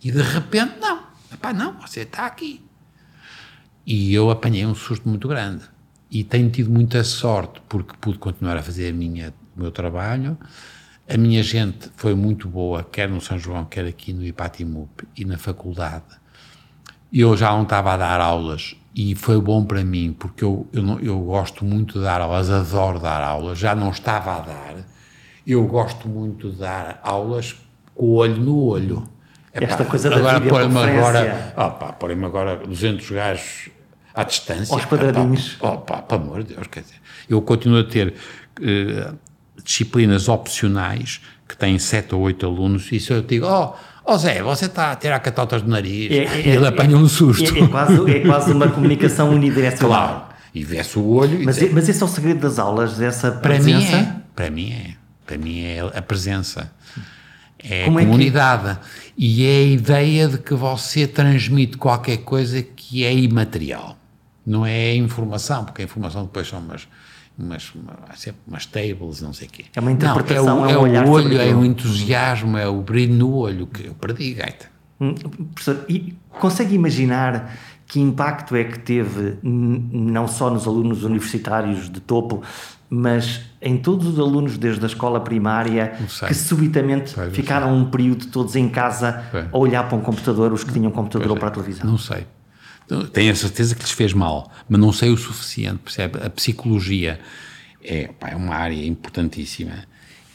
E 0.01 0.11
de 0.11 0.21
repente, 0.21 0.79
não. 0.79 1.03
Epá, 1.31 1.53
não, 1.53 1.79
você 1.79 2.01
está 2.01 2.25
aqui. 2.25 2.65
E 3.85 4.13
eu 4.13 4.29
apanhei 4.29 4.65
um 4.65 4.75
susto 4.75 5.07
muito 5.07 5.27
grande. 5.27 5.63
E 6.09 6.23
tenho 6.23 6.49
tido 6.49 6.71
muita 6.71 7.03
sorte, 7.03 7.61
porque 7.67 7.95
pude 7.99 8.17
continuar 8.17 8.57
a 8.57 8.63
fazer 8.63 8.89
a 8.89 8.93
minha, 8.93 9.33
o 9.55 9.61
meu 9.61 9.71
trabalho. 9.71 10.37
A 11.07 11.17
minha 11.17 11.43
gente 11.43 11.89
foi 11.95 12.15
muito 12.15 12.47
boa, 12.47 12.83
quer 12.83 13.09
no 13.09 13.19
São 13.19 13.37
João, 13.37 13.65
quer 13.65 13.85
aqui 13.85 14.13
no 14.13 14.25
Ipatimup 14.25 15.07
e 15.15 15.25
na 15.25 15.37
faculdade. 15.37 16.05
Eu 17.11 17.35
já 17.35 17.51
não 17.51 17.63
estava 17.63 17.93
a 17.93 17.97
dar 17.97 18.21
aulas 18.21 18.75
e 18.95 19.15
foi 19.15 19.41
bom 19.41 19.65
para 19.65 19.83
mim, 19.83 20.15
porque 20.17 20.43
eu, 20.43 20.67
eu, 20.71 20.83
não, 20.83 20.99
eu 20.99 21.19
gosto 21.19 21.65
muito 21.65 21.97
de 21.97 22.05
dar 22.05 22.21
aulas, 22.21 22.49
adoro 22.49 22.99
dar 22.99 23.23
aulas, 23.23 23.57
já 23.57 23.73
não 23.75 23.89
estava 23.89 24.35
a 24.35 24.39
dar. 24.39 24.75
Eu 25.45 25.65
gosto 25.65 26.07
muito 26.07 26.51
de 26.51 26.57
dar 26.57 26.99
aulas 27.03 27.55
com 27.95 28.05
o 28.05 28.13
olho 28.13 28.37
no 28.37 28.63
olho 28.63 29.18
esta 29.53 29.85
coisa 29.85 30.09
da 30.09 30.17
agora 30.17 30.41
põe-me 30.41 30.79
agora, 30.79 31.93
põe-me 31.99 32.25
agora 32.25 32.57
200 32.57 33.09
gajos 33.11 33.69
à 34.13 34.23
distância. 34.23 34.73
Aos 34.73 34.85
quadradinhos. 34.85 35.57
Opa, 35.59 36.01
pelo 36.01 36.21
amor 36.21 36.43
de 36.43 36.55
Deus, 36.55 36.67
quer 36.67 36.81
dizer, 36.81 36.95
eu 37.29 37.41
continuo 37.41 37.79
a 37.79 37.83
ter 37.83 38.13
uh, 38.59 39.17
disciplinas 39.63 40.27
opcionais 40.27 41.21
que 41.47 41.57
têm 41.57 41.79
7 41.79 42.13
ou 42.13 42.21
8 42.21 42.45
alunos 42.45 42.91
e 42.91 42.99
se 42.99 43.11
eu 43.11 43.21
digo, 43.21 43.47
oh, 43.47 43.73
oh 44.05 44.17
Zé, 44.17 44.41
você 44.43 44.65
está 44.65 44.91
a 44.91 44.95
tirar 44.95 45.19
catotas 45.19 45.61
do 45.61 45.69
nariz, 45.69 46.11
é, 46.11 46.15
é, 46.25 46.47
ele 46.47 46.65
é, 46.65 46.67
apanha 46.67 46.95
um 46.95 47.07
susto. 47.07 47.55
É, 47.55 47.61
é, 47.61 47.67
quase, 47.67 48.11
é 48.11 48.19
quase 48.19 48.51
uma 48.51 48.67
comunicação 48.67 49.29
unidirecional. 49.33 49.89
Claro, 49.89 50.23
e 50.53 50.63
vê-se 50.63 50.97
o 50.97 51.07
olho. 51.07 51.43
Mas, 51.43 51.57
diz, 51.57 51.71
mas 51.71 51.89
esse 51.89 52.01
é 52.01 52.05
o 52.05 52.09
segredo 52.09 52.41
das 52.41 52.59
aulas, 52.59 52.93
para 53.21 53.31
presença? 53.31 53.97
Mim 53.97 54.03
é, 54.03 54.15
para 54.35 54.49
mim 54.49 54.71
é, 54.71 54.93
para 55.25 55.37
mim 55.37 55.63
é 55.63 55.79
a 55.95 56.01
presença 56.01 56.71
É 57.61 57.85
Como 57.85 57.99
a 57.99 58.01
comunidade. 58.01 58.69
É 58.69 58.73
que... 58.73 59.09
E 59.22 59.45
é 59.45 59.49
a 59.49 59.63
ideia 59.63 60.28
de 60.30 60.38
que 60.38 60.53
você 60.53 61.05
transmite 61.05 61.78
qualquer 61.78 62.20
coisa 62.20 62.63
que 62.63 63.03
é 63.03 63.13
imaterial. 63.13 63.97
Não 64.45 64.65
é 64.65 64.95
informação, 64.95 65.65
porque 65.65 65.82
a 65.82 65.86
informação 65.86 66.24
depois 66.24 66.47
são 66.47 66.59
umas, 66.59 66.88
umas, 67.38 67.74
sempre 68.15 68.39
umas 68.47 68.65
tables, 68.65 69.20
não 69.20 69.34
sei 69.34 69.49
o 69.49 69.51
quê. 69.51 69.65
É 69.76 69.80
uma 69.82 69.91
interpretação, 69.91 70.61
não, 70.61 70.70
é, 70.70 70.78
o, 70.78 70.88
é, 70.88 70.95
é 70.95 71.01
o 71.01 71.09
olho, 71.09 71.38
é 71.38 71.53
o 71.53 71.65
entusiasmo, 71.65 72.57
é 72.57 72.65
o 72.65 72.82
brilho 72.82 73.13
no 73.13 73.34
olho 73.34 73.67
que 73.67 73.88
eu 73.88 73.93
perdi, 73.93 74.36
gaita. 74.36 74.67
Hum, 75.01 75.13
professor, 75.53 75.84
e 75.89 76.15
consegue 76.39 76.74
imaginar 76.74 77.57
que 77.89 77.99
impacto 77.99 78.55
é 78.55 78.63
que 78.63 78.77
teve 78.77 79.39
não 79.41 80.27
só 80.27 80.51
nos 80.51 80.67
alunos 80.67 81.03
universitários 81.03 81.89
de 81.89 81.99
topo, 81.99 82.43
mas 82.87 83.41
em 83.59 83.77
todos 83.77 84.05
os 84.05 84.19
alunos 84.19 84.59
desde 84.59 84.83
a 84.83 84.87
escola 84.87 85.19
primária 85.19 85.97
que 86.27 86.33
subitamente 86.35 87.09
sei, 87.09 87.31
ficaram 87.31 87.75
um 87.75 87.85
período 87.89 88.27
todos 88.27 88.55
em 88.55 88.69
casa 88.69 89.23
a 89.51 89.57
olhar 89.57 89.89
para 89.89 89.97
um 89.97 90.01
computador, 90.01 90.53
os 90.53 90.63
que 90.63 90.71
tinham 90.71 90.91
computador 90.91 91.27
pois 91.27 91.31
ou 91.31 91.37
para 91.37 91.47
a 91.47 91.51
televisão? 91.51 91.85
Não 91.87 91.97
sei. 91.97 92.27
Tenho 93.11 93.31
a 93.31 93.35
certeza 93.35 93.73
que 93.73 93.81
lhes 93.81 93.91
fez 93.91 94.13
mal, 94.13 94.51
mas 94.69 94.79
não 94.79 94.93
sei 94.93 95.09
o 95.09 95.17
suficiente, 95.17 95.79
percebe? 95.79 96.19
A 96.23 96.29
psicologia 96.29 97.19
é, 97.83 98.07
pá, 98.07 98.29
é 98.29 98.35
uma 98.35 98.53
área 98.53 98.85
importantíssima. 98.85 99.73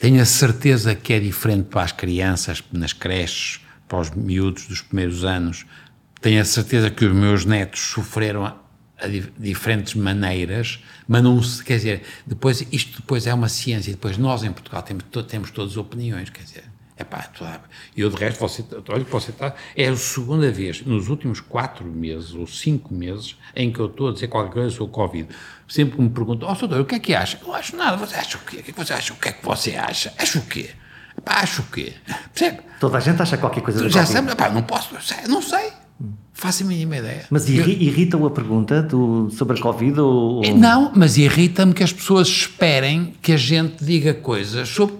Tenho 0.00 0.20
a 0.20 0.24
certeza 0.24 0.92
que 0.92 1.12
é 1.12 1.20
diferente 1.20 1.68
para 1.68 1.82
as 1.82 1.92
crianças, 1.92 2.64
nas 2.72 2.92
creches, 2.92 3.60
para 3.88 4.00
os 4.00 4.10
miúdos 4.10 4.66
dos 4.66 4.82
primeiros 4.82 5.24
anos. 5.24 5.64
Tenho 6.24 6.40
a 6.40 6.44
certeza 6.46 6.88
que 6.88 7.04
os 7.04 7.14
meus 7.14 7.44
netos 7.44 7.80
sofreram 7.80 8.46
a, 8.46 8.56
a 8.98 9.06
diferentes 9.38 9.94
maneiras, 9.94 10.82
mas 11.06 11.22
não 11.22 11.42
se, 11.42 11.62
quer 11.62 11.76
dizer, 11.76 12.02
depois, 12.26 12.66
isto 12.72 13.02
depois 13.02 13.26
é 13.26 13.34
uma 13.34 13.46
ciência, 13.46 13.92
depois 13.92 14.16
nós 14.16 14.42
em 14.42 14.50
Portugal 14.50 14.82
temos, 14.82 15.04
temos 15.28 15.50
todas 15.50 15.76
opiniões, 15.76 16.30
quer 16.30 16.44
dizer, 16.44 16.64
Epá, 16.98 17.28
eu 17.94 18.08
de 18.08 18.16
resto, 18.16 18.40
você, 18.40 18.64
olha 18.88 19.04
que 19.04 19.10
você 19.10 19.32
está. 19.32 19.54
É 19.76 19.88
a 19.88 19.96
segunda 19.96 20.50
vez 20.50 20.80
nos 20.86 21.10
últimos 21.10 21.40
quatro 21.40 21.84
meses 21.84 22.32
ou 22.32 22.46
cinco 22.46 22.94
meses 22.94 23.36
em 23.54 23.70
que 23.70 23.78
eu 23.78 23.86
estou 23.86 24.08
a 24.08 24.12
dizer 24.14 24.28
qualquer 24.28 24.52
coisa 24.54 24.70
sobre 24.70 24.84
o 24.84 24.88
Covid. 24.88 25.28
Sempre 25.68 25.96
que 25.96 26.02
me 26.02 26.08
perguntam, 26.08 26.48
ó, 26.48 26.52
oh, 26.52 26.54
doutor, 26.54 26.80
o 26.80 26.84
que 26.86 26.94
é 26.94 26.98
que 27.00 27.14
acha? 27.14 27.38
Eu 27.42 27.48
não 27.48 27.54
acho 27.54 27.76
nada. 27.76 27.98
Você 27.98 28.16
acha 28.16 28.38
o 28.38 28.40
quê? 28.40 28.56
O 28.60 28.62
que 28.62 28.70
é 28.70 28.72
que 28.72 28.82
você 28.82 28.94
acha? 28.94 29.12
O 29.12 29.16
que 29.16 29.28
é 29.28 29.32
que 29.32 29.44
você 29.44 29.76
acha? 29.76 30.14
Acha 30.16 30.38
o 30.38 30.46
quê? 30.46 30.70
Epá, 31.18 31.40
acho 31.42 31.60
o 31.60 31.66
quê? 31.66 31.92
Percebe? 32.32 32.60
Toda 32.80 32.96
a 32.96 33.00
gente 33.00 33.20
acha 33.20 33.36
qualquer 33.36 33.60
coisa 33.60 33.90
Já 33.90 34.06
sabe, 34.06 34.32
epá, 34.32 34.48
não 34.48 34.62
posso, 34.62 34.94
não 35.28 35.42
sei. 35.42 35.83
Faço 36.36 36.64
a 36.64 36.66
mínima 36.66 36.96
ideia. 36.96 37.26
Mas 37.30 37.48
irrita-o 37.48 38.26
a 38.26 38.30
pergunta 38.30 38.82
do, 38.82 39.30
sobre 39.30 39.56
a 39.56 39.62
Covid? 39.62 40.00
Ou... 40.00 40.42
Não, 40.56 40.90
mas 40.94 41.16
irrita-me 41.16 41.72
que 41.72 41.82
as 41.82 41.92
pessoas 41.92 42.26
esperem 42.26 43.14
que 43.22 43.32
a 43.32 43.36
gente 43.36 43.84
diga 43.84 44.12
coisas 44.12 44.68
sobre 44.68 44.96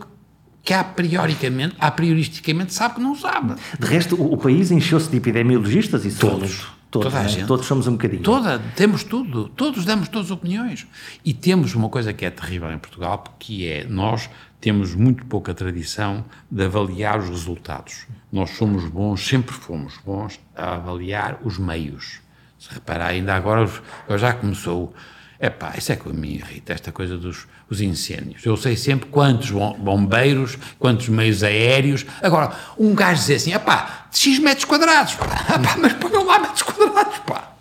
que 0.62 0.72
a 0.72 0.82
prioricamente, 0.82 1.74
a 1.78 1.90
prioristicamente 1.90 2.72
sabe 2.72 2.94
que 2.94 3.00
não 3.00 3.16
sabe. 3.16 3.56
De 3.78 3.86
resto, 3.86 4.14
o, 4.14 4.32
o 4.32 4.36
país 4.38 4.70
encheu-se 4.70 5.10
de 5.10 5.16
epidemiologistas 5.16 6.06
e 6.06 6.10
todos. 6.12 6.66
Todos, 6.88 7.10
toda 7.10 7.18
a 7.18 7.22
né? 7.24 7.28
gente. 7.28 7.46
todos 7.46 7.66
somos 7.66 7.88
um 7.88 7.92
bocadinho. 7.92 8.22
Toda, 8.22 8.60
temos 8.76 9.02
tudo, 9.02 9.48
todos 9.48 9.84
damos 9.84 10.08
todas 10.08 10.28
as 10.28 10.30
opiniões. 10.30 10.86
E 11.24 11.34
temos 11.34 11.74
uma 11.74 11.88
coisa 11.88 12.12
que 12.12 12.24
é 12.24 12.30
terrível 12.30 12.70
em 12.72 12.78
Portugal, 12.78 13.24
que 13.40 13.66
é 13.68 13.84
nós 13.84 14.30
temos 14.64 14.94
muito 14.94 15.26
pouca 15.26 15.52
tradição 15.52 16.24
de 16.50 16.64
avaliar 16.64 17.18
os 17.18 17.28
resultados. 17.28 18.06
Nós 18.32 18.48
somos 18.52 18.86
bons, 18.86 19.28
sempre 19.28 19.54
fomos 19.54 19.98
bons 20.02 20.40
a 20.56 20.76
avaliar 20.76 21.38
os 21.44 21.58
meios. 21.58 22.20
Se 22.58 22.72
reparar, 22.72 23.08
ainda 23.08 23.34
agora 23.34 23.68
já 24.16 24.32
começou 24.32 24.94
é 25.38 25.50
pá, 25.50 25.74
isso 25.76 25.92
é 25.92 25.96
que 25.96 26.08
me 26.08 26.36
irrita, 26.36 26.72
esta 26.72 26.90
coisa 26.90 27.18
dos 27.18 27.46
os 27.68 27.82
incêndios. 27.82 28.44
Eu 28.46 28.56
sei 28.56 28.74
sempre 28.74 29.10
quantos 29.10 29.50
bombeiros, 29.50 30.56
quantos 30.78 31.10
meios 31.10 31.42
aéreos. 31.42 32.06
Agora, 32.22 32.52
um 32.78 32.94
gajo 32.94 33.20
dizer 33.20 33.34
assim, 33.34 33.52
é 33.52 33.58
pá, 33.58 34.06
X 34.10 34.38
metros 34.38 34.64
quadrados, 34.64 35.14
pá, 35.14 35.26
pá 35.60 35.76
mas 35.78 35.92
ponham 35.94 36.24
lá 36.24 36.38
metros 36.38 36.62
quadrados, 36.62 37.18
pá. 37.18 37.52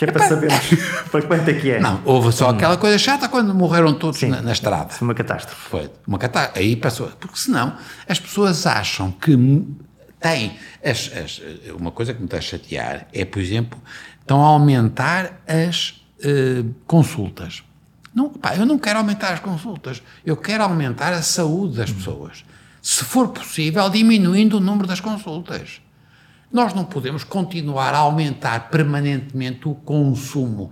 Que 0.00 0.06
é 0.06 0.12
para 0.12 0.26
sabermos 0.26 0.64
para 1.12 1.20
quanto 1.20 1.46
é 1.50 1.52
que 1.52 1.72
é. 1.72 1.78
Não, 1.78 2.00
houve 2.06 2.32
só 2.32 2.48
aquela 2.48 2.78
coisa 2.78 2.96
chata 2.96 3.28
quando 3.28 3.54
morreram 3.54 3.92
todos 3.92 4.18
Sim, 4.18 4.30
na, 4.30 4.40
na, 4.40 4.52
estrada. 4.52 4.88
Foi 4.88 5.06
uma 5.06 5.14
catástrofe. 5.14 5.68
Foi 5.68 5.90
uma 6.06 6.18
catástrofe. 6.18 6.58
Aí 6.58 6.74
passou. 6.74 7.08
Porque 7.20 7.36
senão 7.36 7.76
as 8.08 8.18
pessoas 8.18 8.66
acham 8.66 9.12
que 9.12 9.36
têm. 10.18 10.56
As, 10.82 11.10
as, 11.14 11.42
uma 11.78 11.90
coisa 11.90 12.14
que 12.14 12.18
me 12.18 12.24
está 12.24 12.38
a 12.38 12.40
chatear 12.40 13.08
é, 13.12 13.26
por 13.26 13.42
exemplo, 13.42 13.78
estão 14.22 14.42
a 14.42 14.48
aumentar 14.48 15.42
as 15.46 16.02
eh, 16.24 16.64
consultas. 16.86 17.62
Não, 18.14 18.30
pá, 18.30 18.56
eu 18.56 18.64
não 18.64 18.78
quero 18.78 19.00
aumentar 19.00 19.34
as 19.34 19.40
consultas, 19.40 20.02
eu 20.24 20.34
quero 20.34 20.62
aumentar 20.62 21.12
a 21.12 21.20
saúde 21.20 21.76
das 21.76 21.90
pessoas. 21.90 22.42
Se 22.80 23.04
for 23.04 23.28
possível, 23.28 23.90
diminuindo 23.90 24.56
o 24.56 24.60
número 24.60 24.88
das 24.88 25.00
consultas. 25.00 25.82
Nós 26.52 26.74
não 26.74 26.84
podemos 26.84 27.22
continuar 27.22 27.94
a 27.94 27.98
aumentar 27.98 28.70
permanentemente 28.70 29.68
o 29.68 29.74
consumo. 29.74 30.70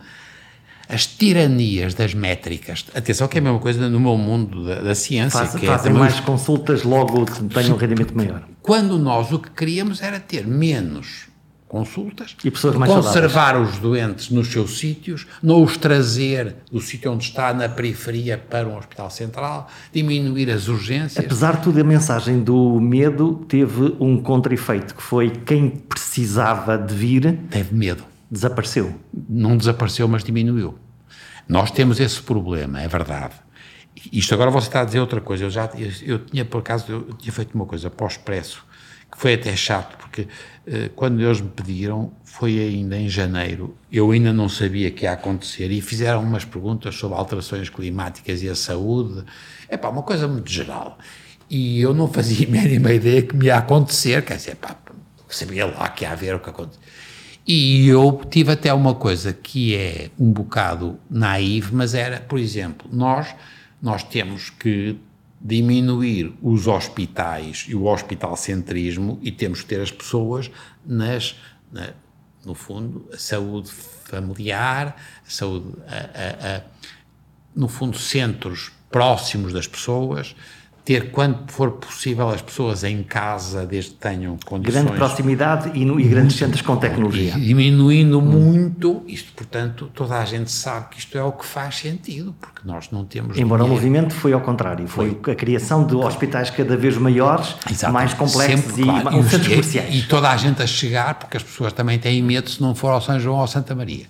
As 0.89 1.07
tiranias 1.07 1.95
das 1.95 2.15
métricas. 2.15 2.87
Atenção, 2.95 3.29
que 3.29 3.37
é 3.37 3.41
a 3.41 3.45
mesma 3.45 3.59
coisa 3.59 3.89
no 3.89 4.01
meu 4.01 4.17
mundo 4.17 4.65
da, 4.65 4.81
da 4.81 4.95
ciência. 4.95 5.41
Faz, 5.41 5.55
que 5.55 5.67
é 5.67 5.69
fazem 5.69 5.93
é 5.93 5.95
mais 5.95 6.19
consultas, 6.21 6.83
logo 6.83 7.27
tenham 7.55 7.75
um 7.75 7.79
rendimento 7.79 8.17
maior. 8.17 8.43
Quando 8.63 8.99
nós 8.99 9.31
o 9.31 9.39
que 9.39 9.51
queríamos 9.51 10.01
era 10.01 10.19
ter 10.19 10.47
menos 10.47 11.28
consultas, 11.69 12.35
e 12.43 12.51
conservar 12.51 13.53
saudáveis. 13.53 13.75
os 13.75 13.79
doentes 13.79 14.31
nos 14.31 14.49
seus 14.49 14.79
sítios, 14.79 15.27
não 15.43 15.63
os 15.63 15.77
trazer 15.77 16.57
do 16.73 16.81
sítio 16.81 17.13
onde 17.13 17.25
está 17.25 17.53
na 17.53 17.69
periferia 17.69 18.39
para 18.39 18.67
um 18.67 18.77
hospital 18.77 19.11
central, 19.11 19.69
diminuir 19.93 20.51
as 20.51 20.69
urgências. 20.69 21.25
Apesar 21.25 21.57
de 21.57 21.65
tudo, 21.65 21.81
a 21.81 21.85
mensagem 21.85 22.41
do 22.41 22.81
medo 22.81 23.45
teve 23.49 23.97
um 24.01 24.21
contra-efeito, 24.21 24.95
que 24.95 25.03
foi 25.03 25.31
quem 25.31 25.69
precisava 25.69 26.79
de 26.79 26.95
vir... 26.95 27.39
Teve 27.51 27.75
medo. 27.75 28.05
Desapareceu. 28.31 28.95
Não 29.29 29.57
desapareceu, 29.57 30.09
mas 30.09 30.25
diminuiu. 30.25 30.79
Nós 31.49 31.71
temos 31.71 31.99
esse 32.01 32.21
problema, 32.21 32.81
é 32.81 32.89
verdade. 32.89 33.35
Isto 34.13 34.35
agora 34.35 34.51
você 34.51 34.69
está 34.69 34.83
a 34.83 34.85
dizer 34.85 35.01
outra 35.01 35.21
coisa. 35.21 35.45
Eu 35.45 35.51
já 35.51 35.71
eu, 35.77 35.91
eu 36.03 36.19
tinha, 36.19 36.45
por 36.45 36.59
acaso, 36.59 36.85
eu 36.89 37.03
tinha 37.15 37.33
feito 37.33 37.55
uma 37.55 37.67
coisa 37.67 37.91
pós-expresso, 37.91 38.65
que 39.11 39.19
foi 39.19 39.35
até 39.35 39.57
chato, 39.57 39.97
porque 39.99 40.29
quando 40.95 41.21
eles 41.21 41.41
me 41.41 41.49
pediram, 41.49 42.13
foi 42.23 42.59
ainda 42.59 42.97
em 42.97 43.09
janeiro, 43.09 43.77
eu 43.91 44.11
ainda 44.11 44.33
não 44.33 44.49
sabia 44.49 44.91
que 44.91 45.05
ia 45.05 45.13
acontecer 45.13 45.71
e 45.71 45.81
fizeram 45.81 46.23
umas 46.23 46.45
perguntas 46.45 46.95
sobre 46.95 47.17
alterações 47.17 47.69
climáticas 47.71 48.43
e 48.43 48.49
a 48.49 48.55
saúde. 48.55 49.25
É 49.69 49.77
pá, 49.77 49.89
uma 49.89 50.03
coisa 50.03 50.29
muito 50.29 50.51
geral. 50.51 50.99
E 51.49 51.81
eu 51.81 51.95
não 51.95 52.07
fazia 52.07 52.47
a 52.49 52.51
mínima 52.51 52.93
ideia 52.93 53.23
que 53.23 53.35
me 53.35 53.47
ia 53.47 53.57
acontecer, 53.57 54.25
quer 54.25 54.37
dizer, 54.37 54.57
pá, 54.57 54.77
sabia 55.29 55.67
lá 55.67 55.89
que 55.89 56.05
ia 56.05 56.13
haver 56.13 56.35
o 56.35 56.41
que 56.41 56.51
aconteceu. 56.51 56.81
E 57.47 57.89
eu 57.89 58.21
tive 58.31 58.53
até 58.53 58.73
uma 58.75 58.95
coisa 58.95 59.33
que 59.33 59.75
é 59.75 60.11
um 60.19 60.31
bocado 60.31 60.99
naive, 61.09 61.75
mas 61.75 61.95
era, 61.95 62.21
por 62.21 62.39
exemplo, 62.39 62.87
nós, 62.93 63.35
nós 63.81 64.03
temos 64.03 64.51
que 64.51 64.99
diminuir 65.41 66.35
os 66.43 66.67
hospitais 66.67 67.67
e 67.69 67.75
o 67.75 67.85
hospitalcentrismo 67.85 69.19
e 69.23 69.31
temos 69.31 69.63
que 69.63 69.67
ter 69.67 69.81
as 69.81 69.91
pessoas 69.91 70.51
nas, 70.85 71.37
na, 71.71 71.91
no 72.45 72.55
fundo, 72.55 73.09
a 73.13 73.19
saúde 73.19 73.71
familiar, 73.71 74.97
a 75.27 75.31
saúde, 75.31 75.75
a, 75.87 76.57
a, 76.57 76.63
no 77.55 77.69
fundo, 77.69 77.97
centros 77.97 78.73
próximos 78.91 79.53
das 79.53 79.67
pessoas, 79.67 80.35
ter, 80.89 81.11
quando 81.11 81.53
for 81.53 81.73
possível, 81.73 82.31
as 82.31 82.41
pessoas 82.41 82.83
em 82.83 83.03
casa, 83.03 83.67
desde 83.67 83.91
que 83.91 83.97
tenham 83.99 84.39
condições... 84.47 84.85
Grande 84.85 84.97
proximidade 84.97 85.71
e, 85.75 85.85
no, 85.85 86.01
e 86.01 86.05
grandes 86.05 86.39
centros 86.39 86.63
com 86.63 86.79
tecnologia. 86.79 87.33
Diminuindo 87.33 88.19
hum. 88.19 88.23
muito, 88.23 89.03
isto, 89.07 89.31
portanto, 89.35 89.91
toda 89.93 90.19
a 90.19 90.25
gente 90.25 90.51
sabe 90.51 90.87
que 90.93 90.99
isto 90.99 91.19
é 91.19 91.23
o 91.23 91.31
que 91.31 91.45
faz 91.45 91.77
sentido, 91.77 92.35
porque 92.41 92.63
nós 92.65 92.89
não 92.91 93.05
temos... 93.05 93.37
Embora 93.37 93.65
dinheiro. 93.65 93.65
o 93.65 93.69
movimento 93.69 94.15
foi 94.15 94.33
ao 94.33 94.41
contrário, 94.41 94.89
foi, 94.89 95.19
foi, 95.23 95.35
a 95.35 95.37
criação 95.37 95.85
de 95.85 95.95
hospitais 95.95 96.49
cada 96.49 96.75
vez 96.75 96.97
maiores, 96.97 97.55
Exatamente. 97.71 97.93
mais 97.93 98.15
complexos 98.15 98.75
Sempre, 98.75 98.81
e, 98.81 98.85
claro. 98.87 99.21
e, 99.21 99.23
centros 99.25 99.49
comerciais. 99.49 99.95
E 99.95 100.03
toda 100.05 100.31
a 100.31 100.37
gente 100.39 100.63
a 100.63 100.67
chegar, 100.67 101.17
porque 101.17 101.37
as 101.37 101.43
pessoas 101.43 101.75
também 101.75 101.99
têm 101.99 102.23
medo 102.23 102.49
se 102.49 102.63
não 102.63 102.75
for 102.75 102.93
ao 102.93 103.03
São 103.03 103.21
João 103.21 103.41
ou 103.41 103.47
Santa 103.47 103.75
Maria. 103.75 104.07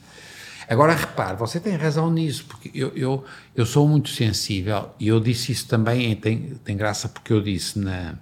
Agora, 0.68 0.94
repare, 0.94 1.36
você 1.36 1.58
tem 1.58 1.76
razão 1.76 2.10
nisso, 2.10 2.44
porque 2.46 2.70
eu, 2.74 2.92
eu, 2.94 3.24
eu 3.56 3.64
sou 3.64 3.88
muito 3.88 4.10
sensível 4.10 4.90
e 5.00 5.08
eu 5.08 5.18
disse 5.18 5.50
isso 5.50 5.66
também, 5.66 6.14
tem, 6.14 6.54
tem 6.62 6.76
graça 6.76 7.08
porque 7.08 7.32
eu 7.32 7.40
disse 7.40 7.78
na, 7.78 8.16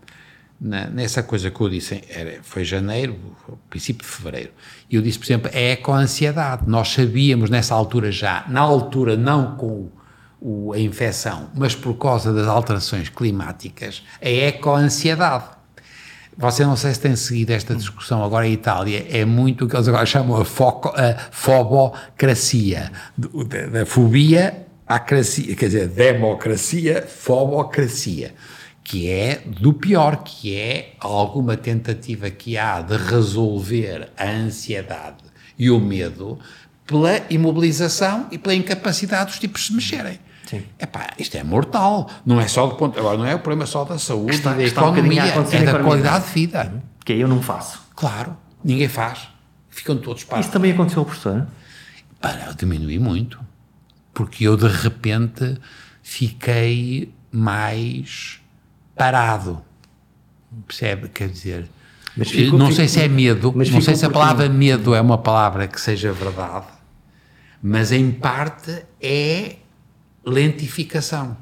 na, 0.61 0.87
nessa 0.87 1.25
coisa 1.25 1.51
que 1.51 1.61
eu 1.61 1.69
disse, 1.69 2.03
era, 2.09 2.39
foi 2.43 2.65
janeiro, 2.65 3.17
princípio 3.69 4.07
de 4.07 4.13
fevereiro, 4.13 4.53
e 4.89 4.95
eu 4.95 5.03
disse, 5.03 5.19
por 5.19 5.27
exemplo, 5.27 5.51
é 5.53 5.75
com 5.75 5.93
a 5.93 5.99
ansiedade. 5.99 6.63
Nós 6.69 6.89
sabíamos 6.89 7.51
nessa 7.51 7.75
altura 7.75 8.13
já, 8.13 8.45
na 8.49 8.61
altura 8.61 9.17
não 9.17 9.57
com 9.57 9.91
a 10.73 10.79
infecção, 10.79 11.51
mas 11.55 11.75
por 11.75 11.95
causa 11.95 12.33
das 12.33 12.47
alterações 12.47 13.09
climáticas, 13.09 14.05
a 14.23 14.29
ecoansiedade. 14.29 15.56
Você 16.39 16.67
não 16.67 16.77
sei 16.77 16.93
se 16.93 17.01
tem 17.01 17.17
seguido 17.17 17.53
esta 17.53 17.75
discussão 17.75 18.23
agora 18.23 18.47
em 18.47 18.53
Itália, 18.53 19.07
é 19.09 19.25
muito 19.25 19.65
o 19.65 19.69
que 19.69 19.75
eles 19.75 19.89
agora 19.89 20.05
chamam 20.05 20.39
a, 20.39 20.45
foco, 20.45 20.93
a 20.95 21.15
fobocracia, 21.31 22.93
da, 23.17 23.87
fobia 23.87 24.67
à 24.87 24.99
cracia, 24.99 25.57
quer 25.57 25.67
dizer, 25.67 25.89
democracia, 25.89 27.07
fobocracia, 27.07 28.35
que 28.85 29.11
é 29.11 29.41
do 29.47 29.73
pior, 29.73 30.23
que 30.25 30.55
é 30.55 30.93
alguma 31.01 31.57
tentativa 31.57 32.29
que 32.29 32.59
há 32.59 32.83
de 32.83 32.99
resolver 32.99 34.11
a 34.15 34.29
ansiedade 34.29 35.25
e 35.59 35.71
o 35.71 35.81
medo 35.81 36.39
pela 36.87 37.19
imobilização 37.31 38.29
e 38.31 38.37
pela 38.37 38.55
incapacidade 38.55 39.31
dos 39.31 39.39
tipos 39.39 39.63
de 39.63 39.67
se 39.69 39.73
mexerem. 39.73 40.26
Sim. 40.47 40.63
Epá, 40.79 41.09
isto 41.19 41.37
é 41.37 41.43
mortal. 41.43 42.09
Não 42.25 42.41
é 42.41 42.47
só 42.47 42.67
do 42.67 42.77
ponto. 42.77 42.99
Agora, 42.99 43.19
não 43.19 43.27
é 43.27 43.35
o 43.35 43.41
problema 43.41 43.67
só 43.67 43.85
da 43.85 43.99
saúde 43.99 44.37
está, 44.37 44.55
da 44.55 44.63
economia, 44.63 45.25
um 45.25 45.53
é 45.53 45.65
da 45.65 45.81
qualidade 45.81 46.27
de 46.27 46.33
vida. 46.33 46.83
Que 47.05 47.15
eu 47.15 47.29
não 47.29 47.43
faço. 47.43 47.83
Claro, 47.95 48.37
ninguém 48.65 48.89
faz. 48.89 49.29
Ficam 49.69 49.97
todos 49.99 50.25
para. 50.25 50.41
Isso 50.41 50.51
também 50.51 50.73
aconteceu 50.73 51.01
ao 51.01 51.05
professor? 51.05 51.47
Para, 52.21 52.47
eu 52.47 52.55
diminui 52.55 52.99
muito. 52.99 53.39
Porque 54.15 54.47
eu, 54.47 54.57
de 54.57 54.69
repente, 54.69 55.59
fiquei 56.03 57.13
mais 57.31 58.41
parado. 58.97 59.61
Percebe? 60.67 61.09
Quer 61.09 61.29
dizer, 61.29 61.69
fico, 62.25 62.57
não 62.57 62.73
sei 62.73 62.89
se 62.89 63.01
é 63.01 63.09
medo, 63.09 63.53
não 63.55 63.81
sei 63.83 63.95
se 63.95 64.07
a 64.07 64.11
palavra 64.11 64.49
medo 64.49 64.95
é 64.95 65.01
uma 65.01 65.19
palavra 65.19 65.69
que 65.69 65.79
seja 65.79 66.13
verdade, 66.13 66.67
mas 67.63 67.93
em 67.93 68.11
parte 68.11 68.85
é 69.03 69.57
lentificação. 70.27 71.37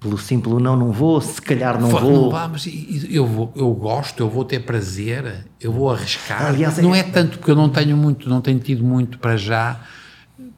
Pelo 0.00 0.16
simples 0.16 0.62
não, 0.62 0.76
não 0.76 0.92
vou, 0.92 1.20
se 1.20 1.42
calhar 1.42 1.80
não 1.80 1.88
vou. 1.88 2.00
Não 2.00 2.30
vamos, 2.30 2.68
eu, 3.10 3.26
vou, 3.26 3.52
eu 3.56 3.72
gosto, 3.74 4.20
eu 4.20 4.30
vou 4.30 4.44
ter 4.44 4.60
prazer, 4.60 5.44
eu 5.60 5.72
vou 5.72 5.90
arriscar. 5.90 6.46
Aliás, 6.46 6.78
não 6.78 6.94
é... 6.94 7.00
é 7.00 7.02
tanto 7.02 7.38
porque 7.38 7.50
eu 7.50 7.56
não 7.56 7.68
tenho 7.68 7.96
muito, 7.96 8.28
não 8.28 8.40
tenho 8.40 8.60
tido 8.60 8.84
muito 8.84 9.18
para 9.18 9.36
já, 9.36 9.80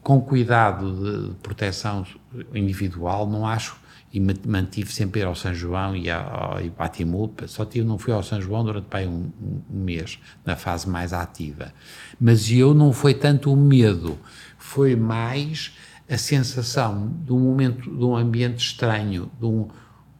com 0.03 0.21
cuidado 0.21 0.93
de 0.93 1.33
proteção 1.41 2.05
individual, 2.53 3.27
não 3.27 3.47
acho 3.47 3.81
e 4.13 4.19
mantive 4.19 4.91
sempre 4.91 5.21
ir 5.21 5.23
ao 5.23 5.35
São 5.35 5.53
João 5.53 5.95
e 5.95 6.09
ao, 6.11 6.59
Timul, 6.91 7.33
só 7.47 7.63
tive, 7.63 7.85
não 7.85 7.97
fui 7.97 8.11
ao 8.11 8.21
São 8.21 8.41
João 8.41 8.63
durante 8.63 8.87
bem 8.91 9.07
um, 9.07 9.31
um, 9.41 9.83
mês, 9.83 10.19
na 10.45 10.57
fase 10.57 10.89
mais 10.89 11.13
ativa. 11.13 11.73
Mas 12.19 12.51
eu 12.51 12.73
não 12.73 12.91
foi 12.91 13.13
tanto 13.13 13.53
o 13.53 13.55
medo, 13.55 14.19
foi 14.57 14.97
mais 14.97 15.71
a 16.11 16.17
sensação 16.17 17.13
de 17.25 17.31
um 17.31 17.39
momento, 17.39 17.89
de 17.89 18.03
um 18.03 18.15
ambiente 18.17 18.59
estranho, 18.59 19.31
de 19.39 19.45
um, 19.45 19.67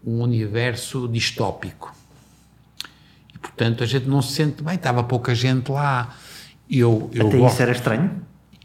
um 0.05 0.21
universo 0.21 1.05
distópico. 1.07 1.93
E, 3.33 3.37
portanto, 3.37 3.83
a 3.83 3.85
gente 3.85 4.07
não 4.07 4.21
se 4.21 4.31
sente 4.31 4.63
bem, 4.63 4.75
estava 4.75 5.03
pouca 5.03 5.35
gente 5.35 5.69
lá. 5.69 6.15
Eu, 6.69 7.09
eu 7.13 7.27
Até 7.27 7.37
gosto, 7.37 7.53
isso 7.53 7.61
era 7.61 7.71
estranho? 7.73 8.21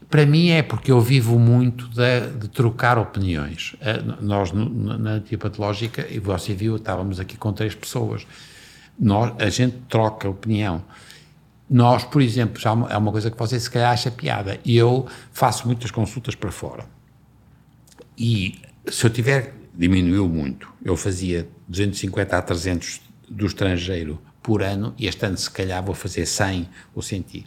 Para 0.09 0.25
mim 0.25 0.51
é 0.51 0.63
porque 0.63 0.93
eu 0.93 1.01
vivo 1.01 1.37
muito 1.37 1.89
de, 1.89 2.31
de 2.39 2.49
trocar 2.49 2.97
opiniões. 2.97 3.75
Eh, 3.81 4.01
nós, 4.21 4.53
na 4.53 5.11
antipatológica, 5.11 6.07
e 6.09 6.21
você 6.21 6.55
viu, 6.55 6.77
estávamos 6.77 7.19
aqui 7.19 7.37
com 7.37 7.53
três 7.53 7.75
pessoas. 7.75 8.25
Nós, 8.97 9.33
a 9.41 9.51
gente 9.51 9.79
troca 9.89 10.29
opinião. 10.29 10.81
Nós, 11.69 12.05
por 12.05 12.23
exemplo, 12.23 12.61
já 12.61 12.71
é 12.89 12.97
uma 12.97 13.11
coisa 13.11 13.33
que 13.33 13.37
você 13.37 13.59
se 13.59 13.69
calhar 13.69 13.93
acha 13.93 14.13
piada. 14.13 14.61
Eu 14.65 15.09
faço 15.33 15.67
muitas 15.67 15.91
consultas 15.91 16.37
para 16.37 16.53
fora. 16.53 16.96
E 18.17 18.61
se 18.89 19.05
eu 19.05 19.11
tiver, 19.11 19.55
diminuiu 19.75 20.29
muito. 20.29 20.73
Eu 20.85 20.97
fazia 20.97 21.49
250 21.69 22.37
a 22.37 22.43
300 22.43 23.01
do 23.29 23.47
estrangeiro 23.47 24.21
por 24.43 24.63
ano 24.63 24.95
e 24.97 25.07
este 25.07 25.27
ano, 25.27 25.37
se 25.37 25.51
calhar, 25.51 25.83
vou 25.83 25.95
fazer 25.95 26.25
100 26.25 26.69
ou 26.95 27.03
100. 27.03 27.45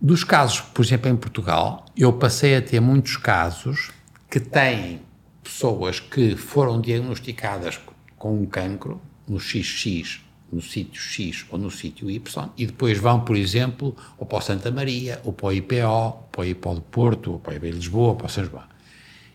Dos 0.00 0.22
casos, 0.22 0.60
por 0.60 0.84
exemplo, 0.84 1.10
em 1.10 1.16
Portugal, 1.16 1.86
eu 1.96 2.12
passei 2.12 2.56
a 2.56 2.62
ter 2.62 2.80
muitos 2.80 3.16
casos 3.16 3.90
que 4.30 4.38
têm 4.38 5.00
pessoas 5.42 5.98
que 5.98 6.36
foram 6.36 6.80
diagnosticadas 6.80 7.80
com 8.16 8.40
um 8.40 8.46
cancro 8.46 9.00
no 9.26 9.40
XX, 9.40 10.20
no 10.52 10.60
sítio 10.60 11.00
X 11.00 11.46
ou 11.50 11.58
no 11.58 11.70
sítio 11.70 12.10
Y, 12.10 12.50
e 12.56 12.66
depois 12.66 12.98
vão, 12.98 13.20
por 13.20 13.36
exemplo, 13.36 13.96
ou 14.18 14.26
para 14.26 14.38
o 14.38 14.40
Santa 14.40 14.70
Maria, 14.70 15.20
ou 15.24 15.32
para 15.32 15.46
o 15.46 15.52
IPO, 15.52 15.86
ou 15.86 16.12
para 16.30 16.40
o 16.42 16.44
IPO 16.44 16.74
do 16.74 16.80
Porto, 16.82 17.32
ou 17.32 17.38
para 17.38 17.54
o 17.54 17.56
IPO 17.56 17.66
Lisboa, 17.66 18.08
ou 18.08 18.16
para 18.16 18.26
o 18.26 18.28
São 18.28 18.44
João. 18.44 18.64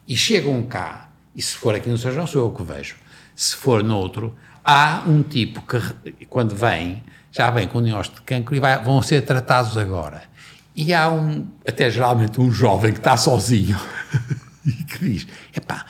E 0.07 0.15
chegam 0.15 0.63
cá, 0.63 1.09
e 1.35 1.41
se 1.41 1.55
for 1.55 1.75
aqui 1.75 1.89
no 1.89 1.97
São 1.97 2.11
João, 2.11 2.27
sou 2.27 2.45
eu 2.45 2.51
que 2.51 2.63
vejo. 2.63 2.95
Se 3.35 3.55
for 3.55 3.83
noutro, 3.83 4.35
há 4.63 5.03
um 5.07 5.23
tipo 5.23 5.61
que, 5.61 6.25
quando 6.25 6.55
vem, 6.55 7.03
já 7.31 7.49
vem 7.49 7.67
com 7.67 7.81
diagnóstico 7.81 8.19
de 8.19 8.25
cancro 8.25 8.55
e 8.55 8.59
vai, 8.59 8.81
vão 8.83 9.01
ser 9.01 9.21
tratados 9.23 9.77
agora 9.77 10.35
e 10.75 10.93
há 10.93 11.09
um, 11.09 11.47
até 11.65 11.89
geralmente 11.89 12.41
um 12.41 12.51
jovem 12.51 12.91
que 12.91 12.99
está 12.99 13.15
sozinho 13.15 13.79
e 14.65 14.71
que 14.83 14.99
diz: 14.99 15.27
epá, 15.55 15.85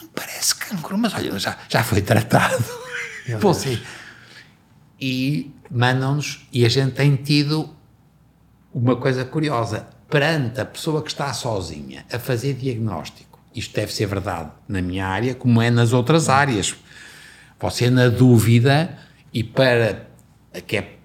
não 0.00 0.08
parece 0.08 0.54
cancro, 0.54 0.98
mas 0.98 1.14
olha, 1.14 1.38
já, 1.38 1.56
já 1.68 1.82
foi 1.82 2.02
tratado. 2.02 2.62
Você. 3.40 3.80
E 5.00 5.50
mandam-nos, 5.70 6.46
e 6.52 6.66
a 6.66 6.68
gente 6.68 6.92
tem 6.92 7.16
tido 7.16 7.74
uma 8.72 8.96
coisa 8.96 9.24
curiosa, 9.24 9.88
perante 10.08 10.60
a 10.60 10.64
pessoa 10.64 11.02
que 11.02 11.08
está 11.08 11.32
sozinha 11.32 12.04
a 12.12 12.18
fazer 12.18 12.54
diagnóstico, 12.54 13.31
isto 13.54 13.74
deve 13.74 13.92
ser 13.92 14.06
verdade 14.06 14.50
na 14.68 14.80
minha 14.80 15.06
área, 15.06 15.34
como 15.34 15.60
é 15.60 15.70
nas 15.70 15.92
outras 15.92 16.28
áreas. 16.28 16.74
Você, 17.60 17.90
na 17.90 18.08
dúvida, 18.08 18.98
e 19.32 19.44
para 19.44 20.06
que 20.66 20.76
é 20.76 20.96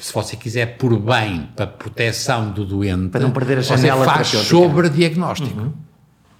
se 0.00 0.12
você 0.12 0.36
quiser 0.36 0.76
por 0.76 0.96
bem, 0.98 1.48
para 1.56 1.66
proteção 1.66 2.50
do 2.50 2.64
doente, 2.64 3.08
para 3.08 3.20
não 3.20 3.30
perder 3.30 3.58
a 3.58 3.62
janela 3.62 4.04
você 4.04 4.10
faz 4.10 4.28
sobre 4.28 4.88
diagnóstico. 4.88 5.60
Uhum. 5.60 5.72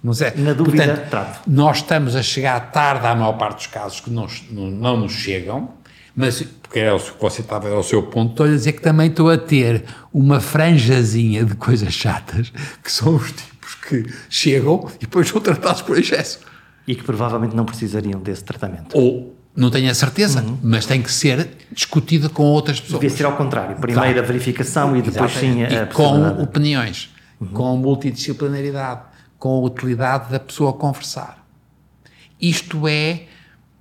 Não 0.01 0.13
sei. 0.13 0.31
Na 0.37 0.53
dúvida, 0.53 0.85
Portanto, 0.85 1.09
trato. 1.09 1.41
Nós 1.49 1.77
estamos 1.77 2.15
a 2.15 2.23
chegar 2.23 2.71
tarde 2.71 3.05
à 3.05 3.13
maior 3.13 3.33
parte 3.33 3.57
dos 3.57 3.67
casos 3.67 3.99
que 3.99 4.09
não, 4.09 4.27
não, 4.49 4.71
não 4.71 4.97
nos 4.97 5.11
chegam, 5.11 5.73
mas, 6.15 6.41
porque 6.41 6.79
é 6.79 6.93
o 6.93 6.99
que 6.99 7.21
você 7.21 7.41
estava 7.41 7.69
ao 7.69 7.83
seu 7.83 8.03
ponto, 8.03 8.31
estou 8.31 8.45
a 8.45 8.49
dizer 8.49 8.73
que 8.73 8.81
também 8.81 9.07
estou 9.07 9.29
a 9.29 9.37
ter 9.37 9.83
uma 10.13 10.39
franjazinha 10.39 11.43
de 11.43 11.55
coisas 11.55 11.93
chatas, 11.93 12.51
que 12.83 12.91
são 12.91 13.15
os 13.15 13.31
que 13.89 14.05
chegam 14.29 14.87
e 14.97 14.99
depois 14.99 15.27
são 15.27 15.41
tratados 15.41 15.81
por 15.81 15.97
excesso. 15.97 16.39
E 16.87 16.95
que 16.95 17.03
provavelmente 17.03 17.55
não 17.55 17.65
precisariam 17.65 18.19
desse 18.19 18.43
tratamento. 18.43 18.97
Ou 18.97 19.35
não 19.55 19.69
tenho 19.69 19.89
a 19.89 19.93
certeza, 19.93 20.41
uhum. 20.41 20.57
mas 20.63 20.85
tem 20.85 21.01
que 21.01 21.11
ser 21.11 21.49
discutida 21.71 22.29
com 22.29 22.43
outras 22.43 22.79
pessoas. 22.79 23.01
Devia 23.01 23.15
ser 23.15 23.25
ao 23.25 23.35
contrário. 23.35 23.75
Primeiro 23.75 24.01
claro. 24.01 24.19
a 24.19 24.23
verificação 24.23 24.95
e 24.95 25.01
depois 25.01 25.31
Exato. 25.31 25.39
sim 25.39 25.63
a 25.63 25.83
e 25.83 25.85
com 25.87 26.41
opiniões, 26.41 27.13
uhum. 27.41 27.47
com 27.47 27.77
multidisciplinaridade, 27.77 29.01
com 29.37 29.49
a 29.49 29.59
utilidade 29.61 30.31
da 30.31 30.39
pessoa 30.39 30.73
conversar. 30.73 31.45
Isto 32.39 32.87
é 32.87 33.23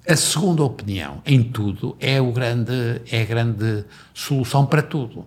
a 0.06 0.16
segunda 0.16 0.64
opinião 0.64 1.22
em 1.24 1.42
tudo, 1.42 1.96
é, 2.00 2.20
o 2.20 2.32
grande, 2.32 3.02
é 3.11 3.22
a 3.22 3.24
grande 3.24 3.84
solução 4.12 4.66
para 4.66 4.82
tudo 4.82 5.26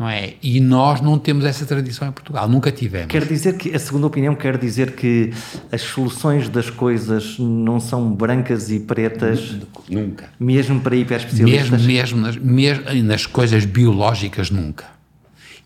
não 0.00 0.08
é? 0.08 0.32
E 0.42 0.60
nós 0.60 1.02
não 1.02 1.18
temos 1.18 1.44
essa 1.44 1.66
tradição 1.66 2.08
em 2.08 2.12
Portugal, 2.12 2.48
nunca 2.48 2.72
tivemos. 2.72 3.08
Quer 3.08 3.26
dizer 3.26 3.58
que, 3.58 3.74
a 3.74 3.78
segunda 3.78 4.06
opinião, 4.06 4.34
quer 4.34 4.56
dizer 4.56 4.92
que 4.92 5.30
as 5.70 5.82
soluções 5.82 6.48
das 6.48 6.70
coisas 6.70 7.38
não 7.38 7.78
são 7.78 8.10
brancas 8.10 8.70
e 8.70 8.80
pretas? 8.80 9.56
Nunca. 9.90 10.30
Mesmo 10.40 10.80
para 10.80 10.96
hiperespecialistas? 10.96 11.70
Mesmo, 11.82 11.86
mesmo, 11.86 12.20
nas, 12.22 12.36
mesmo 12.36 13.02
nas 13.04 13.26
coisas 13.26 13.66
biológicas, 13.66 14.50
nunca. 14.50 14.86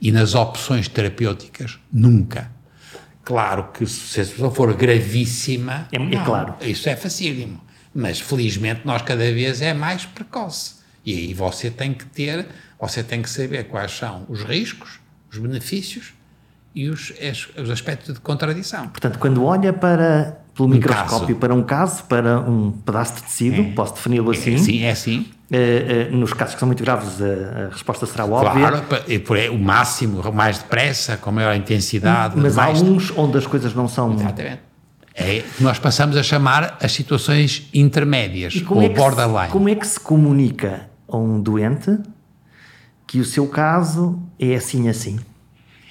E 0.01 0.11
nas 0.11 0.35
opções 0.35 0.89
terapêuticas, 0.89 1.79
nunca. 1.93 2.51
Claro 3.23 3.69
que 3.73 3.87
se 3.87 4.21
a 4.21 4.25
pessoa 4.25 4.51
for 4.51 4.75
gravíssima, 4.75 5.87
é, 5.93 5.97
é 5.97 6.25
claro. 6.25 6.57
isso 6.61 6.89
é 6.89 6.97
facílimo. 6.97 7.61
Mas 7.95 8.19
felizmente 8.19 8.81
nós 8.85 9.01
cada 9.03 9.33
vez 9.33 9.63
é 9.63 9.73
mais 9.73 10.05
precoce. 10.05 10.83
E 11.05 11.15
aí 11.15 11.35
você 11.35 11.71
tem 11.71 11.93
que 11.93 12.07
ter 12.07 12.47
você 12.87 13.03
tem 13.03 13.23
que 13.23 13.31
saber 13.31 13.65
quais 13.65 13.93
são 13.93 14.27
os 14.29 14.43
riscos, 14.43 15.01
os 15.33 15.39
benefícios 15.39 16.13
e 16.75 16.89
os, 16.89 17.13
os 17.57 17.71
aspectos 17.71 18.15
de 18.15 18.21
contradição. 18.21 18.89
Portanto, 18.89 19.19
quando 19.19 19.45
olha 19.45 19.73
para 19.73 20.39
pelo 20.55 20.69
um 20.69 20.73
microscópio 20.73 21.29
caso. 21.29 21.39
para 21.39 21.55
um 21.55 21.63
caso, 21.63 22.05
para 22.05 22.41
um 22.41 22.73
pedaço 22.73 23.17
de 23.17 23.23
tecido, 23.23 23.63
é. 23.63 23.73
posso 23.73 23.95
defini-lo 23.95 24.33
é, 24.33 24.37
assim. 24.37 24.55
É, 24.55 24.59
sim, 24.59 24.83
é 24.83 24.91
assim. 24.91 25.27
Nos 26.11 26.33
casos 26.33 26.55
que 26.55 26.61
são 26.61 26.67
muito 26.67 26.83
graves, 26.83 27.21
a, 27.23 27.67
a 27.67 27.69
resposta 27.71 28.07
será 28.07 28.27
óbvia. 28.27 28.69
Claro, 28.69 28.85
e 29.07 29.19
por 29.19 29.39
o 29.39 29.59
máximo, 29.59 30.33
mais 30.33 30.59
depressa, 30.59 31.17
com 31.17 31.31
maior 31.31 31.55
intensidade. 31.55 32.37
Mas 32.37 32.59
há 32.59 32.69
uns 32.71 33.13
onde 33.17 33.39
as 33.39 33.47
coisas 33.47 33.73
não 33.75 33.89
são. 33.89 34.13
Exatamente. 34.13 34.61
É, 35.17 35.45
nós 35.61 35.79
passamos 35.79 36.17
a 36.17 36.25
chamar 36.25 36.77
as 36.83 36.91
situações 36.91 37.69
intermédias, 37.73 38.61
ou 38.69 38.83
é 38.83 38.89
borderline. 38.89 39.47
Se, 39.47 39.53
como 39.53 39.69
é 39.69 39.75
que 39.77 39.87
se 39.87 40.01
comunica 40.01 40.93
a 41.15 41.19
um 41.19 41.41
doente 41.41 41.99
que 43.07 43.21
o 43.21 43.25
seu 43.25 43.47
caso 43.49 44.21
é 44.39 44.55
assim 44.55 44.89
assim. 44.89 45.19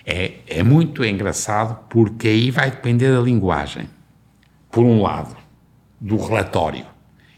É, 0.06 0.34
é 0.48 0.64
muito 0.64 1.04
engraçado 1.04 1.86
porque 1.90 2.28
aí 2.28 2.52
vai 2.52 2.70
depender 2.70 3.14
da 3.14 3.22
linguagem. 3.22 3.88
Por 4.70 4.84
um 4.84 5.02
lado, 5.02 5.36
do 6.00 6.18
relatório 6.18 6.86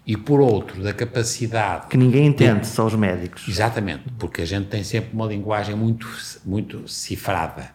e 0.08 0.16
por 0.16 0.40
outro, 0.40 0.82
da 0.82 0.94
capacidade. 0.94 1.88
Que 1.88 1.98
ninguém 1.98 2.28
entende, 2.28 2.62
de... 2.62 2.68
só 2.68 2.86
os 2.86 2.96
médicos. 2.96 3.48
Exatamente, 3.48 4.04
porque 4.18 4.42
a 4.42 4.46
gente 4.46 4.68
tem 4.68 4.84
sempre 4.84 5.10
uma 5.14 5.26
linguagem 5.26 5.76
muito, 5.76 6.08
muito 6.46 6.88
cifrada. 6.88 7.72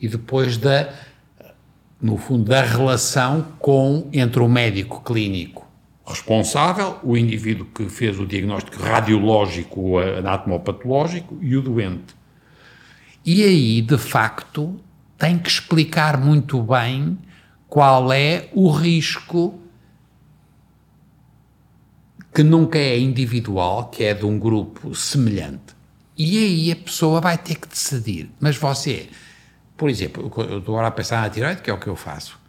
E 0.00 0.08
depois 0.08 0.56
da, 0.56 0.90
no 2.00 2.16
fundo, 2.16 2.44
da 2.44 2.62
relação 2.62 3.46
com, 3.58 4.08
entre 4.12 4.40
o 4.40 4.48
médico 4.48 5.02
clínico 5.02 5.69
responsável, 6.10 6.98
o 7.02 7.16
indivíduo 7.16 7.66
que 7.66 7.88
fez 7.88 8.18
o 8.18 8.26
diagnóstico 8.26 8.82
radiológico 8.82 9.80
ou 9.80 9.98
anatomopatológico 9.98 11.38
e 11.40 11.56
o 11.56 11.62
doente. 11.62 12.14
E 13.24 13.42
aí, 13.42 13.82
de 13.82 13.98
facto, 13.98 14.80
tem 15.16 15.38
que 15.38 15.48
explicar 15.48 16.18
muito 16.18 16.62
bem 16.62 17.18
qual 17.68 18.12
é 18.12 18.48
o 18.52 18.70
risco 18.70 19.60
que 22.34 22.42
nunca 22.42 22.78
é 22.78 22.98
individual, 22.98 23.88
que 23.88 24.04
é 24.04 24.14
de 24.14 24.24
um 24.24 24.38
grupo 24.38 24.94
semelhante. 24.94 25.74
E 26.16 26.38
aí 26.38 26.72
a 26.72 26.76
pessoa 26.76 27.20
vai 27.20 27.36
ter 27.36 27.56
que 27.56 27.68
decidir. 27.68 28.30
Mas 28.40 28.56
você, 28.56 29.08
por 29.76 29.90
exemplo, 29.90 30.22
eu 30.22 30.58
estou 30.58 30.74
agora 30.74 30.88
a 30.88 30.90
pensar 30.90 31.20
na 31.20 31.30
tiroide, 31.30 31.60
que 31.62 31.70
é 31.70 31.72
o 31.72 31.78
que 31.78 31.88
eu 31.88 31.96
faço. 31.96 32.39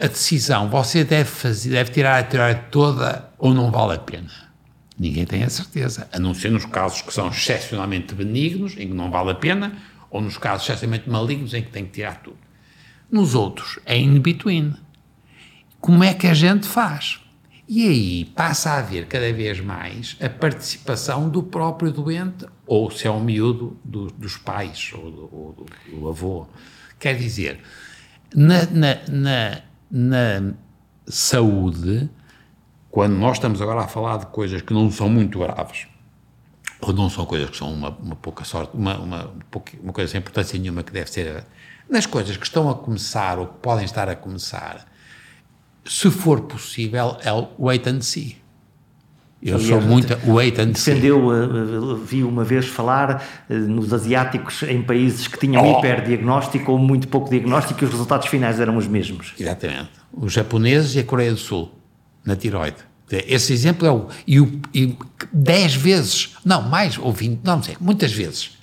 A 0.00 0.06
decisão, 0.06 0.70
você 0.70 1.04
deve, 1.04 1.28
fazer, 1.28 1.70
deve 1.70 1.90
tirar 1.90 2.18
a 2.18 2.22
tiroide 2.22 2.62
toda 2.70 3.28
ou 3.38 3.52
não 3.52 3.70
vale 3.70 3.94
a 3.94 3.98
pena? 3.98 4.30
Ninguém 4.98 5.26
tem 5.26 5.42
a 5.42 5.50
certeza, 5.50 6.08
a 6.10 6.18
não 6.18 6.32
ser 6.32 6.50
nos 6.50 6.64
casos 6.64 7.02
que 7.02 7.12
são 7.12 7.28
excepcionalmente 7.28 8.14
benignos, 8.14 8.72
em 8.78 8.88
que 8.88 8.94
não 8.94 9.10
vale 9.10 9.30
a 9.30 9.34
pena, 9.34 9.76
ou 10.10 10.20
nos 10.20 10.38
casos 10.38 10.66
excepcionalmente 10.66 11.08
malignos, 11.08 11.52
em 11.52 11.62
que 11.62 11.70
tem 11.70 11.84
que 11.84 11.92
tirar 11.92 12.22
tudo. 12.22 12.38
Nos 13.10 13.34
outros, 13.34 13.78
é 13.84 13.98
in 13.98 14.18
between. 14.20 14.74
Como 15.80 16.02
é 16.02 16.14
que 16.14 16.26
a 16.26 16.34
gente 16.34 16.66
faz? 16.66 17.20
E 17.68 17.86
aí 17.86 18.24
passa 18.24 18.70
a 18.70 18.78
haver 18.78 19.06
cada 19.06 19.32
vez 19.32 19.60
mais 19.60 20.16
a 20.20 20.28
participação 20.28 21.28
do 21.28 21.42
próprio 21.42 21.92
doente, 21.92 22.46
ou 22.66 22.90
se 22.90 23.06
é 23.06 23.10
um 23.10 23.22
miúdo, 23.22 23.78
do, 23.84 24.06
dos 24.06 24.36
pais 24.36 24.92
ou 24.94 25.10
do, 25.10 25.22
ou 25.32 25.52
do, 25.52 25.66
do, 26.00 26.08
avô. 26.08 26.46
Quer 26.98 27.16
dizer, 27.16 27.60
na, 28.34 28.66
na, 28.66 28.98
na, 29.08 29.69
na 29.90 30.52
saúde, 31.06 32.08
quando 32.90 33.14
nós 33.14 33.36
estamos 33.36 33.60
agora 33.60 33.80
a 33.80 33.88
falar 33.88 34.18
de 34.18 34.26
coisas 34.26 34.62
que 34.62 34.72
não 34.72 34.90
são 34.90 35.08
muito 35.08 35.38
graves, 35.38 35.86
ou 36.80 36.92
não 36.92 37.10
são 37.10 37.26
coisas 37.26 37.50
que 37.50 37.56
são 37.56 37.72
uma, 37.72 37.90
uma 37.90 38.16
pouca 38.16 38.44
sorte, 38.44 38.74
uma, 38.74 38.98
uma, 38.98 39.30
uma 39.82 39.92
coisa 39.92 40.10
sem 40.10 40.18
importância 40.18 40.58
nenhuma 40.58 40.82
que 40.82 40.92
deve 40.92 41.10
ser. 41.10 41.44
Nas 41.88 42.06
coisas 42.06 42.36
que 42.36 42.44
estão 42.44 42.70
a 42.70 42.74
começar 42.74 43.38
ou 43.38 43.48
que 43.48 43.58
podem 43.58 43.84
estar 43.84 44.08
a 44.08 44.16
começar, 44.16 44.86
se 45.84 46.10
for 46.10 46.42
possível, 46.42 47.16
é 47.22 47.32
o 47.32 47.48
wait 47.58 47.86
and 47.86 48.00
see. 48.00 48.40
Eu 49.42 49.56
Aliás, 49.56 49.68
sou 49.68 49.80
muito 49.80 50.18
wait 50.26 50.58
and. 50.58 50.72
Defendeu, 50.72 51.28
uh, 51.28 51.96
vi 51.96 52.22
uma 52.22 52.44
vez 52.44 52.66
falar 52.66 53.24
uh, 53.48 53.54
nos 53.54 53.92
asiáticos 53.92 54.62
em 54.64 54.82
países 54.82 55.26
que 55.26 55.38
tinham 55.38 55.64
oh. 55.64 55.78
hiperdiagnóstico 55.78 56.72
ou 56.72 56.78
muito 56.78 57.08
pouco 57.08 57.30
diagnóstico 57.30 57.82
e 57.82 57.84
os 57.86 57.90
resultados 57.90 58.28
finais 58.28 58.60
eram 58.60 58.76
os 58.76 58.86
mesmos. 58.86 59.32
Exatamente. 59.38 59.88
Os 60.12 60.32
japoneses 60.32 60.94
e 60.94 60.98
a 60.98 61.04
Coreia 61.04 61.32
do 61.32 61.38
Sul, 61.38 61.70
na 62.24 62.36
tiroide. 62.36 62.76
Esse 63.10 63.52
exemplo 63.52 63.86
é 63.86 63.90
o. 63.90 64.08
E, 64.26 64.40
o, 64.40 64.60
e 64.74 64.96
10 65.32 65.74
vezes, 65.74 66.36
não, 66.44 66.62
mais, 66.62 66.98
ou 66.98 67.12
20, 67.12 67.40
não 67.42 67.62
sei, 67.62 67.76
muitas 67.80 68.12
vezes. 68.12 68.58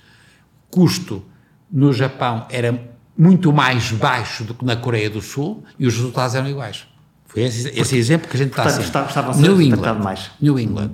Custo 0.70 1.24
no 1.70 1.92
Japão 1.92 2.46
era 2.50 2.80
muito 3.16 3.52
mais 3.52 3.90
baixo 3.90 4.44
do 4.44 4.54
que 4.54 4.64
na 4.64 4.76
Coreia 4.76 5.10
do 5.10 5.20
Sul 5.20 5.64
e 5.78 5.86
os 5.86 5.96
resultados 5.96 6.36
eram 6.36 6.48
iguais. 6.48 6.86
Foi 7.28 7.42
esse, 7.42 7.68
esse 7.68 7.96
exemplo 7.96 8.28
que 8.28 8.36
a 8.36 8.38
gente 8.38 8.50
está 8.50 8.64
a 8.64 8.70
ser. 8.70 8.84
Ser 8.84 9.40
New 9.40 9.62
England, 9.62 10.00
mais. 10.00 10.30
New 10.40 10.58
England. 10.58 10.90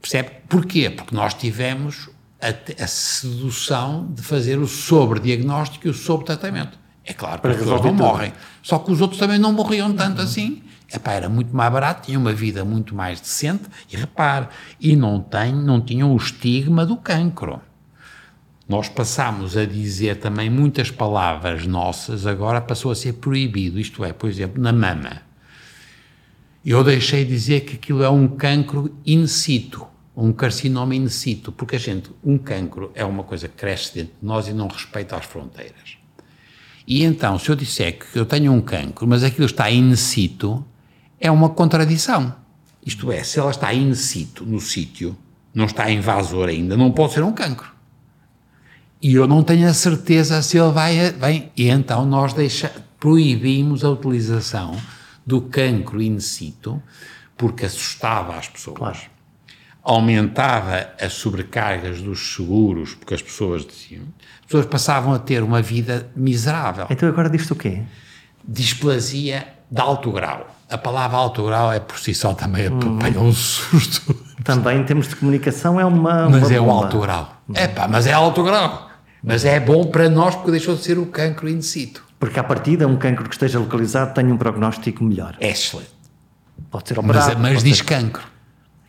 Percebe? 0.00 0.30
Porquê? 0.48 0.88
Porque 0.88 1.14
nós 1.14 1.34
tivemos 1.34 2.08
a, 2.40 2.82
a 2.82 2.86
sedução 2.86 4.08
de 4.12 4.22
fazer 4.22 4.58
o 4.58 4.66
sobrediagnóstico 4.66 5.86
e 5.86 5.90
o 5.90 5.94
sobretratamento. 5.94 6.78
É 7.04 7.12
claro 7.12 7.40
que 7.40 7.48
as 7.48 7.56
pessoas 7.56 7.82
não 7.82 7.92
morrem. 7.92 8.32
Só 8.62 8.78
que 8.78 8.90
os 8.92 9.00
outros 9.00 9.18
também 9.18 9.38
não 9.38 9.52
morriam 9.52 9.92
tanto 9.92 10.18
uhum. 10.18 10.24
assim. 10.24 10.62
Epá, 10.92 11.12
era 11.12 11.28
muito 11.28 11.54
mais 11.56 11.72
barato, 11.72 12.06
tinham 12.06 12.20
uma 12.20 12.32
vida 12.32 12.64
muito 12.64 12.94
mais 12.94 13.20
decente 13.20 13.64
e 13.90 13.96
repare, 13.96 14.48
e 14.78 14.94
não, 14.94 15.20
tem, 15.20 15.54
não 15.54 15.80
tinham 15.80 16.12
o 16.12 16.16
estigma 16.16 16.84
do 16.84 16.96
cancro. 16.98 17.60
Nós 18.68 18.90
passámos 18.90 19.56
a 19.56 19.64
dizer 19.64 20.16
também 20.16 20.50
muitas 20.50 20.90
palavras 20.90 21.66
nossas, 21.66 22.26
agora 22.26 22.60
passou 22.60 22.92
a 22.92 22.94
ser 22.94 23.14
proibido, 23.14 23.80
isto 23.80 24.04
é, 24.04 24.12
por 24.12 24.28
exemplo, 24.28 24.62
na 24.62 24.72
mama. 24.72 25.22
Eu 26.64 26.84
deixei 26.84 27.24
de 27.24 27.30
dizer 27.30 27.60
que 27.62 27.74
aquilo 27.74 28.04
é 28.04 28.08
um 28.08 28.28
cancro 28.28 28.96
in 29.04 29.26
situ, 29.26 29.84
um 30.16 30.32
carcinoma 30.32 30.94
in 30.94 31.08
situ, 31.08 31.50
porque 31.50 31.74
a 31.74 31.78
gente, 31.78 32.10
um 32.22 32.38
cancro 32.38 32.92
é 32.94 33.04
uma 33.04 33.24
coisa 33.24 33.48
que 33.48 33.56
cresce 33.56 33.94
dentro 33.94 34.12
de 34.20 34.24
nós 34.24 34.46
e 34.46 34.52
não 34.52 34.68
respeita 34.68 35.16
as 35.16 35.24
fronteiras. 35.24 35.96
E 36.86 37.02
então, 37.02 37.36
se 37.36 37.48
eu 37.48 37.56
disser 37.56 37.98
que 37.98 38.16
eu 38.16 38.24
tenho 38.24 38.52
um 38.52 38.60
cancro, 38.60 39.08
mas 39.08 39.24
aquilo 39.24 39.46
está 39.46 39.68
in 39.70 39.96
situ, 39.96 40.64
é 41.18 41.30
uma 41.30 41.48
contradição. 41.48 42.32
Isto 42.84 43.10
é, 43.10 43.24
se 43.24 43.40
ela 43.40 43.50
está 43.50 43.74
in 43.74 43.92
situ, 43.94 44.44
no 44.44 44.60
sítio, 44.60 45.16
não 45.52 45.64
está 45.64 45.90
invasor 45.90 46.48
ainda, 46.48 46.76
não 46.76 46.92
pode 46.92 47.14
ser 47.14 47.24
um 47.24 47.32
cancro. 47.32 47.72
E 49.00 49.14
eu 49.14 49.26
não 49.26 49.42
tenho 49.42 49.68
a 49.68 49.74
certeza 49.74 50.40
se 50.42 50.58
ele 50.58 50.70
vai. 50.70 51.10
Bem, 51.10 51.50
e 51.56 51.68
então 51.68 52.06
nós 52.06 52.32
deixa, 52.32 52.72
proibimos 53.00 53.84
a 53.84 53.90
utilização 53.90 54.76
do 55.26 55.40
cancro 55.42 56.02
in 56.02 56.18
situ, 56.20 56.82
porque 57.36 57.66
assustava 57.66 58.36
as 58.36 58.48
pessoas. 58.48 58.76
Claro. 58.76 58.98
Aumentava 59.82 60.90
as 61.00 61.12
sobrecargas 61.14 62.00
dos 62.00 62.34
seguros, 62.34 62.94
porque 62.94 63.14
as 63.14 63.22
pessoas 63.22 63.66
diziam. 63.66 64.04
As 64.40 64.46
pessoas 64.46 64.66
passavam 64.66 65.12
a 65.12 65.18
ter 65.18 65.42
uma 65.42 65.60
vida 65.60 66.08
miserável. 66.14 66.86
Então 66.88 67.08
agora 67.08 67.28
diz-te 67.28 67.52
o 67.52 67.56
quê? 67.56 67.82
Displasia 68.46 69.48
de 69.70 69.80
alto 69.80 70.12
grau. 70.12 70.54
A 70.70 70.78
palavra 70.78 71.16
alto 71.16 71.44
grau 71.44 71.72
é 71.72 71.80
por 71.80 71.98
si 71.98 72.14
só 72.14 72.32
também 72.32 72.68
hum. 72.68 72.96
apanha 72.96 73.20
um 73.20 73.32
susto. 73.32 74.14
Também 74.42 74.80
em 74.80 74.84
termos 74.84 75.06
de 75.06 75.14
comunicação 75.14 75.78
é 75.78 75.84
uma. 75.84 76.28
Mas 76.28 76.48
uma 76.48 76.52
é 76.52 76.60
o 76.60 76.68
alto 76.68 76.98
grau. 76.98 77.32
É 77.54 77.68
pá, 77.68 77.86
mas 77.86 78.08
é 78.08 78.12
alto 78.12 78.42
grau. 78.42 78.90
Mas 79.22 79.44
é 79.44 79.60
bom 79.60 79.84
para 79.84 80.08
nós 80.08 80.34
porque 80.34 80.50
deixou 80.50 80.74
de 80.74 80.82
ser 80.82 80.98
o 80.98 81.06
cancro 81.06 81.48
in 81.48 81.62
situ. 81.62 82.04
Porque, 82.22 82.38
à 82.38 82.44
partida, 82.44 82.86
um 82.86 82.96
cancro 82.96 83.28
que 83.28 83.34
esteja 83.34 83.58
localizado 83.58 84.14
tem 84.14 84.30
um 84.30 84.36
prognóstico 84.36 85.02
melhor. 85.02 85.36
É 85.40 85.50
excelente. 85.50 85.90
Pode 86.70 86.86
ser 86.88 86.96
operado. 86.96 87.36
Mas, 87.40 87.54
mas 87.54 87.64
diz 87.64 87.78
ser... 87.78 87.84
cancro. 87.84 88.22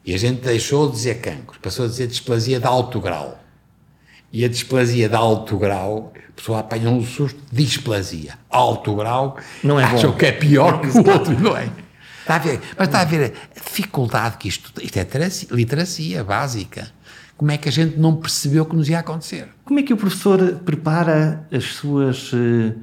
E 0.06 0.14
a 0.14 0.18
gente 0.20 0.42
deixou 0.42 0.86
de 0.88 0.98
dizer 0.98 1.16
cancro, 1.16 1.60
passou 1.60 1.86
a 1.86 1.88
dizer 1.88 2.06
displasia 2.06 2.60
de 2.60 2.68
alto 2.68 3.02
grau. 3.02 3.40
E 4.32 4.46
a 4.46 4.48
displasia 4.48 5.10
de 5.10 5.16
alto 5.16 5.58
grau, 5.58 6.14
a 6.16 6.32
pessoa 6.34 6.60
apanha 6.60 6.92
um 6.92 7.04
susto, 7.04 7.42
displasia. 7.52 8.38
Alto 8.52 8.96
grau, 8.96 9.36
não 9.64 9.80
é 9.80 9.84
acham 9.84 10.12
bom. 10.12 10.18
que 10.18 10.28
é 10.28 10.32
pior 10.32 10.80
que 10.80 10.96
o 10.96 11.10
outro, 11.10 11.34
não 11.42 11.58
é? 11.58 11.72
Está 12.20 12.36
a 12.36 12.38
ver? 12.38 12.62
Mas 12.78 12.88
está 12.88 13.02
a 13.02 13.06
ver 13.06 13.34
a 13.34 13.60
dificuldade 13.60 14.38
que 14.38 14.48
isto, 14.48 14.72
isto 14.80 14.96
é 14.96 15.08
literacia 15.50 16.24
básica. 16.24 16.92
Como 17.36 17.50
é 17.50 17.58
que 17.58 17.68
a 17.68 17.72
gente 17.72 17.98
não 17.98 18.16
percebeu 18.16 18.64
que 18.64 18.76
nos 18.76 18.88
ia 18.90 19.00
acontecer? 19.00 19.50
Como 19.66 19.80
é 19.80 19.82
que 19.82 19.92
o 19.92 19.98
professor 19.98 20.60
prepara 20.64 21.48
as 21.52 21.64
suas 21.64 22.32
eh, 22.32 22.74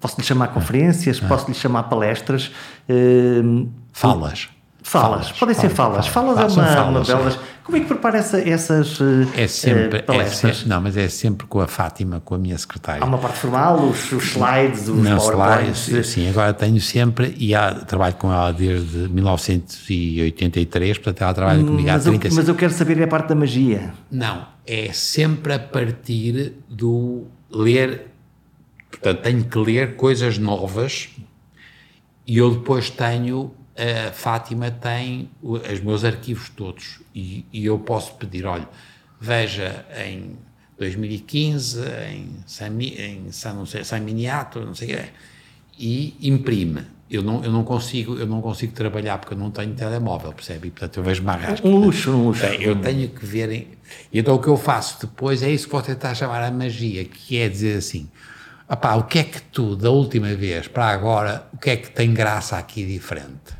posso 0.00 0.20
lhe 0.20 0.26
chamar 0.26 0.48
conferências, 0.48 1.20
ah. 1.22 1.28
posso 1.28 1.48
lhe 1.48 1.54
chamar 1.54 1.84
palestras. 1.84 2.52
Uh, 2.88 3.68
falas. 3.92 4.48
Falas, 4.82 5.32
podem 5.32 5.52
ser 5.52 5.68
falas. 5.68 6.06
Falas, 6.06 6.36
falas 6.36 6.56
é 6.56 6.60
uma, 6.60 6.66
falas, 6.68 7.08
uma 7.08 7.18
belas. 7.18 7.38
Como 7.64 7.76
é 7.76 7.80
que 7.80 7.86
prepara 7.86 8.18
essa, 8.18 8.38
essas 8.40 8.96
é 9.36 9.48
sempre, 9.48 9.98
uh, 9.98 10.04
palestras? 10.04 10.62
É, 10.64 10.68
não, 10.68 10.80
mas 10.80 10.96
é 10.96 11.08
sempre 11.08 11.44
com 11.48 11.60
a 11.60 11.66
Fátima, 11.66 12.22
com 12.24 12.36
a 12.36 12.38
minha 12.38 12.56
secretária. 12.56 13.02
Há 13.02 13.04
uma 13.04 13.18
parte 13.18 13.36
formal, 13.38 13.80
os, 13.80 14.12
os 14.12 14.22
slides, 14.22 14.86
os 14.88 15.02
não, 15.02 15.16
slides, 15.16 16.06
sim, 16.06 16.28
agora 16.28 16.54
tenho 16.54 16.80
sempre, 16.80 17.34
e 17.36 17.52
há, 17.52 17.74
trabalho 17.74 18.14
com 18.14 18.32
ela 18.32 18.52
desde 18.52 19.08
1983, 19.08 20.98
portanto 20.98 21.22
ela 21.22 21.34
trabalha 21.34 21.58
hum, 21.58 21.66
comigo 21.66 21.90
há 21.90 21.98
35 21.98 22.34
Mas 22.36 22.48
eu 22.48 22.54
quero 22.54 22.72
saber 22.72 23.02
a 23.02 23.08
parte 23.08 23.30
da 23.30 23.34
magia. 23.34 23.92
Não, 24.08 24.46
é 24.64 24.92
sempre 24.92 25.52
a 25.54 25.58
partir 25.58 26.52
do 26.70 27.24
ler 27.50 28.12
Portanto, 28.90 29.22
tenho 29.22 29.44
que 29.44 29.58
ler 29.58 29.96
coisas 29.96 30.38
novas 30.38 31.08
e 32.26 32.38
eu 32.38 32.54
depois 32.54 32.90
tenho. 32.90 33.54
A 33.78 34.10
Fátima 34.10 34.70
tem 34.70 35.28
os 35.42 35.80
meus 35.80 36.02
arquivos 36.02 36.48
todos 36.48 37.00
e, 37.14 37.44
e 37.52 37.66
eu 37.66 37.78
posso 37.78 38.14
pedir: 38.14 38.46
olha, 38.46 38.66
veja 39.20 39.84
em 40.02 40.34
2015 40.78 41.80
em 42.10 42.36
San, 42.46 42.72
em 42.80 43.30
San, 43.30 43.52
não 43.52 43.66
sei, 43.66 43.84
San 43.84 44.00
Miniato, 44.00 44.60
não 44.60 44.74
sei 44.74 44.94
o 44.94 44.96
quê, 44.96 45.04
e 45.78 46.16
imprime. 46.22 46.84
Eu 47.08 47.22
não, 47.22 47.44
eu 47.44 47.52
não 47.52 47.62
consigo 47.62 48.16
eu 48.16 48.26
não 48.26 48.40
consigo 48.40 48.72
trabalhar 48.72 49.18
porque 49.18 49.34
eu 49.34 49.38
não 49.38 49.50
tenho 49.50 49.74
telemóvel, 49.74 50.32
percebe? 50.32 50.68
E, 50.68 50.70
portanto, 50.70 50.96
eu 50.96 51.04
vejo 51.04 51.22
mais 51.22 51.60
Um 51.60 51.76
luxo, 51.76 52.10
um 52.10 52.28
luxo. 52.28 52.44
Eu 52.46 52.80
tenho 52.80 53.08
que 53.08 53.24
ver. 53.24 53.78
Então, 54.12 54.34
o 54.34 54.38
que 54.40 54.48
eu 54.48 54.56
faço 54.56 55.06
depois 55.06 55.42
é 55.42 55.50
isso 55.50 55.66
que 55.66 55.72
vou 55.72 55.82
tentar 55.82 56.14
chamar 56.14 56.42
a 56.42 56.50
magia, 56.50 57.04
que 57.04 57.38
é 57.38 57.48
dizer 57.48 57.76
assim: 57.76 58.08
Epá, 58.68 58.96
o 58.96 59.04
que 59.04 59.20
é 59.20 59.24
que 59.24 59.40
tu, 59.40 59.76
da 59.76 59.90
última 59.90 60.34
vez 60.34 60.66
para 60.66 60.88
agora, 60.88 61.46
o 61.52 61.58
que 61.58 61.70
é 61.70 61.76
que 61.76 61.90
tem 61.90 62.12
graça 62.12 62.56
aqui 62.56 62.84
diferente? 62.84 63.54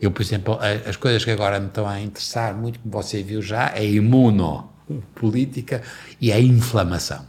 Eu, 0.00 0.10
por 0.10 0.22
exemplo, 0.22 0.58
as 0.88 0.96
coisas 0.96 1.24
que 1.24 1.30
agora 1.30 1.60
me 1.60 1.66
estão 1.66 1.88
a 1.88 2.00
interessar 2.00 2.54
muito, 2.54 2.78
como 2.80 2.92
você 2.92 3.22
viu 3.22 3.40
já, 3.40 3.68
é 3.68 3.78
a 3.78 3.84
imunopolítica 3.84 5.82
e 6.20 6.32
a 6.32 6.40
inflamação. 6.40 7.24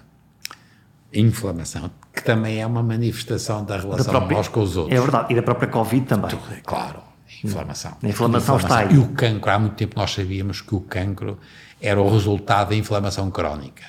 Inflamação, 1.11 1.89
que 2.13 2.23
também 2.23 2.61
é 2.61 2.65
uma 2.65 2.83
manifestação 2.83 3.63
da 3.63 3.77
relação 3.77 4.05
própria, 4.05 4.37
nós 4.37 4.47
com 4.47 4.61
os 4.61 4.77
outros. 4.77 4.95
É 4.95 5.01
verdade, 5.01 5.33
e 5.33 5.35
da 5.35 5.41
própria 5.41 5.67
Covid 5.67 6.05
também. 6.05 6.29
Tudo, 6.29 6.61
claro. 6.63 7.09
Inflamação. 7.43 7.97
A 8.01 8.07
inflamação, 8.07 8.57
está 8.57 8.79
aí. 8.79 8.93
E 8.93 8.97
o 8.97 9.07
cancro, 9.09 9.51
há 9.51 9.59
muito 9.59 9.75
tempo 9.75 9.97
nós 9.97 10.11
sabíamos 10.11 10.61
que 10.61 10.75
o 10.75 10.81
cancro 10.81 11.39
era 11.81 11.99
o 12.01 12.09
resultado 12.11 12.69
da 12.69 12.75
inflamação 12.75 13.31
crónica. 13.31 13.83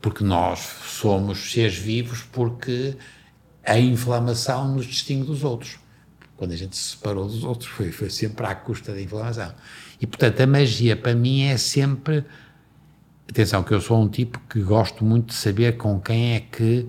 Porque 0.00 0.24
nós 0.24 0.60
somos 0.84 1.52
seres 1.52 1.76
vivos 1.76 2.22
porque 2.32 2.96
a 3.64 3.78
inflamação 3.78 4.74
nos 4.74 4.86
distingue 4.86 5.26
dos 5.26 5.44
outros. 5.44 5.78
Quando 6.36 6.52
a 6.52 6.56
gente 6.56 6.74
se 6.76 6.92
separou 6.92 7.26
dos 7.26 7.44
outros, 7.44 7.68
foi, 7.68 7.92
foi 7.92 8.08
sempre 8.08 8.46
à 8.46 8.54
custa 8.54 8.92
da 8.92 9.00
inflamação. 9.00 9.52
E, 10.00 10.06
portanto, 10.06 10.40
a 10.40 10.46
magia 10.46 10.96
para 10.96 11.14
mim 11.14 11.42
é 11.42 11.56
sempre. 11.56 12.24
Atenção, 13.28 13.62
que 13.62 13.72
eu 13.72 13.80
sou 13.80 14.02
um 14.02 14.08
tipo 14.08 14.40
que 14.48 14.60
gosto 14.60 15.04
muito 15.04 15.28
de 15.28 15.34
saber 15.34 15.76
com 15.76 16.00
quem 16.00 16.34
é 16.34 16.40
que 16.40 16.88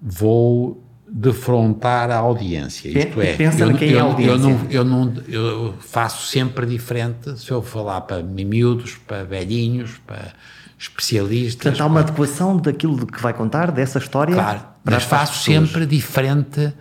vou 0.00 0.82
defrontar 1.08 2.10
a 2.10 2.16
audiência. 2.16 2.88
Isto 2.88 3.20
é, 3.20 3.34
Pensa 3.34 3.64
eu, 3.64 3.76
quem 3.76 3.90
eu, 3.90 3.98
é 3.98 4.00
a 4.00 4.04
audiência. 4.04 4.32
Eu, 4.32 4.38
não, 4.38 4.66
eu, 4.70 4.84
não, 4.84 5.14
eu 5.28 5.74
faço 5.80 6.26
sempre 6.26 6.64
diferente 6.66 7.38
se 7.38 7.50
eu 7.50 7.62
falar 7.62 8.02
para 8.02 8.22
miúdos, 8.22 8.96
para 8.96 9.24
velhinhos, 9.24 9.98
para 10.06 10.32
especialistas. 10.82 11.62
Portanto, 11.62 11.80
há 11.80 11.86
uma 11.86 12.00
adequação 12.00 12.56
daquilo 12.56 13.06
que 13.06 13.22
vai 13.22 13.32
contar, 13.32 13.70
dessa 13.70 13.98
história. 13.98 14.34
Claro, 14.34 14.62
mas 14.84 14.94
as 14.94 15.04
faço 15.04 15.44
sempre 15.44 15.86
diferente, 15.86 16.72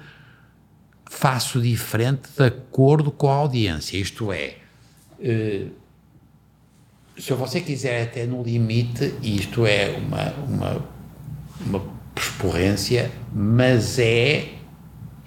faço 1.10 1.62
diferente 1.62 2.30
de 2.36 2.44
acordo 2.44 3.12
com 3.12 3.30
a 3.30 3.36
audiência. 3.36 3.98
Isto 3.98 4.32
é, 4.32 4.56
eh, 5.20 5.68
se 7.18 7.34
você 7.34 7.62
quiser 7.62 8.04
até 8.04 8.26
no 8.26 8.42
limite, 8.42 9.14
e 9.22 9.38
isto 9.38 9.66
é 9.66 9.96
uma, 9.98 10.34
uma, 10.48 10.86
uma 11.64 11.84
persporrência, 12.16 13.12
mas 13.32 14.00
é, 14.00 14.50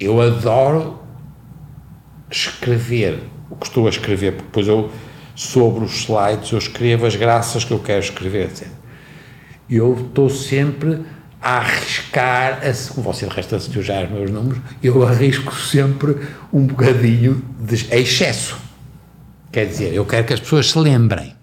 eu 0.01 0.21
adoro 0.21 1.01
escrever 2.29 3.23
o 3.49 3.55
que 3.55 3.67
estou 3.67 3.87
a 3.87 3.91
escrever, 3.91 4.33
porque 4.33 4.47
depois 4.47 4.67
eu, 4.67 4.91
sobre 5.35 5.85
os 5.85 6.03
slides, 6.03 6.53
eu 6.53 6.59
escrevo 6.59 7.07
as 7.07 7.17
graças 7.17 7.65
que 7.65 7.73
eu 7.73 7.79
quero 7.79 8.01
escrever, 8.01 8.47
etc. 8.47 8.69
Eu 9.69 9.95
estou 9.95 10.29
sempre 10.31 11.05
a 11.41 11.59
arriscar, 11.59 12.61
a, 12.63 13.01
você 13.01 13.27
resto 13.27 13.57
assistiu 13.57 13.83
já 13.83 14.03
os 14.03 14.11
meus 14.11 14.31
números, 14.31 14.59
eu 14.83 15.07
arrisco 15.07 15.55
sempre 15.55 16.17
um 16.53 16.67
bocadinho 16.67 17.45
de 17.61 17.75
excesso. 17.95 18.57
Quer 19.53 19.67
dizer, 19.67 19.95
eu 19.95 20.05
quero 20.05 20.27
que 20.27 20.33
as 20.33 20.41
pessoas 20.41 20.71
se 20.71 20.79
lembrem. 20.79 21.35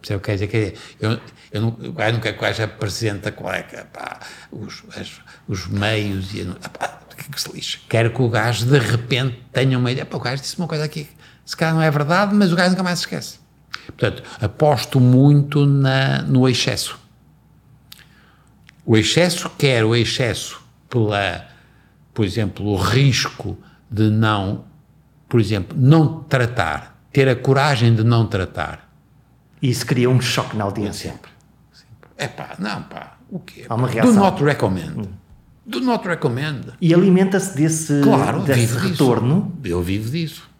Perceber 0.00 0.16
o 0.16 0.20
que 0.20 0.26
quer 0.26 0.32
dizer? 0.34 0.46
Quer 0.48 0.58
dizer, 0.58 0.78
eu, 1.00 1.20
eu 1.52 1.60
não, 1.60 1.70
gajo 1.92 2.14
não 2.14 2.20
quer 2.20 2.32
que 2.32 2.38
o 2.38 2.42
gajo 2.42 2.62
apresente 2.62 3.30
qual 3.32 3.52
é 3.52 3.62
que, 3.62 3.76
os, 4.50 4.82
os 5.46 5.66
meios 5.68 6.34
e 6.34 6.44
pá, 6.76 7.00
que, 7.16 7.30
que 7.30 7.40
se. 7.40 7.78
Quero 7.88 8.10
que 8.10 8.20
o 8.20 8.28
gajo 8.28 8.66
de 8.66 8.78
repente 8.78 9.40
tenha 9.52 9.78
uma 9.78 9.90
ideia. 9.90 10.04
Pá, 10.04 10.16
o 10.16 10.20
gajo 10.20 10.42
disse 10.42 10.58
uma 10.58 10.66
coisa 10.66 10.84
aqui, 10.84 11.08
se 11.44 11.56
calhar 11.56 11.74
não 11.74 11.82
é 11.82 11.90
verdade, 11.90 12.34
mas 12.34 12.52
o 12.52 12.56
gajo 12.56 12.70
nunca 12.70 12.82
mais 12.82 12.98
se 13.00 13.04
esquece. 13.04 13.38
Portanto, 13.86 14.22
aposto 14.40 14.98
muito 15.00 15.66
na, 15.66 16.22
no 16.22 16.48
excesso. 16.48 16.98
O 18.86 18.96
excesso, 18.96 19.50
quer 19.58 19.84
o 19.84 19.94
excesso 19.96 20.60
pela, 20.88 21.46
por 22.12 22.24
exemplo, 22.24 22.66
o 22.66 22.76
risco 22.76 23.56
de 23.90 24.10
não, 24.10 24.64
por 25.28 25.40
exemplo, 25.40 25.76
não 25.78 26.22
tratar, 26.24 26.98
ter 27.12 27.28
a 27.28 27.36
coragem 27.36 27.94
de 27.94 28.04
não 28.04 28.26
tratar. 28.26 28.90
E 29.62 29.70
isso 29.70 29.86
cria 29.86 30.10
um 30.10 30.20
choque 30.20 30.56
na 30.56 30.64
audiência. 30.64 31.12
Sempre. 31.12 31.30
sempre. 31.72 32.10
É 32.18 32.28
pá, 32.28 32.54
não 32.58 32.82
pá, 32.82 33.16
o 33.30 33.38
quê? 33.38 33.64
Há 33.68 33.74
uma 33.74 33.86
Do 33.88 33.92
reação. 33.94 34.14
not 34.14 34.42
recommend. 34.44 35.08
Do 35.66 35.80
not 35.80 36.06
recommend. 36.06 36.74
E 36.78 36.92
alimenta-se 36.92 37.56
desse, 37.56 38.02
Claro, 38.02 38.42
desse 38.42 38.60
vivo 38.66 38.78
retorno. 38.88 39.52
disso. 39.62 39.74
Eu 39.74 39.82
vivo 39.82 40.10
disso. 40.10 40.50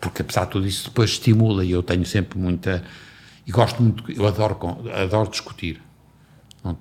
Porque 0.00 0.22
apesar 0.22 0.44
de 0.44 0.52
tudo 0.52 0.66
isso 0.66 0.88
depois 0.88 1.10
estimula 1.10 1.64
e 1.64 1.72
eu 1.72 1.82
tenho 1.82 2.06
sempre 2.06 2.38
muita 2.38 2.84
e 3.48 3.50
gosto 3.50 3.82
muito, 3.82 4.12
eu 4.12 4.26
adoro, 4.26 4.58
adoro 4.92 5.30
discutir. 5.30 5.80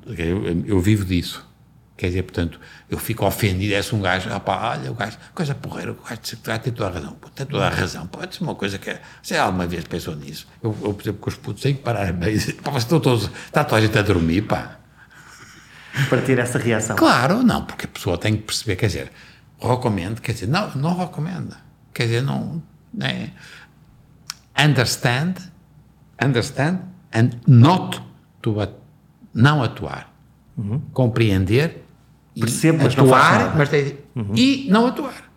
Eu, 0.06 0.66
eu 0.66 0.80
vivo 0.82 1.06
disso. 1.06 1.48
Quer 1.96 2.08
dizer, 2.08 2.24
portanto, 2.24 2.60
eu 2.90 2.98
fico 3.00 3.26
ofendido, 3.26 3.74
é 3.74 3.82
se 3.82 3.96
um 3.96 4.02
gajo, 4.02 4.30
ah 4.32 4.40
pá, 4.40 4.72
olha, 4.72 4.92
o 4.92 4.94
gajo, 4.94 5.18
coisa 5.34 5.56
porreira, 5.56 5.94
o 5.94 5.96
gajo 5.96 6.20
vai 6.44 6.60
ter 6.60 6.72
toda 6.72 6.90
a 6.90 6.94
razão, 6.94 7.14
pô, 7.14 7.30
tem 7.30 7.46
toda 7.46 7.66
a 7.66 7.70
razão, 7.70 8.06
pode 8.06 8.36
ser 8.36 8.44
uma 8.44 8.54
coisa 8.54 8.78
que, 8.78 8.96
você 9.24 9.36
alguma 9.36 9.66
vez 9.66 9.86
pensou 9.86 10.16
nisso? 10.16 10.46
Eu, 10.62 10.78
eu 10.84 10.94
por 10.94 11.02
exemplo, 11.02 11.22
com 11.22 11.30
os 11.30 11.38
putos, 11.38 11.64
tenho 11.64 11.76
que 11.78 11.82
parar 11.82 12.10
a 12.10 12.14
meio 12.14 12.38
dizer, 12.38 12.54
pá, 12.56 12.70
vocês 12.70 12.84
estão 12.84 13.00
todos, 13.00 13.32
está 13.46 13.64
toda 13.64 13.78
a 13.78 13.86
gente 13.86 13.98
a 13.98 14.02
dormir, 14.04 14.42
pá. 14.42 14.78
para 16.10 16.22
ter 16.22 16.38
essa 16.38 16.60
reação. 16.60 16.98
Claro, 16.98 17.42
não, 17.42 17.66
porque 17.66 17.86
a 17.86 17.90
pessoa 17.90 18.18
tem 18.18 18.36
que 18.36 18.44
perceber, 18.44 18.76
quer 18.76 18.88
dizer, 18.88 19.12
recomendo, 19.60 20.22
quer 20.22 20.34
dizer, 20.34 20.48
não, 20.48 20.70
não 20.76 20.96
recomenda. 20.96 21.58
Quer 21.94 22.04
dizer, 22.04 22.22
não, 22.22 22.62
né? 22.94 23.32
Understand, 24.58 25.36
understand 26.24 26.80
and 27.14 27.30
not 27.48 28.02
to 28.42 28.60
at- 28.62 28.74
não 29.34 29.62
atuar. 29.64 30.14
Compreender 30.92 31.84
e 32.36 32.40
Percebo, 32.42 32.84
mas 32.84 32.96
não 32.96 33.06
atuar, 33.06 33.40
nada. 33.40 33.56
mas 33.56 33.70
tem- 33.70 33.98
e 34.36 34.68
não 34.72 34.88
atuar. 34.88 35.30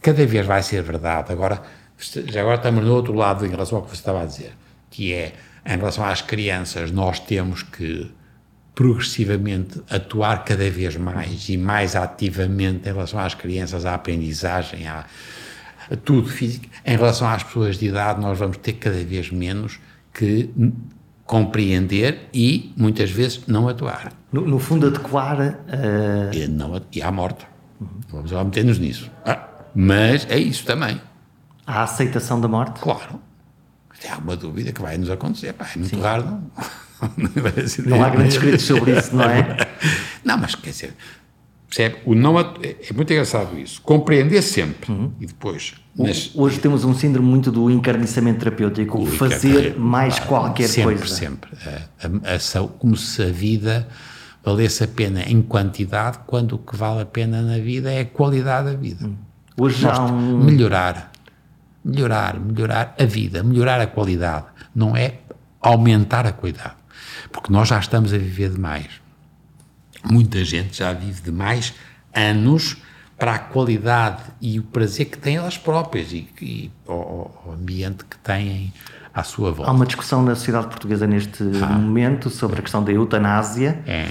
Cada 0.00 0.26
vez 0.26 0.46
vai 0.46 0.62
ser 0.62 0.82
verdade. 0.82 1.30
Agora, 1.32 1.62
agora 2.38 2.56
estamos 2.56 2.84
no 2.84 2.92
outro 2.94 3.12
lado 3.12 3.44
em 3.44 3.50
relação 3.50 3.78
ao 3.78 3.84
que 3.84 3.90
você 3.90 3.96
estava 3.96 4.22
a 4.22 4.24
dizer, 4.26 4.54
que 4.90 5.12
é, 5.12 5.34
em 5.66 5.76
relação 5.76 6.04
às 6.04 6.22
crianças, 6.22 6.90
nós 6.90 7.20
temos 7.20 7.62
que 7.62 8.10
progressivamente 8.74 9.82
atuar 9.90 10.44
cada 10.44 10.68
vez 10.70 10.96
mais 10.96 11.48
e 11.50 11.58
mais 11.58 11.94
ativamente 11.94 12.88
em 12.88 12.92
relação 12.92 13.20
às 13.20 13.34
crianças, 13.34 13.84
à 13.84 13.94
aprendizagem, 13.94 14.88
à, 14.88 15.04
a 15.90 15.96
tudo 15.96 16.28
físico. 16.28 16.66
Em 16.84 16.96
relação 16.96 17.28
às 17.28 17.42
pessoas 17.42 17.78
de 17.78 17.86
idade, 17.86 18.20
nós 18.20 18.38
vamos 18.38 18.56
ter 18.58 18.74
cada 18.74 19.02
vez 19.02 19.30
menos 19.30 19.78
que 20.12 20.50
compreender 21.24 22.28
e, 22.34 22.72
muitas 22.76 23.10
vezes, 23.10 23.42
não 23.46 23.68
atuar. 23.68 24.12
No, 24.32 24.42
no 24.46 24.58
fundo, 24.58 24.86
adequar 24.88 25.40
eh, 25.68 26.30
E, 26.34 26.46
não, 26.48 26.80
e 26.92 27.02
à 27.02 27.10
morte. 27.10 27.46
Vamos 28.10 28.30
lá 28.30 28.44
meter-nos 28.44 28.78
nisso. 28.78 29.10
Ah, 29.24 29.48
mas 29.74 30.26
é 30.30 30.38
isso 30.38 30.64
também. 30.64 31.00
a 31.66 31.82
aceitação 31.82 32.40
da 32.40 32.48
morte. 32.48 32.80
Claro. 32.80 33.20
Se 33.98 34.08
há 34.08 34.18
uma 34.18 34.36
dúvida 34.36 34.72
que 34.72 34.82
vai 34.82 34.98
nos 34.98 35.08
acontecer, 35.10 35.52
pá, 35.54 35.68
é 35.74 35.78
muito 35.78 36.00
raro, 36.00 36.24
não. 36.24 36.42
Não 37.86 38.04
há 38.04 38.10
grandes 38.10 38.34
escritos 38.36 38.62
sobre 38.64 38.96
isso, 38.96 39.16
não 39.16 39.24
é? 39.24 39.56
Não, 40.24 40.38
mas 40.38 40.54
quer 40.54 40.70
dizer, 40.70 40.94
percebe? 41.74 41.96
O 42.04 42.14
não 42.14 42.38
é 42.38 42.42
é 42.62 42.92
muito 42.94 43.12
engraçado 43.12 43.58
isso. 43.58 43.80
Compreender 43.82 44.42
sempre 44.42 44.92
e 45.20 45.26
depois. 45.26 45.74
Nas, 45.96 46.30
Hoje 46.34 46.58
temos 46.58 46.84
um 46.84 46.94
síndrome 46.94 47.28
muito 47.28 47.50
do 47.52 47.70
encarniçamento 47.70 48.38
terapêutico, 48.38 49.00
Ui, 49.00 49.10
fazer 49.10 49.76
mais 49.78 50.18
qualquer 50.18 50.68
sempre, 50.68 50.96
coisa. 50.96 51.14
Sempre, 51.14 51.50
sau- 52.40 52.68
como 52.68 52.96
se 52.96 53.22
a 53.22 53.26
vida 53.30 53.86
valesse 54.44 54.82
a 54.84 54.88
pena 54.88 55.22
em 55.22 55.40
quantidade, 55.42 56.18
quando 56.26 56.54
o 56.54 56.58
que 56.58 56.74
vale 56.76 57.02
a 57.02 57.06
pena 57.06 57.42
na 57.42 57.58
vida 57.58 57.92
é 57.92 58.00
a 58.00 58.04
qualidade 58.06 58.70
da 58.70 58.74
vida. 58.76 59.10
Hoje 59.56 59.86
há 59.86 60.02
um, 60.04 60.42
Melhorar, 60.44 61.12
melhorar, 61.84 62.40
melhorar 62.40 62.94
a 62.98 63.04
vida, 63.04 63.42
melhorar 63.42 63.80
a 63.80 63.86
qualidade. 63.86 64.46
Não 64.74 64.96
é 64.96 65.14
aumentar 65.60 66.26
a 66.26 66.32
qualidade. 66.32 66.74
Porque 67.30 67.52
nós 67.52 67.68
já 67.68 67.78
estamos 67.78 68.12
a 68.14 68.18
viver 68.18 68.50
demais. 68.50 68.86
Muita 70.04 70.44
gente 70.44 70.78
já 70.78 70.92
vive 70.92 71.20
demais 71.22 71.74
anos 72.14 72.76
para 73.18 73.34
a 73.34 73.38
qualidade 73.38 74.22
e 74.40 74.58
o 74.58 74.64
prazer 74.64 75.06
que 75.06 75.18
têm 75.18 75.36
elas 75.36 75.56
próprias 75.56 76.12
e, 76.12 76.28
e 76.40 76.70
o, 76.86 77.30
o 77.46 77.52
ambiente 77.52 78.04
que 78.04 78.18
têm 78.18 78.72
à 79.14 79.22
sua 79.22 79.50
há 79.50 79.52
volta. 79.52 79.72
uma 79.72 79.86
discussão 79.86 80.22
na 80.22 80.34
sociedade 80.34 80.66
portuguesa 80.66 81.06
neste 81.06 81.42
momento 81.44 82.30
sobre 82.30 82.58
a 82.58 82.62
questão 82.62 82.82
da 82.82 82.90
eutanásia. 82.90 83.80
É. 83.86 84.08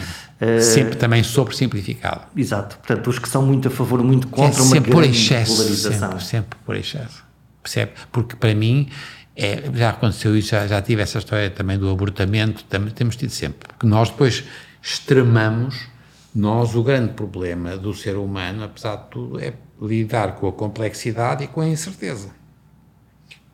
Sempre 0.60 0.96
também 0.96 1.22
sobre 1.22 1.56
simplificado. 1.56 2.22
Exato. 2.36 2.78
Portanto, 2.78 3.08
os 3.10 3.20
que 3.20 3.30
são 3.30 3.46
muito 3.46 3.68
a 3.68 3.72
favor, 3.72 4.02
muito 4.04 4.28
é 4.28 4.32
contra 4.32 4.64
uma 4.64 4.72
sempre 4.72 4.92
por 4.92 5.02
grande 5.04 5.18
excesso, 5.18 5.56
polarização. 5.56 6.10
sempre, 6.12 6.26
sempre 6.26 6.60
por 6.66 6.76
excesso. 6.76 7.24
Percebe? 7.62 7.92
Porque 8.12 8.36
para 8.36 8.56
mim, 8.56 8.89
é, 9.36 9.70
já 9.76 9.92
aconteceu 9.92 10.36
isso, 10.36 10.50
já, 10.50 10.66
já 10.66 10.82
tive 10.82 11.02
essa 11.02 11.20
história 11.20 11.50
também 11.50 11.78
do 11.78 11.89
abortamento, 11.92 12.64
tam, 12.64 12.88
temos 12.88 13.16
tido 13.16 13.30
sempre. 13.30 13.68
Porque 13.68 13.86
nós 13.86 14.10
depois 14.10 14.44
extremamos, 14.82 15.88
nós 16.34 16.76
o 16.76 16.84
grande 16.84 17.14
problema 17.14 17.78
do 17.78 17.94
ser 17.94 18.16
humano, 18.16 18.64
apesar 18.64 18.96
de 18.96 19.10
tudo, 19.10 19.40
é 19.40 19.54
lidar 19.82 20.36
com 20.36 20.48
a 20.48 20.54
complexidade 20.54 21.44
e 21.44 21.48
com 21.48 21.62
a 21.62 21.68
incerteza. 21.68 22.30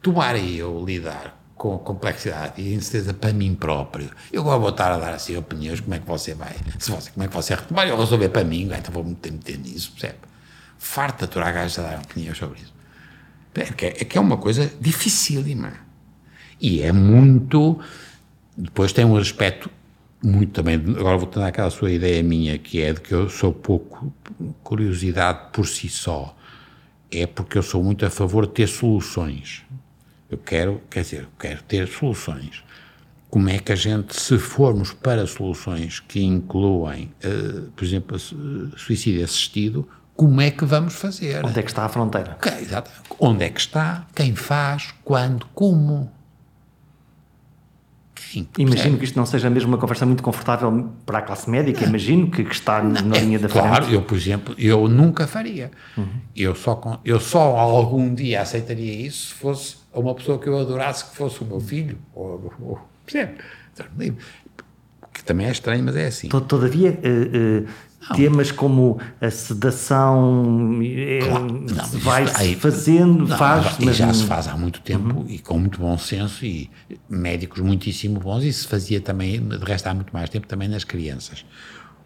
Tomara 0.01 0.38
eu 0.38 0.84
lidar 0.86 1.38
com 1.55 1.75
a 1.75 1.80
complexidade 1.80 2.61
e 2.61 2.71
a 2.71 2.75
incerteza 2.75 3.13
para 3.13 3.34
mim 3.34 3.55
próprio. 3.55 4.11
Eu 4.32 4.43
vou 4.43 4.69
estar 4.69 4.91
a 4.91 4.97
dar 4.97 5.13
assim 5.13 5.36
opiniões, 5.36 5.80
como 5.80 5.95
é 5.95 5.99
que 5.99 6.07
você 6.07 6.34
vai, 6.34 6.55
se 6.78 6.91
você, 6.91 7.09
como 7.11 7.23
é 7.25 7.28
que 7.28 7.34
você 7.34 7.57
vai 7.71 7.89
eu 7.89 7.97
resolver 7.97 8.30
para 8.30 8.43
mim, 8.43 8.69
então 8.78 8.93
vou 8.93 9.03
meter, 9.03 9.32
meter 9.32 9.57
nisso, 9.57 9.91
percebe? 9.91 10.19
Farta 10.78 11.25
de 11.25 11.32
aturar 11.32 11.53
gajos 11.53 11.80
a 11.80 11.82
dar 11.82 11.99
opiniões 11.99 12.38
sobre 12.38 12.59
isso. 12.59 12.78
É 13.55 13.86
é, 13.86 13.88
é 13.88 14.05
que 14.05 14.17
é 14.17 14.21
uma 14.21 14.38
coisa 14.38 14.71
dificílima. 14.80 15.73
E 16.61 16.82
é 16.82 16.91
muito. 16.91 17.80
Depois 18.55 18.93
tem 18.93 19.03
um 19.03 19.17
aspecto 19.17 19.69
muito 20.24 20.53
também. 20.53 20.76
Agora 20.76 21.18
vou 21.18 21.28
tornar 21.28 21.49
aquela 21.49 21.70
sua 21.70 21.91
ideia 21.91 22.22
minha, 22.24 22.57
que 22.57 22.82
é 22.82 22.93
de 22.93 23.01
que 23.01 23.13
eu 23.13 23.30
sou 23.30 23.53
pouco 23.53 24.13
curiosidade 24.63 25.51
por 25.53 25.68
si 25.68 25.89
só. 25.89 26.36
é 27.11 27.26
porque 27.26 27.57
eu 27.57 27.63
sou 27.63 27.82
muito 27.84 28.05
a 28.05 28.09
favor 28.09 28.45
de 28.45 28.53
ter 28.53 28.68
soluções. 28.68 29.63
Eu 30.30 30.38
quero, 30.38 30.82
quer 30.89 31.01
dizer, 31.03 31.28
quero 31.39 31.63
ter 31.63 31.88
soluções. 31.88 32.63
Como 33.30 33.49
é 33.49 33.59
que 33.59 33.72
a 33.72 33.76
gente, 33.76 34.20
se 34.20 34.38
formos 34.38 34.91
para 34.93 35.26
soluções 35.26 35.99
que 35.99 36.22
incluem, 36.22 37.11
uh, 37.24 37.72
por 37.72 37.86
exemplo, 37.86 38.18
suicídio 38.20 39.24
assistido, 39.24 39.88
como 40.18 40.41
é 40.41 40.49
que 40.49 40.65
vamos 40.65 40.95
fazer? 40.95 41.45
Onde 41.45 41.59
é 41.59 41.61
que 41.61 41.70
está 41.70 41.86
a 41.86 41.89
fronteira? 41.89 42.32
Okay, 42.39 42.61
exato. 42.61 42.89
Onde 43.20 43.45
é 43.45 43.49
que 43.49 43.59
está? 43.59 44.07
Quem 44.15 44.36
faz? 44.36 44.93
Quando? 45.03 45.45
Como? 45.53 46.11
Sim, 48.32 48.45
imagino 48.57 48.97
que 48.97 49.05
isto 49.05 49.15
não 49.15 49.25
seja 49.25 49.49
mesmo 49.49 49.69
uma 49.69 49.78
conversa 49.78 50.05
muito 50.05 50.21
confortável 50.21 50.89
para 51.05 51.19
a 51.19 51.21
classe 51.21 51.49
médica, 51.49 51.82
não. 51.82 51.89
imagino 51.89 52.30
que, 52.30 52.43
que 52.43 52.53
está 52.53 52.84
não, 52.84 53.01
na 53.01 53.17
linha 53.19 53.39
da 53.39 53.47
frente. 53.47 53.63
Claro, 53.63 53.89
eu, 53.89 54.01
por 54.01 54.17
exemplo, 54.17 54.53
eu 54.57 54.88
nunca 54.89 55.25
faria. 55.25 55.71
Uhum. 55.97 56.07
Eu, 56.36 56.53
só, 56.53 57.01
eu 57.05 57.19
só 57.21 57.55
algum 57.55 58.13
dia 58.13 58.41
aceitaria 58.41 59.07
isso 59.07 59.28
se 59.28 59.34
fosse 59.34 59.78
uma 59.93 60.13
pessoa 60.13 60.38
que 60.38 60.47
eu 60.47 60.59
adorasse 60.59 61.05
que 61.05 61.15
fosse 61.15 61.41
o 61.41 61.45
meu 61.45 61.59
filho, 61.61 61.97
ou, 62.13 62.53
ou 62.61 62.80
percebe? 63.05 63.36
Que 65.13 65.23
também 65.23 65.47
é 65.47 65.51
estranho, 65.51 65.84
mas 65.84 65.95
é 65.95 66.07
assim. 66.07 66.28
Todavia, 66.28 66.91
uh, 66.91 67.63
uh, 67.63 67.67
temas 68.15 68.51
como 68.51 68.99
a 69.19 69.29
sedação 69.29 70.79
é, 70.81 71.19
claro, 71.19 71.65
vai-se 71.99 72.55
fazendo, 72.55 73.27
não, 73.27 73.37
faz. 73.37 73.77
Mas 73.79 73.97
já 73.97 74.13
se 74.13 74.23
faz 74.25 74.47
há 74.47 74.55
muito 74.55 74.81
tempo 74.81 75.19
uhum. 75.19 75.25
e 75.27 75.39
com 75.39 75.57
muito 75.59 75.79
bom 75.79 75.97
senso 75.97 76.45
e 76.45 76.69
médicos 77.09 77.61
muitíssimo 77.61 78.19
bons 78.19 78.43
e 78.43 78.53
se 78.53 78.67
fazia 78.67 79.01
também, 79.01 79.39
de 79.39 79.57
resto 79.57 79.87
há 79.87 79.93
muito 79.93 80.11
mais 80.13 80.29
tempo, 80.29 80.47
também 80.47 80.67
nas 80.67 80.83
crianças, 80.83 81.45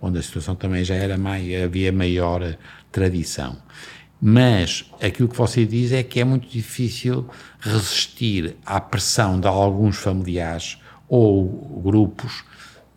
onde 0.02 0.20
a 0.20 0.22
situação 0.22 0.56
também 0.56 0.84
já 0.84 0.96
era 0.96 1.18
mais, 1.18 1.44
havia 1.64 1.92
maior 1.92 2.58
tradição. 2.92 3.58
Mas 4.22 4.86
aquilo 5.02 5.28
que 5.28 5.36
você 5.36 5.66
diz 5.66 5.92
é 5.92 6.04
que 6.04 6.20
é 6.20 6.24
muito 6.24 6.48
difícil 6.48 7.28
resistir 7.60 8.56
à 8.64 8.80
pressão 8.80 9.40
de 9.40 9.48
alguns 9.48 9.98
familiares 9.98 10.78
ou 11.10 11.82
grupos 11.84 12.44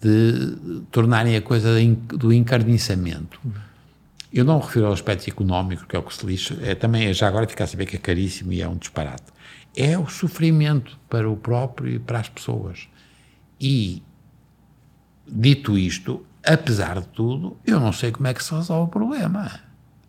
de 0.04 0.82
tornarem 0.90 1.34
a 1.34 1.40
coisa 1.40 1.70
do 2.08 2.30
encarniçamento. 2.30 3.40
Eu 4.30 4.44
não 4.44 4.58
refiro 4.58 4.86
ao 4.86 4.92
aspecto 4.92 5.30
económico, 5.30 5.86
que 5.86 5.96
é 5.96 5.98
o 5.98 6.02
que 6.02 6.14
se 6.14 6.26
lixa, 6.26 6.58
é, 6.60 6.74
também, 6.74 7.10
já 7.14 7.26
agora 7.26 7.48
ficar 7.48 7.64
a 7.64 7.66
saber 7.66 7.86
que 7.86 7.96
é 7.96 7.98
caríssimo 7.98 8.52
e 8.52 8.60
é 8.60 8.68
um 8.68 8.76
disparate. 8.76 9.32
É 9.74 9.98
o 9.98 10.06
sofrimento 10.06 10.98
para 11.08 11.28
o 11.28 11.36
próprio 11.36 11.94
e 11.94 11.98
para 11.98 12.20
as 12.20 12.28
pessoas. 12.28 12.86
E, 13.58 14.02
dito 15.26 15.78
isto, 15.78 16.24
apesar 16.44 17.00
de 17.00 17.06
tudo, 17.08 17.56
eu 17.64 17.80
não 17.80 17.92
sei 17.92 18.12
como 18.12 18.26
é 18.26 18.34
que 18.34 18.44
se 18.44 18.54
resolve 18.54 18.88
o 18.88 18.92
problema. 18.92 19.60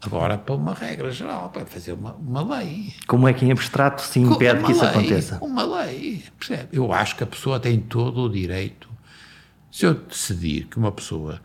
Agora, 0.01 0.37
para 0.37 0.55
uma 0.55 0.73
regra 0.73 1.09
geral, 1.09 1.49
para 1.49 1.65
fazer 1.65 1.93
uma, 1.93 2.13
uma 2.15 2.57
lei. 2.57 2.93
Como 3.07 3.27
é 3.27 3.33
que 3.33 3.45
em 3.45 3.51
abstrato 3.51 4.01
se 4.01 4.19
impede 4.19 4.61
que 4.63 4.71
isso 4.71 4.81
lei, 4.81 4.89
aconteça? 4.89 5.37
Uma 5.41 5.83
lei, 5.83 6.23
percebe? 6.37 6.69
Eu 6.73 6.91
acho 6.91 7.15
que 7.15 7.23
a 7.23 7.27
pessoa 7.27 7.59
tem 7.59 7.79
todo 7.79 8.23
o 8.23 8.29
direito 8.29 8.94
se 9.76 9.86
eu 9.86 9.93
decidir 9.93 10.67
que 10.67 10.78
uma 10.78 10.89
pessoa 10.89 11.41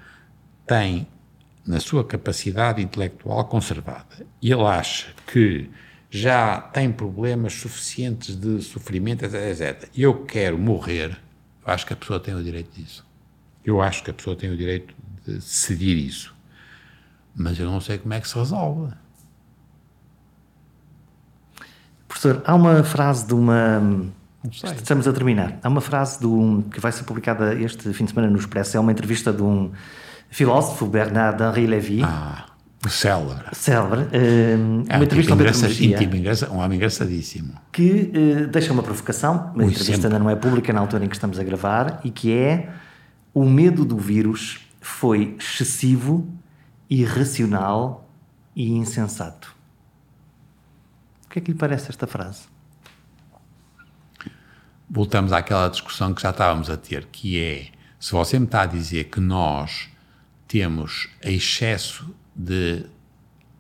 tem 0.65 1.05
na 1.67 1.81
sua 1.81 2.05
capacidade 2.05 2.81
intelectual 2.81 3.45
conservada 3.47 4.25
e 4.41 4.53
ele 4.53 4.63
acha 4.63 5.13
que 5.27 5.69
já 6.09 6.61
tem 6.61 6.93
problemas 6.93 7.55
suficientes 7.55 8.37
de 8.37 8.63
sofrimento, 8.63 9.25
etc., 9.25 9.89
eu 9.93 10.25
quero 10.27 10.57
morrer, 10.57 11.21
eu 11.67 11.73
acho 11.73 11.85
que 11.85 11.93
a 11.93 11.97
pessoa 11.97 12.21
tem 12.21 12.33
o 12.33 12.45
direito 12.45 12.71
disso. 12.81 13.05
Eu 13.65 13.83
acho 13.83 14.05
que 14.05 14.13
a 14.13 14.15
pessoa 14.15 14.37
tem 14.37 14.49
o 14.49 14.57
direito 14.57 14.95
de 15.27 15.35
decidir 15.35 15.97
isso. 15.97 16.33
Mas 17.35 17.59
eu 17.59 17.69
não 17.69 17.81
sei 17.81 17.99
como 17.99 18.15
é 18.15 18.21
que 18.21 18.29
se 18.29 18.37
resolve. 18.37 18.95
Professor, 22.07 22.41
há 22.47 22.55
uma 22.55 22.85
frase 22.85 23.27
de 23.27 23.35
uma 23.35 24.09
Estamos 24.49 25.07
a 25.07 25.13
terminar. 25.13 25.59
Há 25.63 25.69
uma 25.69 25.81
frase 25.81 26.21
do, 26.21 26.65
que 26.71 26.81
vai 26.81 26.91
ser 26.93 27.05
publicada 27.05 27.55
este 27.55 27.93
fim 27.93 28.05
de 28.05 28.13
semana 28.13 28.31
no 28.31 28.39
Expresso. 28.39 28.77
É 28.77 28.81
uma 28.81 28.91
entrevista 28.91 29.33
de 29.33 29.43
um 29.43 29.71
filósofo, 30.31 30.87
Bernard 30.87 31.43
Henri 31.43 31.67
Lévy. 31.67 32.03
Ah, 32.03 32.47
célebre. 32.89 33.45
Célebre. 33.53 34.01
Uh, 34.01 34.85
é 34.89 34.97
uma 34.97 35.05
entrevista 35.05 35.35
íntimo, 35.83 36.17
engraça, 36.17 36.51
um 36.51 36.57
homem 36.59 36.77
engraçadíssimo. 36.77 37.53
Que 37.71 38.11
uh, 38.15 38.47
deixa 38.49 38.73
uma 38.73 38.83
provocação. 38.83 39.53
A 39.55 39.63
entrevista 39.63 39.85
sempre. 39.85 40.07
ainda 40.07 40.19
não 40.19 40.31
é 40.31 40.37
pública 40.37 40.73
na 40.73 40.81
altura 40.81 41.05
em 41.05 41.09
que 41.09 41.17
estamos 41.17 41.39
a 41.39 41.45
gravar. 41.45 42.01
E 42.03 42.11
que 42.11 42.33
é 42.33 42.71
o 43.35 43.45
medo 43.45 43.85
do 43.85 43.99
vírus 43.99 44.67
foi 44.81 45.37
excessivo, 45.39 46.27
irracional 46.89 48.09
e 48.57 48.71
insensato. 48.73 49.55
O 51.27 51.29
que 51.29 51.39
é 51.39 51.43
que 51.43 51.53
lhe 51.53 51.59
parece 51.59 51.91
esta 51.91 52.07
frase? 52.07 52.49
Voltamos 54.91 55.33
àquela 55.33 55.69
discussão 55.69 56.13
que 56.13 56.21
já 56.21 56.31
estávamos 56.31 56.69
a 56.69 56.77
ter, 56.77 57.07
que 57.07 57.41
é, 57.41 57.69
se 57.99 58.13
você 58.13 58.39
me 58.39 58.47
está 58.47 58.63
a 58.63 58.67
dizer 58.67 59.05
que 59.05 59.21
nós 59.21 59.89
temos 60.49 61.09
excesso 61.23 62.13
de 62.35 62.85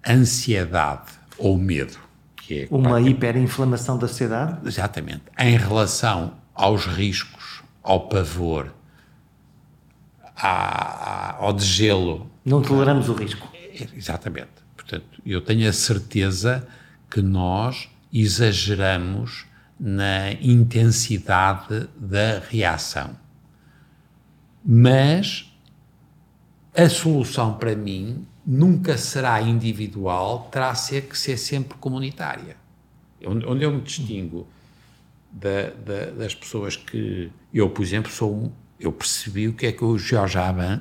ansiedade 0.07 1.12
ou 1.39 1.57
medo, 1.57 1.97
que 2.37 2.62
é... 2.62 2.68
Uma 2.70 3.01
hiperinflamação 3.01 3.97
da 3.97 4.09
sociedade? 4.09 4.66
Exatamente. 4.66 5.22
Em 5.39 5.57
relação 5.57 6.35
aos 6.55 6.87
riscos, 6.87 7.62
ao 7.83 8.09
pavor, 8.09 8.74
à, 10.37 11.37
ao 11.37 11.53
degelo... 11.53 12.28
Não 12.45 12.61
toleramos 12.61 13.09
o 13.09 13.12
risco. 13.12 13.49
Exatamente. 13.95 14.49
Portanto, 14.76 15.22
eu 15.24 15.41
tenho 15.41 15.68
a 15.68 15.72
certeza 15.72 16.66
que 17.09 17.22
nós 17.22 17.89
exageramos 18.12 19.47
na 19.81 20.33
intensidade 20.33 21.89
da 21.97 22.39
reação. 22.39 23.16
Mas 24.62 25.51
a 26.76 26.87
solução 26.89 27.55
para 27.55 27.74
mim 27.74 28.26
nunca 28.47 28.99
será 28.99 29.41
individual, 29.41 30.51
terá 30.53 30.74
ser 30.74 31.03
que 31.03 31.16
ser 31.16 31.39
sempre 31.39 31.78
comunitária. 31.78 32.57
Onde 33.24 33.64
eu 33.64 33.72
me 33.72 33.81
distingo 33.81 34.47
da, 35.33 35.70
da, 35.70 36.11
das 36.11 36.35
pessoas 36.35 36.76
que 36.76 37.33
eu, 37.53 37.70
por 37.70 37.83
exemplo, 37.83 38.12
sou 38.12 38.53
eu 38.81 38.91
percebi 38.91 39.47
o 39.47 39.53
que 39.53 39.66
é 39.66 39.72
que 39.72 39.85
o 39.85 39.99
Jorge 39.99 40.39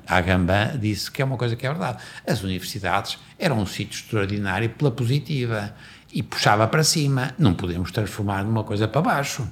Agamben 0.08 0.80
disse, 0.80 1.12
que 1.12 1.22
é 1.22 1.26
uma 1.26 1.36
coisa 1.36 1.58
que 1.58 1.68
é 1.68 1.70
verdade. 1.70 2.02
As 2.26 2.42
universidades 2.42 3.20
eram 3.38 3.60
um 3.60 3.66
sítio 3.66 4.00
extraordinário 4.00 4.70
pela 4.70 4.90
positiva 4.90 5.76
e 6.12 6.24
puxava 6.24 6.68
para 6.68 6.84
cima. 6.84 7.34
Não 7.38 7.54
podemos 7.54 7.92
transformar 7.92 8.44
numa 8.44 8.64
coisa 8.64 8.88
para 8.88 9.02
baixo. 9.02 9.50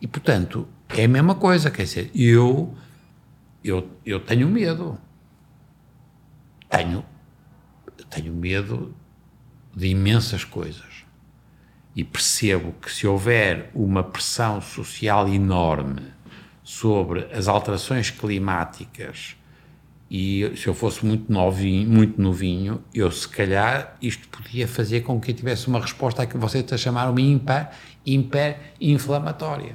E, 0.00 0.06
portanto, 0.06 0.66
é 0.88 1.04
a 1.04 1.08
mesma 1.08 1.34
coisa. 1.34 1.70
Quer 1.70 1.84
dizer, 1.84 2.10
eu, 2.14 2.74
eu, 3.62 3.88
eu 4.04 4.20
tenho 4.20 4.48
medo. 4.48 4.98
Tenho, 6.68 7.04
tenho 8.10 8.32
medo 8.32 8.94
de 9.74 9.88
imensas 9.88 10.44
coisas. 10.44 11.04
E 11.94 12.02
percebo 12.02 12.72
que 12.80 12.90
se 12.90 13.06
houver 13.06 13.70
uma 13.74 14.02
pressão 14.02 14.60
social 14.60 15.28
enorme 15.28 16.02
sobre 16.62 17.26
as 17.32 17.48
alterações 17.48 18.10
climáticas 18.10 19.36
e 20.14 20.52
se 20.56 20.66
eu 20.66 20.74
fosse 20.74 21.06
muito 21.06 21.32
novinho, 21.32 21.88
muito 21.88 22.20
novinho, 22.20 22.84
eu 22.92 23.10
se 23.10 23.26
calhar 23.26 23.96
isto 24.02 24.28
podia 24.28 24.68
fazer 24.68 25.00
com 25.00 25.18
que 25.18 25.30
eu 25.30 25.34
tivesse 25.34 25.68
uma 25.68 25.80
resposta 25.80 26.22
a 26.22 26.26
que 26.26 26.36
você 26.36 26.58
está 26.58 26.74
a 26.74 26.78
chamar 26.78 27.08
uma 27.08 27.18
hiper, 27.18 27.70
hiper-inflamatória. 28.04 29.74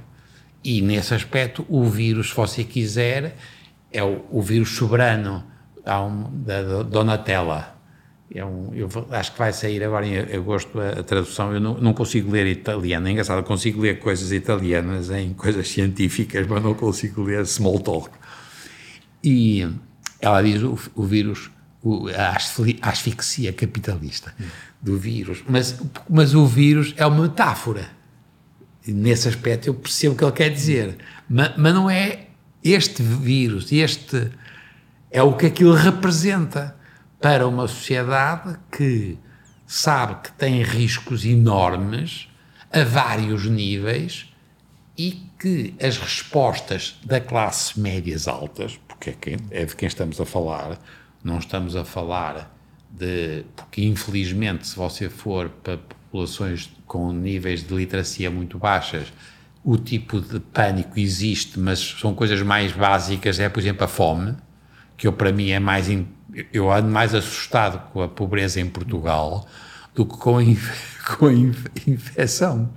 E 0.63 0.79
nesse 0.79 1.15
aspecto, 1.15 1.65
o 1.67 1.83
vírus, 1.85 2.29
se 2.29 2.35
você 2.35 2.63
quiser, 2.63 3.35
é 3.91 4.03
o, 4.03 4.27
o 4.29 4.39
vírus 4.39 4.75
soberano 4.75 5.43
da, 5.83 6.07
da 6.61 6.83
Donatella. 6.83 7.75
É 8.31 8.45
um, 8.45 8.71
eu 8.75 8.87
acho 9.09 9.31
que 9.31 9.39
vai 9.39 9.51
sair 9.51 9.83
agora 9.83 10.05
em 10.05 10.19
agosto 10.19 10.79
a, 10.79 10.99
a 10.99 11.03
tradução. 11.03 11.51
Eu 11.51 11.59
não, 11.59 11.73
não, 11.79 11.93
consigo 11.93 12.29
ler 12.29 12.45
italiano. 12.45 13.07
É 13.07 13.11
engraçado, 13.11 13.43
consigo 13.43 13.81
ler 13.81 13.97
coisas 13.97 14.31
italianas 14.31 15.09
em 15.09 15.33
coisas 15.33 15.67
científicas, 15.67 16.45
mas 16.45 16.61
não 16.61 16.75
consigo 16.75 17.23
ler 17.23 17.43
small 17.47 17.79
talk. 17.79 18.11
E 19.23 19.67
ela 20.19 20.41
diz 20.41 20.61
o, 20.61 20.77
o 20.95 21.03
vírus, 21.03 21.51
o, 21.83 22.07
a 22.09 22.89
asfixia 22.89 23.53
capitalista 23.53 24.33
do 24.81 24.97
vírus, 24.97 25.43
mas, 25.47 25.79
mas 26.09 26.33
o 26.33 26.45
vírus 26.45 26.93
é 26.97 27.05
uma 27.05 27.23
metáfora. 27.23 27.89
Nesse 28.85 29.27
aspecto 29.27 29.67
eu 29.67 29.73
percebo 29.73 30.15
o 30.15 30.17
que 30.17 30.23
ele 30.23 30.31
quer 30.31 30.49
dizer. 30.49 30.97
Mas, 31.29 31.57
mas 31.57 31.73
não 31.73 31.89
é 31.89 32.27
este 32.63 33.01
vírus, 33.03 33.71
este 33.71 34.31
é 35.11 35.21
o 35.21 35.33
que 35.33 35.47
aquilo 35.47 35.73
representa 35.73 36.75
para 37.19 37.47
uma 37.47 37.67
sociedade 37.67 38.57
que 38.71 39.17
sabe 39.65 40.15
que 40.23 40.31
tem 40.33 40.61
riscos 40.61 41.25
enormes 41.25 42.29
a 42.71 42.83
vários 42.83 43.45
níveis 43.45 44.33
e 44.97 45.11
que 45.39 45.75
as 45.81 45.97
respostas 45.97 46.99
da 47.03 47.19
classe 47.19 47.79
médias 47.79 48.27
altas, 48.27 48.79
porque 48.97 49.11
é, 49.11 49.13
quem, 49.13 49.37
é 49.51 49.65
de 49.65 49.75
quem 49.75 49.87
estamos 49.87 50.19
a 50.19 50.25
falar, 50.25 50.79
não 51.23 51.37
estamos 51.37 51.75
a 51.75 51.85
falar 51.85 52.53
de, 52.89 53.43
porque 53.55 53.83
infelizmente, 53.85 54.67
se 54.67 54.75
você 54.75 55.09
for 55.09 55.49
para 55.49 55.77
populações 55.77 56.71
com 56.85 57.11
níveis 57.11 57.63
de 57.63 57.73
literacia 57.73 58.31
muito 58.31 58.57
baixas, 58.57 59.11
o 59.63 59.77
tipo 59.77 60.19
de 60.21 60.39
pânico 60.39 60.99
existe, 60.99 61.59
mas 61.59 61.79
são 61.79 62.13
coisas 62.13 62.41
mais 62.41 62.71
básicas, 62.71 63.39
é 63.39 63.49
por 63.49 63.59
exemplo 63.59 63.83
a 63.83 63.87
fome, 63.87 64.35
que 64.95 65.07
eu 65.07 65.13
para 65.13 65.31
mim 65.31 65.49
é 65.49 65.59
mais, 65.59 65.87
eu 66.51 66.71
ando 66.71 66.89
mais 66.89 67.13
assustado 67.13 67.91
com 67.91 68.01
a 68.01 68.07
pobreza 68.07 68.59
em 68.59 68.67
Portugal 68.67 69.47
do 69.93 70.05
que 70.05 70.17
com 70.17 70.37
a, 70.37 70.41
com 71.17 71.27
a 71.27 71.33
infecção. 71.33 72.69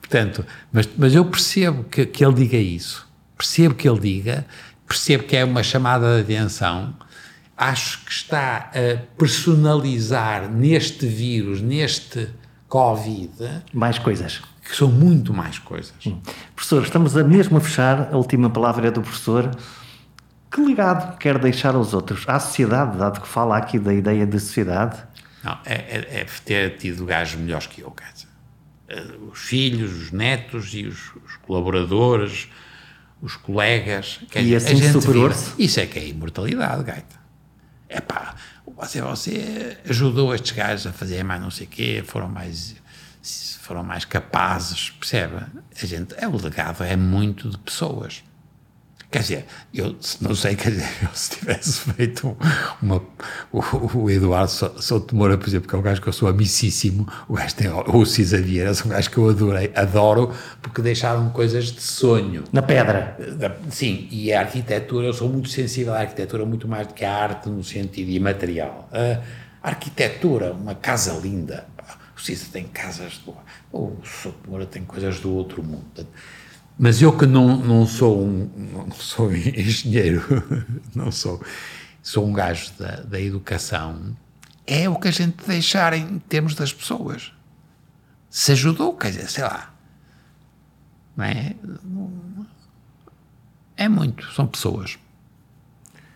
Portanto, 0.00 0.44
mas, 0.72 0.88
mas 0.98 1.14
eu 1.14 1.24
percebo 1.24 1.84
que, 1.84 2.04
que 2.04 2.24
ele 2.24 2.34
diga 2.34 2.56
isso, 2.56 3.08
percebo 3.38 3.74
que 3.74 3.88
ele 3.88 4.00
diga, 4.00 4.44
percebo 4.90 5.22
que 5.22 5.36
é 5.36 5.44
uma 5.44 5.62
chamada 5.62 6.20
de 6.20 6.34
atenção, 6.36 6.92
acho 7.56 8.04
que 8.04 8.10
está 8.10 8.72
a 8.74 8.96
personalizar 9.16 10.50
neste 10.50 11.06
vírus, 11.06 11.62
neste 11.62 12.28
Covid. 12.68 13.30
Mais 13.72 14.00
coisas. 14.00 14.42
Que 14.60 14.74
são 14.74 14.90
muito 14.90 15.32
mais 15.32 15.60
coisas. 15.60 15.94
Hum. 16.04 16.20
Professor, 16.56 16.82
estamos 16.82 17.16
a 17.16 17.22
mesmo 17.22 17.58
a 17.58 17.60
fechar, 17.60 18.08
a 18.12 18.16
última 18.16 18.50
palavra 18.50 18.88
é 18.88 18.90
do 18.90 19.00
professor. 19.00 19.48
Que 20.50 20.60
legado 20.60 21.16
quer 21.18 21.38
deixar 21.38 21.76
aos 21.76 21.94
outros? 21.94 22.28
À 22.28 22.40
sociedade, 22.40 22.98
dado 22.98 23.20
que 23.20 23.28
fala 23.28 23.56
aqui 23.56 23.78
da 23.78 23.94
ideia 23.94 24.26
de 24.26 24.40
sociedade? 24.40 25.00
Não, 25.44 25.56
é, 25.64 25.74
é, 25.74 26.20
é 26.20 26.26
ter 26.44 26.78
tido 26.78 27.06
gajos 27.06 27.40
melhores 27.40 27.68
que 27.68 27.80
eu, 27.80 27.92
quer 27.92 28.12
dizer. 28.12 28.28
Eh, 28.88 29.16
os 29.30 29.38
filhos, 29.38 29.92
os 29.92 30.10
netos 30.10 30.74
e 30.74 30.84
os, 30.84 31.14
os 31.24 31.36
colaboradores, 31.46 32.48
os 33.22 33.36
colegas. 33.36 34.20
e 34.34 34.42
dizer, 34.42 34.56
assim 34.56 34.92
superou 34.92 35.30
Isso 35.58 35.80
é 35.80 35.86
que 35.86 35.98
é 35.98 36.08
imortalidade, 36.08 36.82
gaita. 36.84 37.20
É 37.88 38.00
pá, 38.00 38.34
você, 38.76 39.00
você 39.00 39.76
ajudou 39.88 40.34
estes 40.34 40.52
gajos 40.52 40.86
a 40.86 40.92
fazer 40.92 41.22
mais 41.24 41.40
não 41.40 41.50
sei 41.50 41.66
o 41.66 41.70
quê, 41.70 42.04
foram 42.06 42.28
mais 42.28 42.76
foram 43.60 43.84
mais 43.84 44.04
capazes, 44.04 44.90
percebe? 44.90 45.36
A 45.80 45.86
gente, 45.86 46.14
é 46.16 46.26
o 46.26 46.36
legado, 46.36 46.82
é 46.82 46.96
muito 46.96 47.50
de 47.50 47.58
pessoas. 47.58 48.24
Quer 49.10 49.22
dizer, 49.22 49.44
eu 49.74 49.96
não 50.20 50.36
sei, 50.36 50.54
quer 50.54 50.70
dizer, 50.70 50.88
eu, 51.02 51.08
se 51.14 51.30
tivesse 51.30 51.80
feito 51.80 52.36
uma. 52.80 53.02
O, 53.50 53.98
o 53.98 54.10
Eduardo 54.10 54.48
Moura, 55.12 55.36
por 55.36 55.48
exemplo, 55.48 55.68
que 55.68 55.74
é 55.74 55.78
um 55.78 55.82
gajo 55.82 56.00
que 56.00 56.08
eu 56.08 56.12
sou 56.12 56.28
amicíssimo, 56.28 57.08
o 57.28 57.34
gajo 57.34 57.54
tem. 57.56 57.68
O 57.68 58.06
Cisa 58.06 58.40
Vieira, 58.40 58.72
são 58.72 58.86
um 58.86 58.90
gajo 58.90 59.10
que 59.10 59.18
eu 59.18 59.28
adorei, 59.28 59.72
adoro, 59.74 60.32
porque 60.62 60.80
deixaram 60.80 61.28
coisas 61.30 61.72
de 61.72 61.80
sonho. 61.80 62.44
Na 62.52 62.62
pedra. 62.62 63.16
Sim, 63.68 64.06
e 64.12 64.32
a 64.32 64.40
arquitetura, 64.40 65.08
eu 65.08 65.12
sou 65.12 65.28
muito 65.28 65.48
sensível 65.48 65.92
à 65.92 65.98
arquitetura, 65.98 66.46
muito 66.46 66.68
mais 66.68 66.86
do 66.86 66.94
que 66.94 67.04
à 67.04 67.12
arte 67.12 67.48
no 67.48 67.64
sentido 67.64 68.10
imaterial. 68.10 68.88
A 69.60 69.70
arquitetura, 69.70 70.52
uma 70.52 70.76
casa 70.76 71.12
linda. 71.14 71.66
O 72.16 72.20
Cisa 72.20 72.46
tem 72.52 72.64
casas 72.64 73.18
do. 73.18 73.34
O 73.72 73.96
Moura 74.46 74.66
tem 74.66 74.84
coisas 74.84 75.18
do 75.18 75.34
outro 75.34 75.64
mundo. 75.64 76.06
Mas 76.82 77.02
eu 77.02 77.14
que 77.14 77.26
não, 77.26 77.58
não 77.58 77.86
sou 77.86 78.26
um 78.26 78.50
não 78.72 78.90
sou 78.90 79.30
engenheiro, 79.36 80.22
não 80.94 81.12
sou, 81.12 81.44
sou 82.02 82.26
um 82.26 82.32
gajo 82.32 82.72
da, 82.78 83.02
da 83.02 83.20
educação, 83.20 84.16
é 84.66 84.88
o 84.88 84.98
que 84.98 85.08
a 85.08 85.10
gente 85.10 85.46
deixar 85.46 85.92
em 85.92 86.18
termos 86.20 86.54
das 86.54 86.72
pessoas. 86.72 87.34
Se 88.30 88.52
ajudou, 88.52 88.96
quer 88.96 89.10
dizer, 89.10 89.28
sei 89.28 89.44
lá. 89.44 89.74
Não 91.14 91.24
é? 91.26 91.54
É 93.76 93.86
muito, 93.86 94.32
são 94.32 94.46
pessoas. 94.46 94.98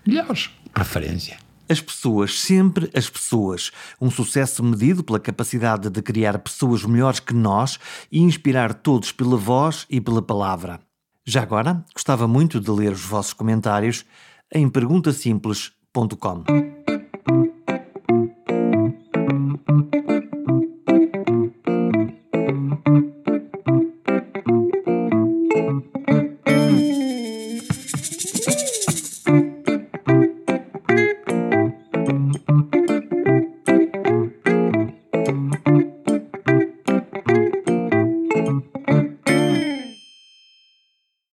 Melhores, 0.06 0.48
preferência. 0.72 1.36
As 1.74 1.80
pessoas, 1.80 2.38
sempre 2.38 2.88
as 2.94 3.10
pessoas. 3.10 3.72
Um 4.00 4.08
sucesso 4.08 4.62
medido 4.62 5.02
pela 5.02 5.18
capacidade 5.18 5.90
de 5.90 6.02
criar 6.02 6.38
pessoas 6.38 6.84
melhores 6.84 7.18
que 7.18 7.34
nós 7.34 7.80
e 8.12 8.20
inspirar 8.20 8.74
todos 8.74 9.10
pela 9.10 9.36
voz 9.36 9.84
e 9.90 10.00
pela 10.00 10.22
palavra. 10.22 10.78
Já 11.26 11.42
agora, 11.42 11.84
gostava 11.92 12.28
muito 12.28 12.60
de 12.60 12.70
ler 12.70 12.92
os 12.92 13.04
vossos 13.04 13.32
comentários 13.32 14.04
em 14.54 14.68
perguntasimples.com. 14.68 16.44